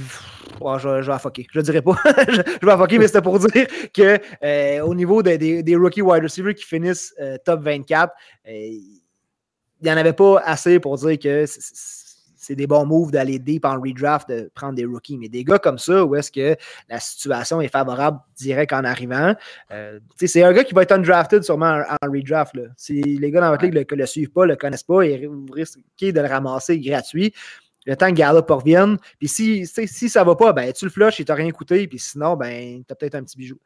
[0.60, 1.46] Oh, je, je vais fucker.
[1.52, 1.96] Je ne dirais pas.
[2.28, 5.76] je, je vais fucker, mais c'était pour dire que euh, au niveau de- des, des
[5.76, 8.12] rookies wide receivers qui finissent euh, top 24,
[8.48, 9.00] euh, il
[9.82, 11.44] n'y en avait pas assez pour dire que
[12.42, 15.16] c'est des bons moves d'aller deep en redraft, de prendre des rookies.
[15.18, 16.56] Mais des gars comme ça, où est-ce que
[16.88, 19.34] la situation est favorable direct en arrivant,
[19.70, 22.54] euh, c'est un gars qui va être undrafted sûrement en, en redraft.
[22.56, 22.62] Là.
[22.76, 25.04] Si les gars dans votre ligue ne le, le suivent pas, ne le connaissent pas,
[25.04, 27.32] vous risquez de le ramasser gratuit.
[27.90, 28.98] Le temps que Gallup revienne.
[29.18, 31.88] Puis si, si ça va pas, ben tu le flushes et tu n'as rien coûté.
[31.88, 33.58] Puis sinon, ben tu as peut-être un petit bijou.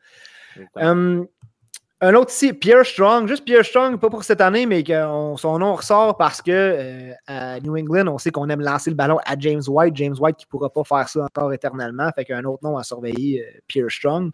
[2.04, 5.36] Un autre ici, Pierre Strong, juste Pierre Strong, pas pour cette année, mais que on-
[5.36, 8.96] son nom ressort parce que euh, à New England, on sait qu'on aime lancer le
[8.96, 9.96] ballon à James White.
[9.96, 12.08] James White qui ne pourra pas faire ça encore éternellement.
[12.14, 14.30] Fait qu'un autre nom à surveiller, euh, Pierre Strong.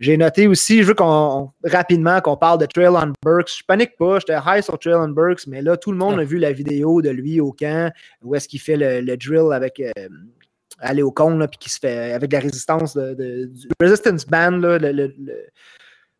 [0.00, 3.58] J'ai noté aussi, je veux qu'on rapidement qu'on parle de Traylon Burks.
[3.58, 6.38] Je panique pas, j'étais high sur Traylon Burks, mais là, tout le monde a vu
[6.38, 9.80] la vidéo de lui au camp où est-ce qu'il fait le, le drill avec.
[9.80, 9.90] euh,
[10.80, 14.50] aller au con, puis qui se fait avec la résistance de, de- du resistance band,
[14.58, 15.46] là, le, le- le-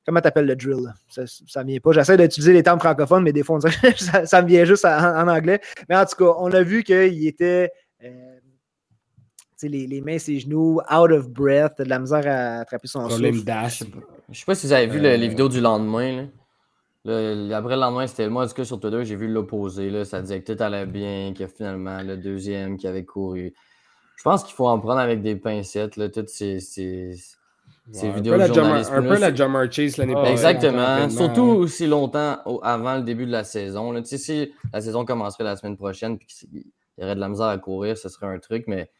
[0.06, 0.92] comment t'appelles le drill?
[1.08, 1.92] Ça, ça me vient pas.
[1.92, 4.64] J'essaie d'utiliser les termes francophones, mais des fois, on dirait que ça, ça me vient
[4.64, 5.60] juste en, en anglais.
[5.88, 7.70] Mais en tout cas, on a vu qu'il était
[8.02, 12.60] euh, tu sais, les, les mains, ses genoux, out of breath, de la misère à
[12.60, 13.46] attraper son Problème souffle.
[13.46, 13.82] dash.
[14.30, 16.16] Je sais pas si vous avez vu le- Euh, les vidéos du lendemain.
[16.16, 16.24] Là.
[17.06, 19.90] Le- après le lendemain, c'était moi, en tout cas, sur Twitter, j'ai vu l'opposé.
[19.90, 20.04] là.
[20.04, 23.54] Ça disait que tout allait bien, que finalement, le deuxième qui avait couru.
[24.16, 26.58] Je pense qu'il faut en prendre avec des pincettes, là, toutes ces
[27.92, 28.92] Ouais, un peu la Jamar-.
[28.92, 30.32] Un peu la Jamar Chase l'année Ah, passée.
[30.32, 31.08] Exactement.
[31.10, 33.92] Surtout aussi longtemps avant le début de la saison.
[33.92, 34.00] là.
[34.04, 36.64] Si la saison commencerait la semaine prochaine et qu'il
[36.98, 38.90] y aurait de la misère à courir, ce serait un truc, mais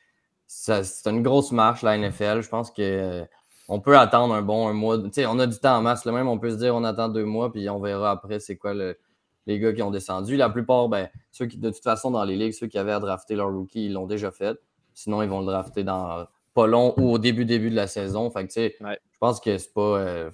[0.47, 2.43] c'est une grosse marche, la NFL.
[2.43, 3.25] Je pense que euh,
[3.69, 4.99] on peut attendre un bon un mois.
[4.99, 6.05] On a du temps en masse.
[6.05, 8.57] Là même, on peut se dire on attend deux mois, puis on verra après c'est
[8.59, 8.99] quoi le-
[9.47, 10.37] les gars qui ont descendu.
[10.37, 13.01] La plupart, ben, ceux qui, de toute façon, dans les ligues, ceux qui avaient à
[13.01, 14.59] drafter leur rookie, ils l'ont déjà fait.
[14.95, 18.31] Sinon, ils vont le drafter dans pas long ou au début, début de la saison.
[18.31, 18.99] Fait que, tu sais, Ouais.
[19.13, 19.99] je pense que c'est pas.
[19.99, 20.31] euh,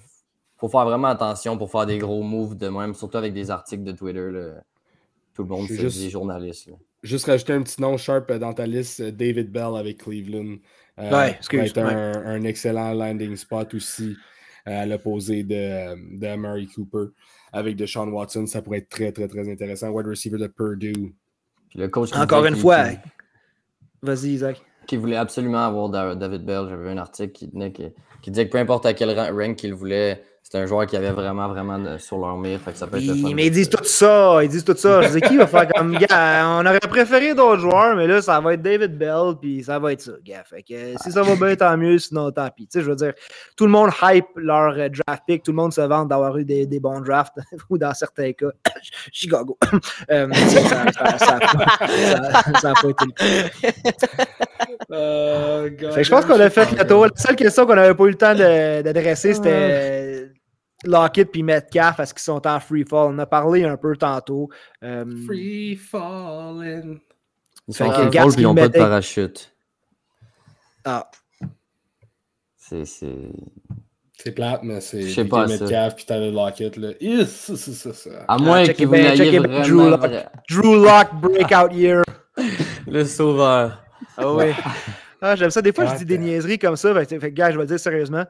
[0.57, 3.83] faut faire vraiment attention pour faire des gros moves de même, surtout avec des articles
[3.83, 4.29] de Twitter.
[4.31, 4.61] là.
[5.33, 6.67] Tout le monde, c'est des journalistes.
[6.67, 6.73] là.
[7.03, 10.57] Juste rajouter un petit nom sharp euh, dans ta liste, euh, David Bell avec Cleveland.
[10.99, 14.15] Euh, Ouais, être un, un excellent landing spot aussi
[14.65, 17.05] à l'opposé de, de Murray Cooper.
[17.53, 19.89] Avec Deshaun Watson, ça pourrait être très, très, très intéressant.
[19.89, 21.15] Wide receiver de Purdue.
[21.69, 22.85] Puis le coach Encore une fois,
[24.03, 24.61] vas-y, Isaac.
[24.87, 26.65] Qui voulait absolument avoir Da- David Bell.
[26.69, 27.91] J'avais vu un article qui, tenait que-
[28.21, 31.11] qui disait que peu importe à quel rank qu'il voulait, c'était un joueur qui avait
[31.11, 32.59] vraiment, vraiment de- sur leur mire.
[32.59, 33.05] Fait que ça peut être
[33.35, 35.01] mais ils disent tout ça, ils disent tout ça.
[35.03, 36.45] Je disais, qui va faire comme gars?
[36.59, 39.93] On aurait préféré d'autres joueurs, mais là, ça va être David Bell, puis ça va
[39.93, 40.43] être ça, gars.
[40.43, 42.67] Fait que si ça va bien, tant mieux, sinon tant pis.
[42.67, 43.13] Tu sais, je veux dire,
[43.55, 46.43] tout le monde hype leur euh, draft pick, tout le monde se vante d'avoir eu
[46.43, 47.37] des, des bons drafts,
[47.69, 48.47] ou dans certains cas,
[49.13, 49.57] Chicago.
[50.11, 51.39] Euh, ça ça- ça- ça-
[51.87, 54.25] ça- ça a pas été le cas.
[55.91, 57.05] Fait que je pense qu'on a fait le tour.
[57.05, 60.27] La seule question qu'on n'avait pas eu le temps de- d'adresser, c'était euh,
[60.85, 63.07] Lockett puis Metcalf, est-ce qu'ils sont en free fall?
[63.13, 64.49] On a parlé un peu tantôt.
[64.83, 66.99] Euh, Free falling.
[67.67, 69.53] Ils sont en puis ils n'ont pas de parachute.
[70.85, 71.09] ah,
[72.57, 72.85] C'est.
[72.85, 73.07] c'est-
[74.23, 75.63] C'est plate, mais c'est Je sais pas, ça.
[75.63, 76.77] Metcalf puis Tyler Lockett.
[76.77, 76.89] Là.
[77.01, 78.09] Yes, ça, ça, ça, ça.
[78.27, 79.39] À moins checkez que vous bien Drew
[79.79, 79.89] vraiment.
[79.97, 80.11] Lock.
[80.47, 82.03] Drew Lock breakout year.
[82.87, 83.83] Le sauveur.
[84.17, 84.51] Ah oui.
[85.21, 85.61] Ah, J'aime ça.
[85.61, 86.93] Des fois, je dis des niaiseries comme ça.
[86.93, 88.25] Fait, que- fait gars, je vais le dire sérieusement.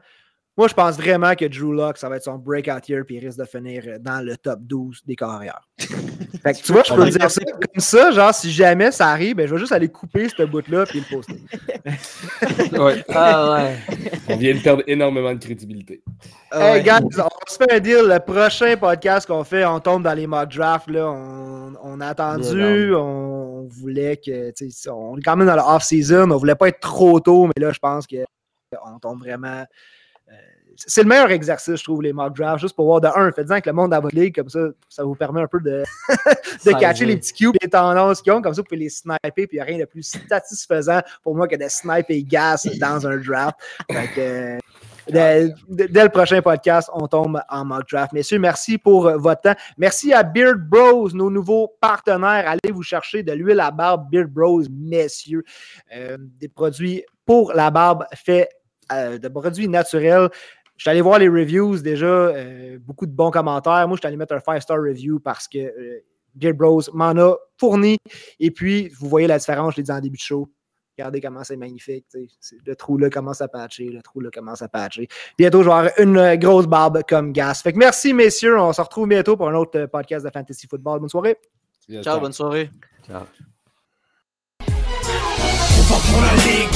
[0.54, 3.24] Moi, je pense vraiment que Drew Lock, ça va être son breakout year, puis il
[3.24, 5.66] risque de finir euh, dans le top 12 des carrières.
[5.78, 8.10] fait que tu vois, je peux le dire ça comme ça.
[8.10, 11.16] Genre, si jamais ça arrive, ben, je vais juste aller couper ce bout-là, puis le
[11.16, 11.40] poster.
[12.78, 13.02] Ouais.
[13.14, 13.76] Ah ouais.
[14.28, 16.02] On vient de perdre énormément de crédibilité.
[16.52, 18.02] Hey, guys, on se fait un deal.
[18.06, 20.90] Le prochain podcast qu'on fait, on tombe dans les mock drafts.
[20.90, 21.06] Là.
[21.10, 22.94] On, on a attendu.
[22.94, 23.31] On,
[23.66, 24.52] voulait que.
[24.90, 26.30] On est quand même dans le off-season.
[26.30, 29.64] On voulait pas être trop tôt, mais là, je pense qu'on tombe vraiment.
[30.30, 30.34] euh,
[30.76, 33.52] c'est le meilleur exercice, je trouve, les mock drafts, juste pour voir de un, faites-en
[33.52, 35.82] avec le monde dans votre ligue, comme ça, ça vous permet un peu de,
[36.66, 39.30] de catcher les petits cubes, les tendances qu'ils ont, comme ça, vous pouvez les sniper,
[39.34, 43.06] puis il n'y a rien de plus satisfaisant pour moi que de sniper gas dans
[43.06, 43.58] un draft.
[44.18, 44.58] Euh,
[45.08, 48.12] dès, le prochain podcast, on tombe en mock draft.
[48.12, 49.54] Messieurs, merci pour euh, votre temps.
[49.78, 52.48] Merci à Beard Bros, nos nouveaux partenaires.
[52.48, 55.44] Allez vous chercher de l'huile à barbe Beard Bros, messieurs.
[55.94, 58.48] Euh, des produits pour la barbe faits
[58.90, 60.28] de produits naturels.
[60.82, 63.86] Je suis allé voir les reviews déjà, euh, beaucoup de bons commentaires.
[63.86, 67.98] Moi, je suis allé mettre un 5-star review parce que euh, Bros m'en a fourni.
[68.40, 70.48] Et puis, vous voyez la différence, je l'ai dit en début de show.
[70.98, 72.06] Regardez comment c'est magnifique.
[72.66, 73.88] Le trou là commence à patcher.
[73.88, 75.08] Le trou là commence à patcher.
[75.38, 77.62] Bientôt, je vais avoir une euh, grosse barbe comme gas.
[77.62, 78.58] Fait que merci, messieurs.
[78.58, 81.00] On se retrouve bientôt pour un autre euh, podcast de Fantasy Football.
[81.00, 81.38] Bonne soirée.
[82.02, 82.70] ciao, bonne soirée.
[83.06, 83.22] Ciao.
[85.88, 86.68] pour la ligue,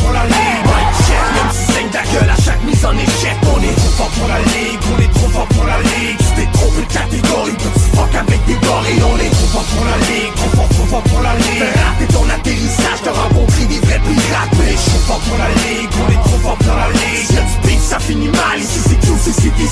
[0.00, 1.05] pour la ligue.
[1.36, 2.30] Même si saigne ta gueule.
[2.30, 5.28] À chaque mise en échec On est trop fort pour la ligue, on est trop
[5.28, 6.18] fort pour la ligue.
[6.18, 9.04] Tu t'es trompé de catégorie, petit fuck avec des gorilles.
[9.04, 11.72] On est trop fort pour la ligue, trop fort, trop fort pour la ligue.
[11.98, 16.08] T'es ton atterrissage, t'as rencontré des vrais pirates Mais trop fort pour la ligue, on
[16.10, 17.26] est trop fort pour la ligue.
[17.28, 19.32] Si y'a du ça finit mal, ici c'est tout, ici.
[19.36, 19.66] c'est